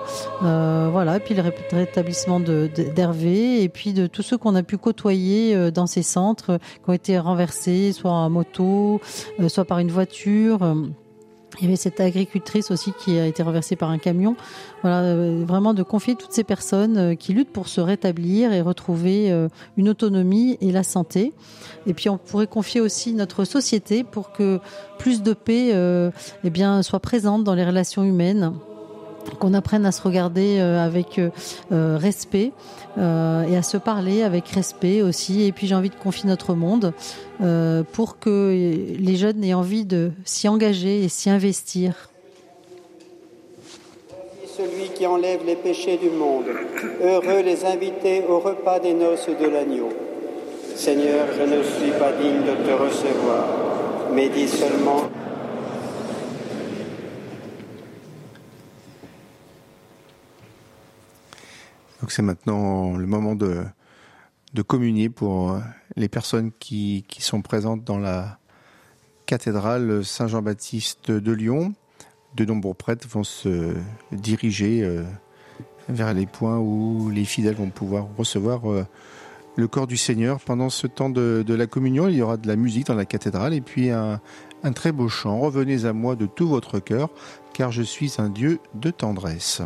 Euh, 0.60 0.90
voilà, 0.92 1.18
et 1.18 1.20
puis 1.20 1.36
le 1.36 1.42
ré- 1.42 1.54
rétablissement 1.72 2.40
d'Hervé 2.40 3.64
et 3.64 3.70
puis 3.70 3.94
de 3.94 4.08
tous 4.08 4.24
ceux 4.24 4.38
qu'on 4.38 4.56
a 4.56 4.64
pu 4.64 4.78
côtoyer 4.78 5.56
euh, 5.56 5.72
dans 5.72 5.88
ces 5.88 6.04
centres 6.04 6.52
euh, 6.52 6.58
qui 6.58 6.90
ont 6.90 6.94
été 6.94 7.18
renversés, 7.18 7.94
soit 7.94 8.12
en 8.12 8.30
moto, 8.30 9.00
soit 9.48 9.66
par 9.66 9.80
une 9.80 9.92
voiture. 9.92 10.60
Il 11.60 11.66
y 11.66 11.68
avait 11.68 11.76
cette 11.76 12.00
agricultrice 12.00 12.72
aussi 12.72 12.94
qui 13.00 13.18
a 13.18 13.26
été 13.26 13.42
renversée 13.42 13.76
par 13.76 13.90
un 13.90 13.98
camion. 13.98 14.36
Voilà, 14.82 15.16
vraiment 15.46 15.74
de 15.74 15.84
confier 15.84 16.16
toutes 16.16 16.32
ces 16.32 16.44
personnes 16.44 17.18
qui 17.18 17.34
luttent 17.34 17.52
pour 17.52 17.68
se 17.68 17.82
rétablir 17.82 18.54
et 18.54 18.62
retrouver 18.62 19.34
une 19.76 19.90
autonomie 19.90 20.58
et 20.62 20.72
la 20.72 20.84
santé. 20.84 21.34
Et 21.88 21.94
puis 21.94 22.08
on 22.08 22.18
pourrait 22.18 22.48
confier 22.48 22.82
aussi 22.82 23.14
notre 23.14 23.46
société 23.46 24.04
pour 24.04 24.32
que 24.32 24.60
plus 25.00 25.24
de 25.24 25.34
paix 25.34 25.74
eh 26.44 26.50
bien, 26.50 26.84
soit 26.84 27.00
présente 27.00 27.44
dans 27.44 27.56
les 27.56 27.66
relations 27.66 28.04
humaines 28.04 28.54
qu'on 29.38 29.54
apprenne 29.54 29.86
à 29.86 29.92
se 29.92 30.02
regarder 30.02 30.60
euh, 30.60 30.84
avec 30.84 31.20
euh, 31.20 31.30
euh, 31.72 31.98
respect 31.98 32.52
et 32.98 33.56
à 33.56 33.62
se 33.64 33.78
parler 33.78 34.24
avec 34.24 34.50
respect 34.50 35.02
aussi. 35.02 35.44
Et 35.44 35.54
puis 35.54 35.68
j'ai 35.68 35.76
envie 35.76 35.90
de 35.90 35.96
confier 35.96 36.28
notre 36.28 36.54
monde 36.54 36.92
pour 37.94 38.20
que 38.20 38.52
les 39.00 39.16
jeunes 39.16 39.42
aient 39.42 39.54
envie 39.54 39.86
de 39.86 40.12
s'y 40.26 40.50
engager 40.50 41.06
et 41.06 41.08
s'y 41.08 41.30
investir. 41.30 42.10
Celui 44.46 44.90
qui 44.90 45.08
enlève 45.08 45.46
les 45.46 45.56
péchés 45.56 45.98
du 45.98 46.10
monde. 46.10 46.48
Heureux 47.02 47.42
les 47.42 47.64
invités 47.64 48.26
au 48.28 48.40
repas 48.40 48.80
des 48.80 48.94
noces 48.94 49.30
de 49.30 49.48
l'agneau. 49.48 49.90
Seigneur, 50.76 51.28
je 51.38 51.44
ne 51.44 51.64
suis 51.64 51.92
pas 51.98 52.12
digne 52.12 52.42
de 52.42 52.68
te 52.68 52.72
recevoir, 52.72 53.46
mais 54.14 54.28
dis 54.28 54.50
seulement 54.50 55.04
C'est 62.08 62.22
maintenant 62.22 62.96
le 62.96 63.06
moment 63.06 63.36
de, 63.36 63.66
communier 64.68 65.10
pour 65.10 65.52
euh, 65.52 65.60
les 65.96 66.08
personnes 66.08 66.52
qui, 66.58 67.06
sont 67.20 67.42
présentes 67.42 67.84
dans 67.84 67.98
la 67.98 68.40
cathédrale 69.26 70.04
Saint-Jean-Baptiste 70.06 71.12
de 71.12 71.32
Lyon. 71.32 71.74
De 72.36 72.46
nombreux 72.46 72.74
prêtres 72.74 73.08
vont 73.08 73.24
se 73.24 73.76
diriger 74.12 74.82
euh, 74.84 75.04
vers 75.90 76.14
les 76.14 76.26
points 76.26 76.58
où 76.58 77.10
les 77.10 77.26
fidèles 77.26 77.56
vont 77.56 77.70
pouvoir 77.70 78.08
recevoir 78.18 78.72
euh, 78.72 78.86
le 79.58 79.68
corps 79.68 79.88
du 79.88 79.98
Seigneur. 79.98 80.40
Pendant 80.40 80.70
ce 80.70 80.88
temps 80.88 81.10
de, 81.10 81.44
la 81.54 81.68
communion, 81.68 82.08
il 82.08 82.16
y 82.16 82.22
aura 82.22 82.38
de 82.38 82.48
la 82.48 82.56
musique 82.56 82.88
dans 82.88 82.96
la 82.96 83.06
cathédrale 83.06 83.54
et 83.54 83.62
puis 83.62 83.90
un 83.90 84.20
très 84.74 84.94
beau 84.94 85.10
chant. 85.10 85.38
Revenez 85.40 85.86
à 85.86 85.92
moi 85.92 86.16
de 86.16 86.28
tout 86.28 86.48
votre 86.48 86.80
cœur, 86.80 87.10
car 87.54 87.72
je 87.72 87.84
suis 87.84 88.14
un 88.20 88.30
Dieu 88.30 88.60
de 88.74 88.90
tendresse. 88.90 89.62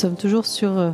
Sommes 0.00 0.16
toujours 0.16 0.46
sur 0.46 0.78
euh, 0.78 0.90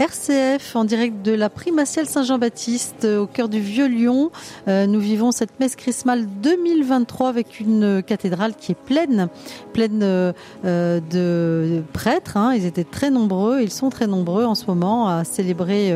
RCF 0.00 0.74
en 0.74 0.84
direct 0.84 1.24
de 1.24 1.32
la 1.32 1.48
primatiale 1.48 2.06
Saint-Jean-Baptiste 2.06 3.04
euh, 3.04 3.20
au 3.20 3.26
cœur 3.26 3.48
du 3.48 3.60
Vieux-Lyon. 3.60 4.32
Euh, 4.66 4.86
nous 4.86 4.98
vivons 4.98 5.30
cette 5.30 5.60
messe 5.60 5.76
chrismale 5.76 6.26
2023 6.42 7.28
avec 7.28 7.60
une 7.60 8.02
cathédrale 8.02 8.54
qui 8.56 8.72
est 8.72 8.76
pleine, 8.76 9.28
pleine 9.72 10.00
euh, 10.02 10.32
de 10.64 11.82
prêtres. 11.92 12.36
hein. 12.36 12.54
Ils 12.54 12.66
étaient 12.66 12.82
très 12.82 13.10
nombreux, 13.10 13.60
ils 13.62 13.70
sont 13.70 13.88
très 13.88 14.08
nombreux 14.08 14.44
en 14.44 14.56
ce 14.56 14.66
moment 14.66 15.08
à 15.08 15.22
célébrer 15.22 15.94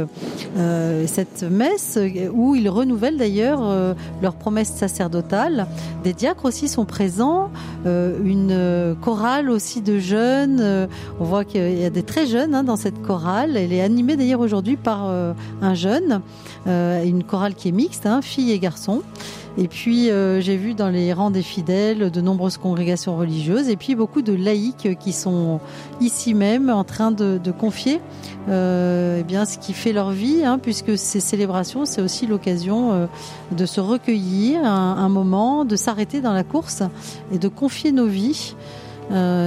cette 1.07 1.43
messe 1.43 1.99
où 2.33 2.55
ils 2.55 2.69
renouvellent 2.69 3.17
d'ailleurs 3.17 3.95
leurs 4.23 4.35
promesses 4.35 4.73
sacerdotales. 4.75 5.67
Des 6.05 6.13
diacres 6.13 6.45
aussi 6.45 6.69
sont 6.69 6.85
présents, 6.85 7.51
une 7.85 8.97
chorale 9.01 9.51
aussi 9.51 9.81
de 9.81 9.99
jeunes. 9.99 10.89
on 11.21 11.25
voit 11.25 11.45
qu'il 11.45 11.79
y 11.79 11.85
a 11.85 11.91
des 11.91 12.03
très 12.03 12.27
jeunes 12.27 12.55
hein, 12.55 12.65
dans 12.65 12.77
cette 12.77 13.01
chorale. 13.03 13.57
Animée 13.89 14.17
d'ailleurs 14.17 14.41
aujourd'hui 14.41 14.77
par 14.77 15.07
euh, 15.09 15.33
un 15.63 15.75
jeune, 15.75 16.21
euh, 16.67 17.03
une 17.03 17.25
chorale 17.25 17.55
qui 17.55 17.69
est 17.69 17.73
mixte, 17.73 18.05
hein, 18.05 18.21
filles 18.21 18.53
et 18.53 18.59
garçons. 18.59 19.01
Et 19.57 19.67
puis 19.67 20.11
euh, 20.11 20.41
j'ai 20.43 20.57
vu 20.57 20.75
dans 20.75 20.91
les 20.91 21.13
rangs 21.13 21.31
des 21.31 21.43
fidèles 21.43 22.11
de 22.11 22.21
nombreuses 22.21 22.59
congrégations 22.59 23.17
religieuses 23.17 23.69
et 23.71 23.77
puis 23.77 23.95
beaucoup 23.97 24.21
de 24.23 24.33
laïcs 24.33 24.97
qui 25.01 25.13
sont 25.13 25.59
ici 26.01 26.35
même 26.35 26.69
en 26.69 26.85
train 26.85 27.11
de, 27.11 27.41
confier 27.51 28.01
eh 28.47 29.25
bien 29.27 29.45
ce 29.47 29.59
qui 29.59 29.73
fait 29.73 29.93
leur 29.93 30.11
vie, 30.11 30.45
hein, 30.45 30.59
puisque 30.63 30.97
ces 30.97 31.19
célébrations 31.19 31.87
c'est 31.87 32.03
aussi 32.03 32.27
l'occasion 32.27 33.09
de 33.51 33.67
se 33.67 33.81
recueillir 33.81 34.65
un, 34.65 35.09
moment, 35.09 35.65
de 35.65 35.77
s'arrêter 35.77 36.21
dans 36.21 36.35
la 36.35 36.45
course 36.45 36.83
et 37.33 37.39
de 37.39 37.49
confier 37.49 37.91
nos 37.91 38.07
vies. 38.07 38.55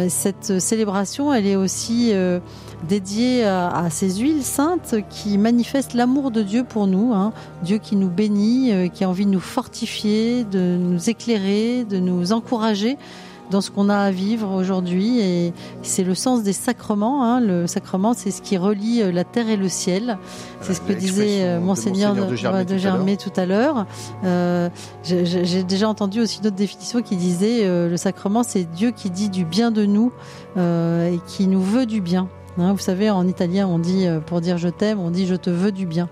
Cette 0.10 0.60
célébration, 0.60 1.34
elle 1.34 1.48
est 1.48 1.56
aussi 1.56 2.12
euh, 2.84 2.88
dédiée 2.88 3.44
à, 3.46 3.88
ces 3.90 4.16
huiles 4.16 4.44
saintes 4.44 4.96
qui 5.10 5.38
manifestent 5.38 5.94
l'amour 5.94 6.32
de 6.32 6.42
Dieu 6.42 6.64
pour 6.64 6.88
nous, 6.88 7.14
hein. 7.14 7.32
Dieu 7.64 7.78
qui 7.78 7.96
nous 7.96 8.10
bénit, 8.10 8.72
euh, 8.74 8.88
qui 8.88 9.04
a 9.04 9.10
envie 9.10 9.26
de 9.26 9.32
nous 9.32 9.40
fortifier, 9.40 10.44
de 10.44 10.78
nous 10.80 11.10
éclairer, 11.10 11.86
de 11.86 11.98
nous 12.00 12.34
encourager 12.34 12.98
dans 13.50 13.60
ce 13.60 13.70
qu'on 13.70 13.90
a 13.90 13.98
à 13.98 14.12
vivre 14.12 14.50
aujourd'hui. 14.54 15.20
Et 15.20 15.54
c'est 15.82 16.06
le 16.06 16.16
sens 16.16 16.42
des 16.42 16.54
sacrements. 16.54 17.26
hein. 17.26 17.42
Le 17.42 17.68
sacrement, 17.68 18.14
c'est 18.14 18.32
ce 18.32 18.42
qui 18.42 18.56
relie 18.58 19.02
euh, 19.02 19.12
la 19.12 19.26
terre 19.26 19.50
et 19.50 19.58
le 19.58 19.68
ciel. 19.68 20.18
C'est 20.62 20.74
ce 20.74 20.80
que 20.80 20.94
disait 20.94 21.42
euh, 21.44 21.60
l'expression 21.60 21.60
de 21.60 21.66
Monseigneur 21.66 22.10
Monseigneur 22.16 22.66
de 22.66 22.78
Germay 22.78 23.18
tout 23.18 23.34
à 23.36 23.46
l'heure. 23.46 23.86
Euh, 24.24 24.70
j'ai- 25.04 25.64
déjà 25.64 25.90
entendu 25.90 26.22
aussi 26.22 26.40
d'autres 26.40 26.56
définitions 26.56 27.02
qui 27.02 27.18
disaient 27.18 27.66
euh, 27.66 27.90
le 27.90 27.98
sacrement, 27.98 28.44
c'est 28.44 28.64
Dieu 28.64 28.92
qui 28.92 29.10
dit 29.10 29.28
du 29.30 29.44
bien 29.44 29.70
de 29.72 29.86
nous 29.86 30.14
euh, 30.56 31.12
et 31.14 31.20
qui 31.28 31.48
nous 31.48 31.62
veut 31.62 31.86
du 31.86 32.00
bien. 32.00 32.30
Hein, 32.58 32.74
vous 32.74 32.80
savez, 32.80 33.10
en 33.10 33.28
italien, 33.28 33.68
on 33.68 33.80
dit 33.80 34.08
euh, 34.08 34.20
pour 34.20 34.42
dire 34.42 34.58
je 34.58 34.68
t'aime, 34.68 35.00
on 35.00 35.12
dit 35.12 35.26
je 35.26 35.36
te 35.36 35.50
veux 35.50 35.72
du 35.72 35.86
bien. 35.86 36.10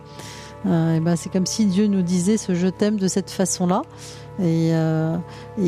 Euh, 0.65 0.99
ben, 0.99 1.15
c'est 1.15 1.31
comme 1.31 1.45
si 1.45 1.65
Dieu 1.65 1.87
nous 1.87 2.01
disait 2.01 2.37
ce 2.37 2.53
je 2.53 2.67
t'aime 2.67 2.97
de 2.97 3.07
cette 3.07 3.29
façon-là. 3.29 3.83
Et, 4.39 4.73
euh, 4.73 5.17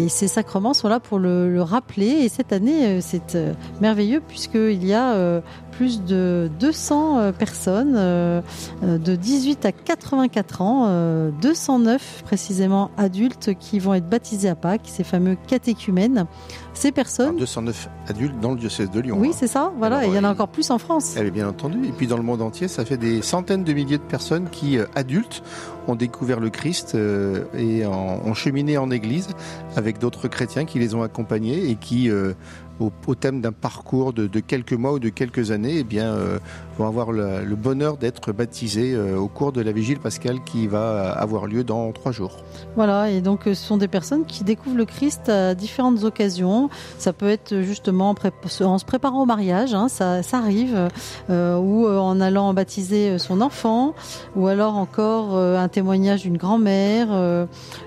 ces 0.08 0.28
sacrements 0.28 0.74
sont 0.74 0.88
là 0.88 1.00
pour 1.00 1.20
le, 1.20 1.52
le 1.52 1.62
rappeler. 1.62 2.08
Et 2.08 2.30
cette 2.30 2.54
année, 2.54 3.02
c'est 3.02 3.38
merveilleux 3.82 4.22
puisqu'il 4.26 4.86
y 4.86 4.94
a 4.94 5.42
plus 5.82 6.04
de 6.04 6.48
200 6.60 7.18
euh, 7.18 7.32
personnes 7.32 7.96
euh, 7.98 8.42
euh, 8.84 9.00
de 9.00 9.16
18 9.16 9.66
à 9.66 9.72
84 9.72 10.62
ans, 10.62 10.86
euh, 10.88 11.32
209 11.42 12.22
précisément 12.24 12.92
adultes 12.98 13.56
qui 13.60 13.80
vont 13.80 13.96
être 13.96 14.08
baptisés 14.08 14.48
à 14.48 14.54
Pâques, 14.54 14.84
ces 14.86 15.04
fameux 15.04 15.36
catéchumènes. 15.48 16.28
Ces 16.76 16.92
personnes, 16.92 17.36
209 17.38 17.90
adultes 18.08 18.40
dans 18.40 18.52
le 18.52 18.58
diocèse 18.58 18.92
de 18.92 19.00
Lyon. 19.00 19.18
oui, 19.20 19.30
hein. 19.30 19.36
c'est 19.36 19.48
ça, 19.48 19.74
voilà, 19.78 19.98
Alors, 19.98 20.10
et 20.10 20.14
il 20.14 20.16
y 20.16 20.20
en 20.20 20.24
a 20.24 20.32
encore 20.32 20.48
plus 20.48 20.70
en 20.70 20.78
France. 20.78 21.16
Bien 21.34 21.50
entendu. 21.50 21.80
Et 21.86 21.92
puis 21.92 22.08
dans 22.08 22.18
le 22.18 22.24
monde 22.24 22.42
entier, 22.42 22.68
ça 22.68 22.86
fait 22.86 22.98
des 22.98 23.24
centaines 23.24 23.64
de 23.64 23.74
milliers 23.74 23.98
de 23.98 24.04
personnes 24.04 24.50
qui, 24.50 24.78
adultes, 24.96 25.44
ont 25.88 25.96
découvert 25.96 26.40
le 26.40 26.50
Christ 26.50 26.96
et 27.58 27.86
ont 27.86 28.34
cheminé 28.34 28.78
en 28.78 28.90
Église 28.90 29.30
avec 29.76 29.98
d'autres 30.00 30.28
chrétiens 30.28 30.66
qui 30.66 30.80
les 30.80 30.96
ont 30.96 31.04
accompagnés 31.04 31.70
et 31.70 31.76
qui 31.76 32.10
au, 32.82 33.16
thème 33.16 33.42
d'un 33.42 33.52
parcours 33.52 34.14
de, 34.14 34.28
quelques 34.40 34.74
mois 34.74 34.94
ou 34.94 35.00
de 35.00 35.10
quelques 35.10 35.52
années, 35.52 35.78
eh 35.80 35.84
bien, 35.84 36.14
euh, 36.14 36.40
vont 36.78 36.88
avoir 36.88 37.12
le, 37.12 37.56
bonheur 37.56 37.98
d'être 37.98 38.32
baptisés 38.32 38.94
euh, 38.94 39.18
au 39.18 39.28
cours 39.28 39.52
de 39.52 39.62
la 39.62 39.72
vigile 39.72 40.00
pascale 40.00 40.44
qui 40.44 40.68
va 40.68 41.12
avoir 41.12 41.46
lieu 41.46 41.64
dans 41.64 41.92
trois 41.92 42.12
jours. 42.12 42.38
Voilà, 42.76 43.10
et 43.10 43.22
donc 43.22 43.42
ce 43.46 43.54
sont 43.54 43.78
des 43.78 43.88
personnes 43.88 44.26
qui 44.26 44.44
découvrent 44.44 44.78
le 44.78 44.86
Christ 44.86 45.30
à 45.30 45.54
différentes 45.54 46.04
occasions. 46.04 46.70
Ça 46.98 47.14
peut 47.14 47.30
être 47.30 47.62
justement 47.62 48.16
en 48.62 48.78
se 48.78 48.86
préparant 48.86 49.24
au 49.24 49.26
mariage, 49.26 49.74
hein, 49.74 49.90
ça, 49.90 50.22
arrive, 50.34 50.90
euh, 51.30 51.58
ou 51.58 51.88
en 51.88 52.20
allant 52.20 52.54
baptiser 52.54 53.20
son 53.20 53.42
enfant, 53.42 53.94
ou 54.36 54.48
alors 54.48 54.76
encore 54.78 55.38
un 55.38 55.68
témoignage 55.68 56.24
d'une 56.24 56.38
grand-mère, 56.38 57.10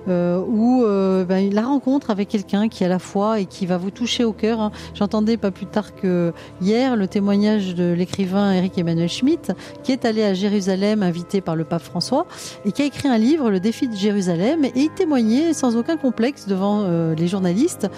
ou 0.06 0.84
ben, 0.84 1.52
la 1.52 1.62
rencontre 1.62 2.10
avec 2.10 2.28
quelqu'un 2.28 2.68
qui 2.68 2.84
a 2.84 2.88
la 2.88 2.98
foi 2.98 3.40
et 3.40 3.46
qui 3.46 3.66
va 3.66 3.76
vous 3.76 3.90
toucher 3.90 4.24
au 4.24 4.32
cœur. 4.32 4.70
J'entendais 4.94 5.36
pas 5.36 5.50
plus 5.50 5.66
tard 5.66 5.94
que 5.94 6.32
hier 6.60 6.96
le 6.96 7.08
témoignage 7.08 7.74
de 7.74 7.92
l'écrivain 7.92 8.52
Eric 8.52 8.78
Emmanuel 8.78 9.08
Schmitt, 9.08 9.52
qui 9.82 9.92
est 9.92 10.04
allé 10.04 10.22
à 10.22 10.34
Jérusalem 10.34 11.02
invité 11.02 11.40
par 11.40 11.56
le 11.56 11.64
pape 11.64 11.82
François 11.82 12.26
et 12.64 12.72
qui 12.72 12.82
a 12.82 12.84
écrit 12.84 13.08
un 13.08 13.18
livre, 13.18 13.50
Le 13.50 13.60
défi 13.60 13.88
de 13.88 13.94
Jérusalem, 13.94 14.64
et 14.64 14.72
il 14.74 14.90
témoignait 14.90 15.52
sans 15.52 15.76
aucun 15.76 15.96
complexe 15.96 16.46
devant 16.46 16.82
euh, 16.84 17.14
les 17.14 17.28
journalistes 17.28 17.88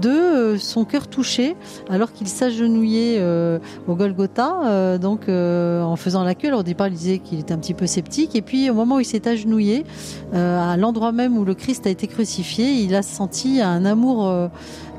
de 0.00 0.08
euh, 0.08 0.58
son 0.58 0.84
cœur 0.84 1.08
touché 1.08 1.56
alors 1.88 2.12
qu'il 2.12 2.28
s'agenouillait 2.28 3.16
euh, 3.18 3.58
au 3.86 3.94
Golgotha, 3.94 4.98
donc 4.98 5.28
en 5.28 5.96
faisant 5.96 6.24
la 6.24 6.34
queue. 6.34 6.48
Alors 6.48 6.60
au 6.60 6.64
départ, 6.64 6.88
il 6.88 6.94
disait 6.94 7.18
qu'il 7.18 7.38
était 7.38 7.52
un 7.52 7.58
petit 7.58 7.74
peu 7.74 7.86
sceptique, 7.86 8.34
et 8.34 8.42
puis 8.42 8.70
au 8.70 8.74
moment 8.74 8.96
où 8.96 9.00
il 9.00 9.04
s'est 9.04 9.28
agenouillé, 9.28 9.84
à 10.32 10.76
l'endroit 10.76 11.12
même 11.12 11.36
où 11.36 11.44
le 11.44 11.54
Christ 11.54 11.86
a 11.86 11.90
été 11.90 12.06
crucifié, 12.06 12.72
il 12.72 12.94
a 12.94 13.02
senti 13.02 13.60
un 13.60 13.84
amour 13.84 14.50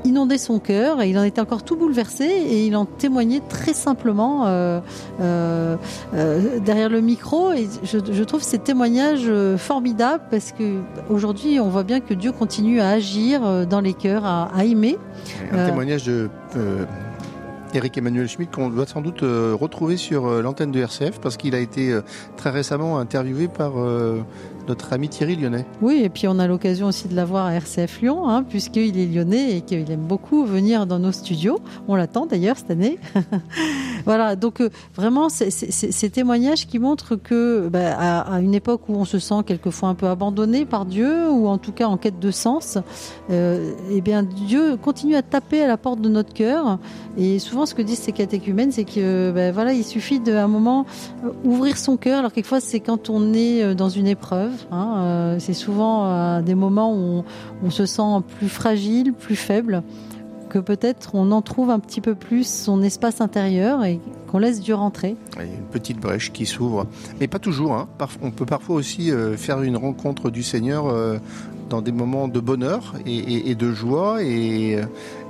inondé 0.06 0.38
son 0.38 0.58
cœur 0.58 1.02
et 1.02 1.10
il 1.10 1.18
en 1.18 1.24
était 1.24 1.40
encore 1.40 1.64
tout 1.64 1.76
bouleversé 1.76 2.24
et 2.24 2.66
il 2.66 2.76
en 2.76 2.84
témoignait 2.84 3.42
très 3.48 3.74
simplement 3.74 4.46
euh, 4.46 4.80
euh, 5.20 5.76
euh, 6.14 6.60
derrière 6.60 6.88
le 6.88 7.00
micro 7.00 7.52
et 7.52 7.66
je, 7.82 7.98
je, 8.10 8.24
trouve 8.24 8.42
ces 8.42 8.58
témoignages 8.58 9.30
formidables 9.56 10.24
parce 10.30 10.52
que 10.52 10.80
aujourd'hui 11.10 11.58
on 11.60 11.68
voit 11.68 11.82
bien 11.82 12.00
que 12.00 12.14
Dieu 12.14 12.32
continue 12.32 12.80
à 12.80 12.90
agir 12.90 13.66
dans 13.66 13.80
les 13.80 13.94
cœurs, 13.94 14.24
à, 14.24 14.50
à 14.54 14.64
aimer. 14.64 14.96
Un 15.52 15.66
témoignage 15.66 16.04
de 16.04 16.28
Eric 17.74 17.98
Emmanuel 17.98 18.28
Schmitt 18.28 18.50
qu'on 18.50 18.70
doit 18.70 18.86
sans 18.86 19.00
doute 19.00 19.20
retrouver 19.22 19.96
sur 19.96 20.42
l'antenne 20.42 20.70
de 20.70 20.80
RCF 20.80 21.20
parce 21.20 21.36
qu'il 21.36 21.54
a 21.54 21.58
été 21.58 21.98
très 22.36 22.50
récemment 22.50 22.98
interviewé 22.98 23.48
par 23.48 23.72
notre 24.68 24.92
ami 24.92 25.08
Thierry 25.08 25.36
Lyonnais. 25.36 25.66
Oui, 25.82 26.00
et 26.02 26.08
puis 26.08 26.28
on 26.28 26.38
a 26.38 26.46
l'occasion 26.46 26.88
aussi 26.88 27.08
de 27.08 27.14
l'avoir 27.14 27.46
à 27.46 27.54
RCF 27.54 28.00
Lyon, 28.00 28.28
hein, 28.28 28.42
puisqu'il 28.42 28.98
est 28.98 29.06
lyonnais 29.06 29.56
et 29.56 29.60
qu'il 29.60 29.90
aime 29.90 30.00
beaucoup 30.00 30.44
venir 30.44 30.86
dans 30.86 30.98
nos 30.98 31.12
studios. 31.12 31.58
On 31.88 31.94
l'attend 31.94 32.26
d'ailleurs 32.26 32.56
cette 32.56 32.70
année. 32.70 32.98
voilà, 34.04 34.36
donc 34.36 34.60
euh, 34.60 34.70
vraiment, 34.94 35.28
c'est 35.28 35.50
ces 35.50 36.10
témoignages 36.10 36.66
qui 36.66 36.78
montrent 36.78 37.16
que 37.16 37.68
bah, 37.68 37.96
à, 37.98 38.40
une 38.40 38.54
époque 38.54 38.88
où 38.88 38.94
on 38.94 39.04
se 39.04 39.18
sent 39.18 39.42
quelquefois 39.46 39.88
un 39.88 39.94
peu 39.94 40.06
abandonné 40.06 40.64
par 40.64 40.84
Dieu, 40.84 41.30
ou 41.30 41.46
en 41.48 41.58
tout 41.58 41.72
cas 41.72 41.86
en 41.86 41.96
quête 41.96 42.18
de 42.18 42.30
sens, 42.30 42.78
euh, 43.30 43.72
eh 43.90 44.00
bien 44.00 44.22
Dieu 44.22 44.76
continue 44.76 45.16
à 45.16 45.22
taper 45.22 45.62
à 45.62 45.68
la 45.68 45.76
porte 45.76 46.00
de 46.00 46.08
notre 46.08 46.32
cœur. 46.32 46.78
Et 47.16 47.38
souvent, 47.38 47.66
ce 47.66 47.74
que 47.74 47.82
disent 47.82 48.00
ces 48.00 48.12
catéchumènes, 48.12 48.72
c'est 48.72 48.84
que 48.84 49.32
bah, 49.34 49.52
voilà, 49.52 49.72
il 49.72 49.84
suffit 49.84 50.20
d'un 50.20 50.48
moment 50.48 50.86
euh, 51.24 51.30
ouvrir 51.44 51.78
son 51.78 51.96
cœur. 51.96 52.18
Alors 52.18 52.32
quelquefois, 52.32 52.60
c'est 52.60 52.80
quand 52.80 53.10
on 53.10 53.32
est 53.32 53.74
dans 53.74 53.88
une 53.88 54.06
épreuve 54.06 54.55
Hein, 54.70 54.94
euh, 54.98 55.36
c'est 55.38 55.54
souvent 55.54 56.06
euh, 56.06 56.42
des 56.42 56.54
moments 56.54 56.94
où 56.94 57.24
on, 57.62 57.70
se 57.70 57.86
sent 57.86 58.22
plus 58.38 58.48
fragile, 58.48 59.12
plus 59.12 59.36
faible, 59.36 59.82
que 60.48 60.58
peut-être 60.58 61.14
on 61.14 61.32
en 61.32 61.42
trouve 61.42 61.70
un 61.70 61.78
petit 61.78 62.00
peu 62.00 62.14
plus 62.14 62.46
son 62.46 62.82
espace 62.82 63.20
intérieur 63.20 63.84
et 63.84 64.00
qu'on 64.28 64.38
laisse 64.38 64.60
Dieu 64.60 64.74
rentrer. 64.74 65.16
A 65.36 65.44
une 65.44 65.66
petite 65.70 66.00
brèche 66.00 66.32
qui 66.32 66.46
s'ouvre, 66.46 66.86
mais 67.20 67.26
pas 67.26 67.38
toujours. 67.38 67.74
Hein. 67.74 67.88
On 68.22 68.30
peut 68.30 68.46
parfois 68.46 68.76
aussi 68.76 69.10
euh, 69.10 69.36
faire 69.36 69.62
une 69.62 69.76
rencontre 69.76 70.30
du 70.30 70.42
Seigneur 70.42 70.94
dans 71.68 71.82
des 71.82 71.92
moments 71.92 72.28
de 72.28 72.38
bonheur 72.38 72.94
et, 73.06 73.16
et, 73.16 73.50
et 73.50 73.54
de 73.56 73.72
joie 73.72 74.22
et 74.22 74.80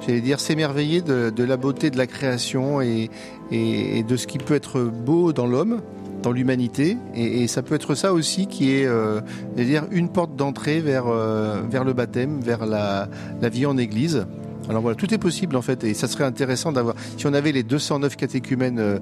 j'allais 0.07 0.21
dire 0.21 0.39
s'émerveiller 0.39 1.01
de, 1.01 1.43
la 1.43 1.57
beauté 1.57 1.91
de 1.91 1.97
la 1.97 2.07
création 2.07 2.83
et, 2.83 3.11
et 3.51 4.03
de 4.03 4.17
ce 4.17 4.27
qui 4.27 4.37
peut 4.37 4.55
être 4.55 4.83
beau 4.83 5.33
dans 5.33 5.47
l'homme 5.47 5.81
dans 6.23 6.33
l'humanité 6.33 6.97
et, 7.15 7.47
ça 7.47 7.63
peut 7.63 7.75
être 7.75 7.95
ça 7.95 8.13
aussi 8.13 8.47
qui 8.47 8.73
est 8.73 8.87
euh, 8.87 9.21
dire 9.57 9.85
une 9.91 10.09
porte 10.09 10.35
d'entrée 10.37 10.81
vers 10.81 11.07
euh, 11.07 11.63
vers 11.69 11.85
le 11.85 11.93
baptême 11.93 12.41
vers 12.41 12.67
la, 12.67 13.09
vie 13.49 13.67
en 13.67 13.79
église 13.79 14.27
alors 14.69 14.83
voilà, 14.83 14.97
tout 14.97 15.13
est 15.15 15.19
possible 15.19 15.57
en 15.57 15.63
fait, 15.63 15.85
et 15.85 15.95
ça 15.95 16.09
serait 16.09 16.25
intéressant 16.25 16.73
d'avoir. 16.73 16.97
Si 17.17 17.27
on 17.27 17.35
avait 17.35 17.53
les 17.53 17.63
209 17.63 18.17
catéchumènes 18.17 18.79
euh, 18.81 18.99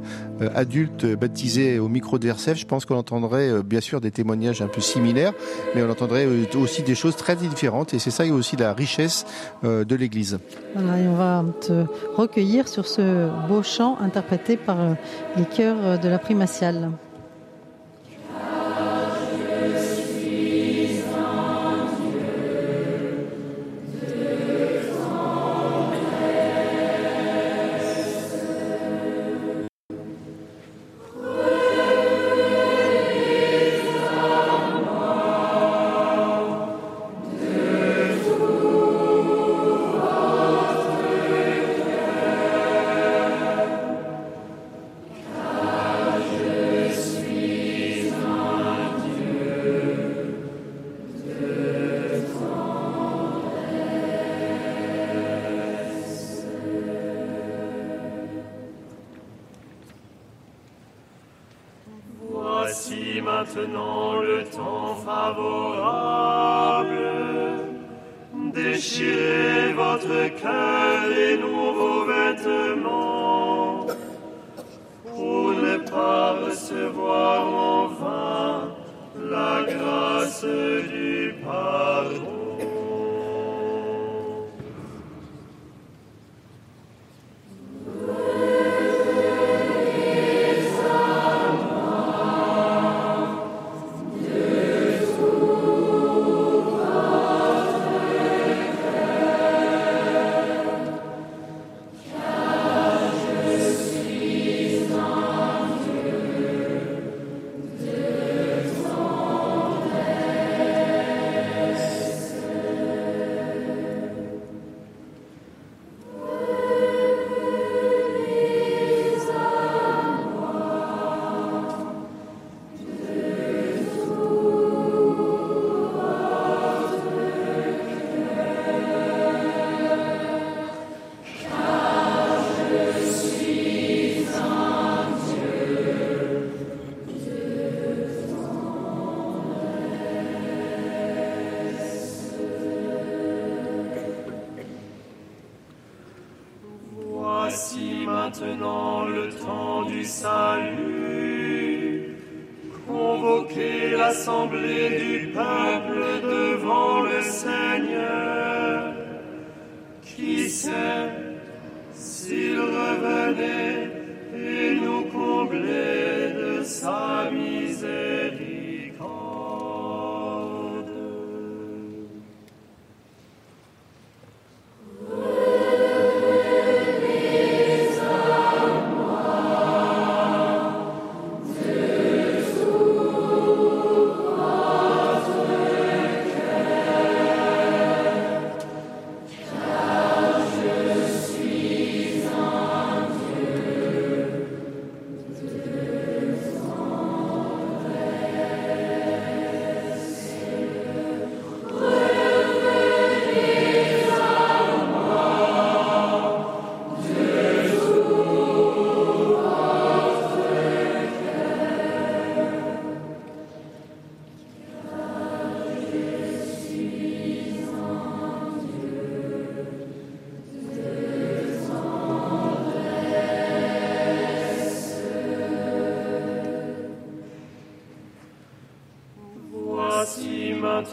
adultes 0.54 1.06
baptisés 1.06 1.78
au 1.78 1.88
micro 1.88 2.18
de 2.18 2.28
RCF, 2.28 2.58
je 2.58 2.66
pense 2.66 2.84
qu'on 2.84 2.96
entendrait 2.96 3.48
euh, 3.48 3.62
bien 3.62 3.80
sûr 3.80 4.00
des 4.00 4.10
témoignages 4.10 4.60
un 4.60 4.66
peu 4.66 4.80
similaires, 4.80 5.32
mais 5.74 5.82
on 5.82 5.90
entendrait 5.90 6.26
euh, 6.26 6.44
aussi 6.56 6.82
des 6.82 6.94
choses 6.94 7.16
très 7.16 7.36
différentes, 7.36 7.94
et 7.94 7.98
c'est 7.98 8.10
ça 8.10 8.24
aussi 8.26 8.56
la 8.56 8.74
richesse 8.74 9.24
euh, 9.64 9.84
de 9.84 9.94
l'Église. 9.94 10.38
Voilà, 10.74 11.00
et 11.00 11.08
on 11.08 11.14
va 11.14 11.44
te 11.60 11.84
recueillir 12.14 12.68
sur 12.68 12.86
ce 12.86 13.28
beau 13.48 13.62
chant 13.62 13.96
interprété 14.00 14.56
par 14.56 14.80
euh, 14.80 14.94
les 15.36 15.44
chœurs 15.44 15.98
de 15.98 16.08
la 16.08 16.18
primatiale. 16.18 16.90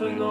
to 0.02 0.12
know. 0.14 0.31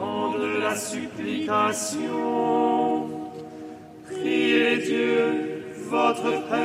de 0.00 0.60
la 0.60 0.76
supplication. 0.76 2.08
Priez 4.06 4.78
Dieu, 4.78 5.64
votre 5.90 6.30
Père 6.48 6.59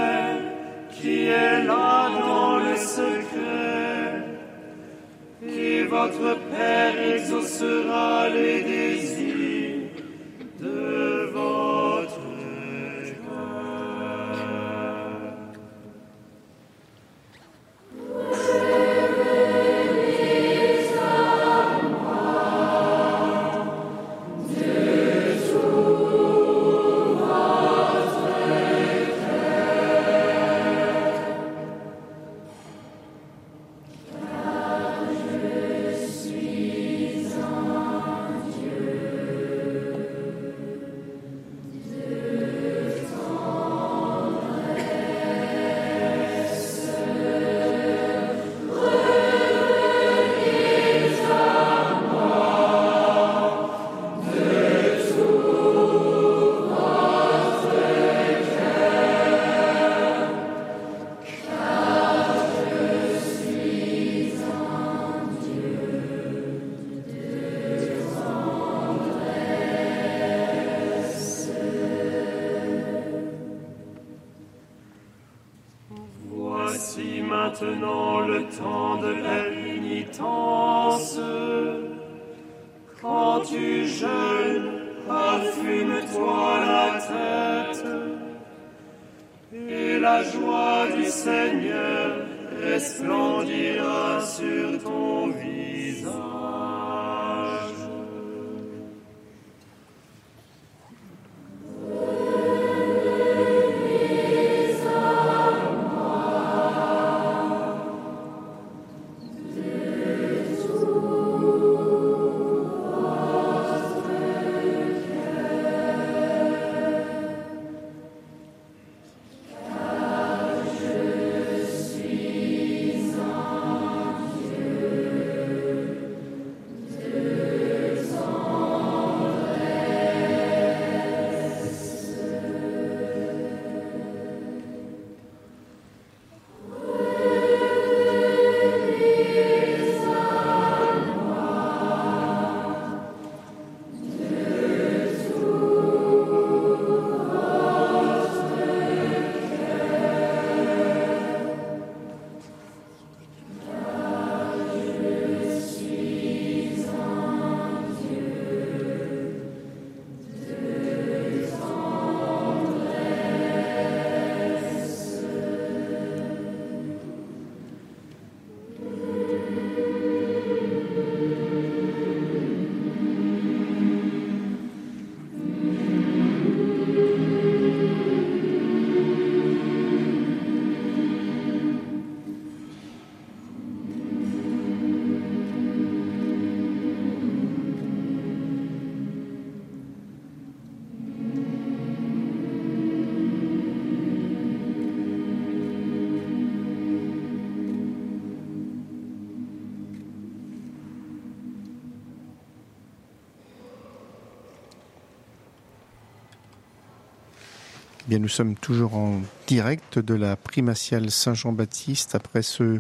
nous 208.20 208.28
sommes 208.28 208.56
toujours 208.56 208.96
en 208.96 209.22
direct 209.48 210.00
de 210.00 210.14
la 210.14 210.36
primatiale 210.36 211.12
Saint-Jean-Baptiste 211.12 212.16
après 212.16 212.42
ce, 212.42 212.80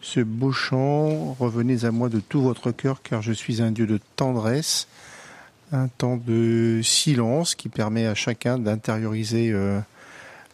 ce 0.00 0.20
beau 0.20 0.52
chant. 0.52 1.34
Revenez 1.38 1.84
à 1.84 1.90
moi 1.90 2.08
de 2.08 2.20
tout 2.20 2.40
votre 2.42 2.70
cœur 2.70 3.02
car 3.02 3.22
je 3.22 3.32
suis 3.32 3.62
un 3.62 3.72
Dieu 3.72 3.86
de 3.86 3.98
tendresse. 4.16 4.86
Un 5.72 5.88
temps 5.88 6.16
de 6.16 6.80
silence 6.82 7.54
qui 7.54 7.68
permet 7.68 8.06
à 8.06 8.14
chacun 8.14 8.58
d'intérioriser 8.58 9.50
euh, 9.50 9.80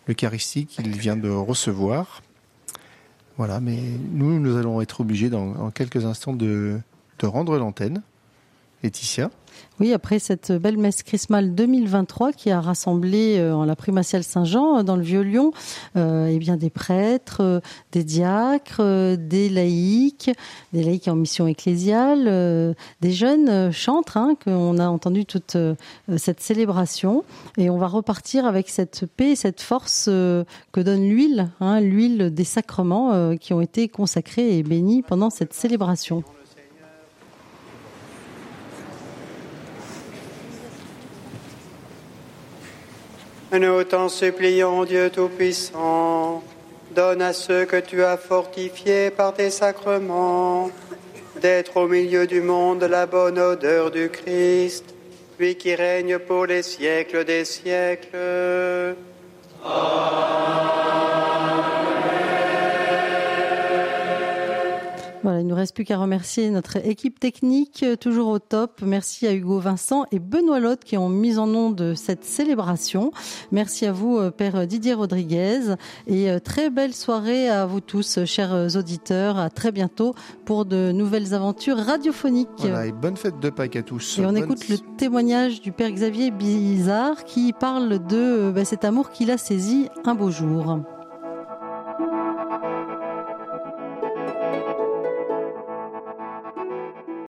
l'Eucharistie 0.07 0.66
qu'il 0.66 0.97
vient 0.97 1.16
de 1.16 1.28
recevoir. 1.28 2.23
Voilà, 3.37 3.61
mais 3.61 3.78
nous, 4.12 4.39
nous 4.39 4.57
allons 4.57 4.81
être 4.81 5.01
obligés 5.01 5.31
dans, 5.31 5.55
en 5.57 5.70
quelques 5.70 6.05
instants 6.05 6.32
de, 6.32 6.78
de 7.19 7.27
rendre 7.27 7.59
l'antenne. 7.59 8.03
Laetitia 8.82 9.31
oui, 9.78 9.94
après 9.94 10.19
cette 10.19 10.52
belle 10.52 10.77
messe 10.77 11.02
chrismale 11.02 11.55
2023 11.55 12.32
qui 12.32 12.51
a 12.51 12.61
rassemblé 12.61 13.39
euh, 13.39 13.55
en 13.55 13.65
la 13.65 13.77
primatiale 13.77 14.23
Saint-Jean 14.23 14.78
euh, 14.78 14.82
dans 14.82 14.97
le 14.97 15.02
Vieux-Lyon 15.02 15.52
euh, 15.97 16.28
eh 16.31 16.39
bien 16.39 16.59
des 16.59 16.69
prêtres, 16.69 17.62
des 17.93 18.05
diacres, 18.05 19.16
des 19.16 19.48
laïcs, 19.48 20.31
des 20.74 20.82
laïcs 20.82 21.09
en 21.09 21.16
mission 21.16 21.47
ecclésiale, 21.47 22.74
des 23.01 23.12
jeunes 23.12 23.73
chantres 23.73 24.19
hein, 24.19 24.36
qu'on 24.44 24.78
a 24.78 24.86
entendu 24.86 25.24
toute 25.24 25.57
cette 26.16 26.40
célébration 26.40 27.24
et 27.57 27.70
on 27.70 27.78
va 27.78 27.86
repartir 27.86 28.44
avec 28.44 28.69
cette 28.69 29.07
paix, 29.07 29.35
cette 29.35 29.62
force 29.62 30.07
que 30.07 30.81
donne 30.81 31.09
l'huile, 31.09 31.51
hein, 31.61 31.81
l'huile 31.81 32.32
des 32.32 32.44
sacrements 32.44 33.36
qui 33.36 33.55
ont 33.55 33.61
été 33.61 33.89
consacrés 33.89 34.59
et 34.59 34.62
bénis 34.62 35.02
pendant 35.02 35.31
cette 35.31 35.55
célébration. 35.55 36.23
Nous 43.52 43.82
t'en 43.82 44.09
supplions, 44.09 44.85
Dieu 44.85 45.10
Tout-Puissant, 45.10 46.40
donne 46.94 47.20
à 47.20 47.32
ceux 47.32 47.64
que 47.64 47.81
tu 47.81 48.05
as 48.05 48.16
fortifiés 48.16 49.10
par 49.10 49.35
tes 49.35 49.51
sacrements 49.51 50.70
d'être 51.43 51.77
au 51.78 51.89
milieu 51.89 52.28
du 52.28 52.43
monde 52.43 52.85
la 52.85 53.06
bonne 53.06 53.40
odeur 53.40 53.90
du 53.90 54.09
Christ, 54.09 54.94
lui 55.40 55.56
qui 55.56 55.74
règne 55.74 56.20
pour 56.20 56.47
les 56.47 56.62
siècles 56.62 57.24
des 57.24 57.44
siècles. 57.44 58.94
Voilà, 65.22 65.40
il 65.40 65.44
ne 65.44 65.51
nous 65.51 65.55
reste 65.56 65.74
plus 65.74 65.84
qu'à 65.84 65.98
remercier 65.98 66.48
notre 66.48 66.76
équipe 66.78 67.20
technique, 67.20 67.82
euh, 67.82 67.94
toujours 67.94 68.28
au 68.28 68.38
top. 68.38 68.80
Merci 68.82 69.26
à 69.26 69.34
Hugo 69.34 69.59
Vincent 69.59 70.06
et 70.12 70.18
Benoît 70.18 70.60
Lotte 70.60 70.82
qui 70.82 70.97
ont 70.97 71.10
mis 71.10 71.36
en 71.36 71.47
nom 71.47 71.70
de 71.70 71.92
cette 71.92 72.24
célébration. 72.24 73.10
Merci 73.52 73.84
à 73.84 73.92
vous, 73.92 74.16
euh, 74.16 74.30
Père 74.30 74.66
Didier 74.66 74.94
Rodriguez. 74.94 75.74
Et 76.06 76.30
euh, 76.30 76.38
très 76.38 76.70
belle 76.70 76.94
soirée 76.94 77.51
à 77.51 77.66
vous 77.66 77.80
tous, 77.80 78.24
chers 78.24 78.74
auditeurs. 78.76 79.36
À 79.38 79.51
très 79.51 79.72
bientôt 79.72 80.14
pour 80.47 80.64
de 80.64 80.90
nouvelles 80.90 81.34
aventures 81.34 81.76
radiophoniques. 81.76 82.48
Voilà, 82.56 82.86
et 82.86 82.92
bonne 82.92 83.18
fête 83.18 83.38
de 83.40 83.51
Pâques 83.51 83.76
à 83.76 83.82
tous. 83.82 84.18
Et 84.18 84.22
on 84.22 84.32
Bonne- 84.32 84.38
écoute 84.38 84.70
le 84.70 84.78
témoignage 84.97 85.60
du 85.60 85.70
Père 85.70 85.90
Xavier 85.90 86.30
Bizarre 86.30 87.24
qui 87.24 87.52
parle 87.52 87.90
de 88.06 88.16
euh, 88.16 88.52
bah, 88.52 88.64
cet 88.64 88.86
amour 88.86 89.10
qu'il 89.10 89.30
a 89.30 89.36
saisi 89.36 89.88
un 90.06 90.14
beau 90.14 90.30
jour. 90.30 90.78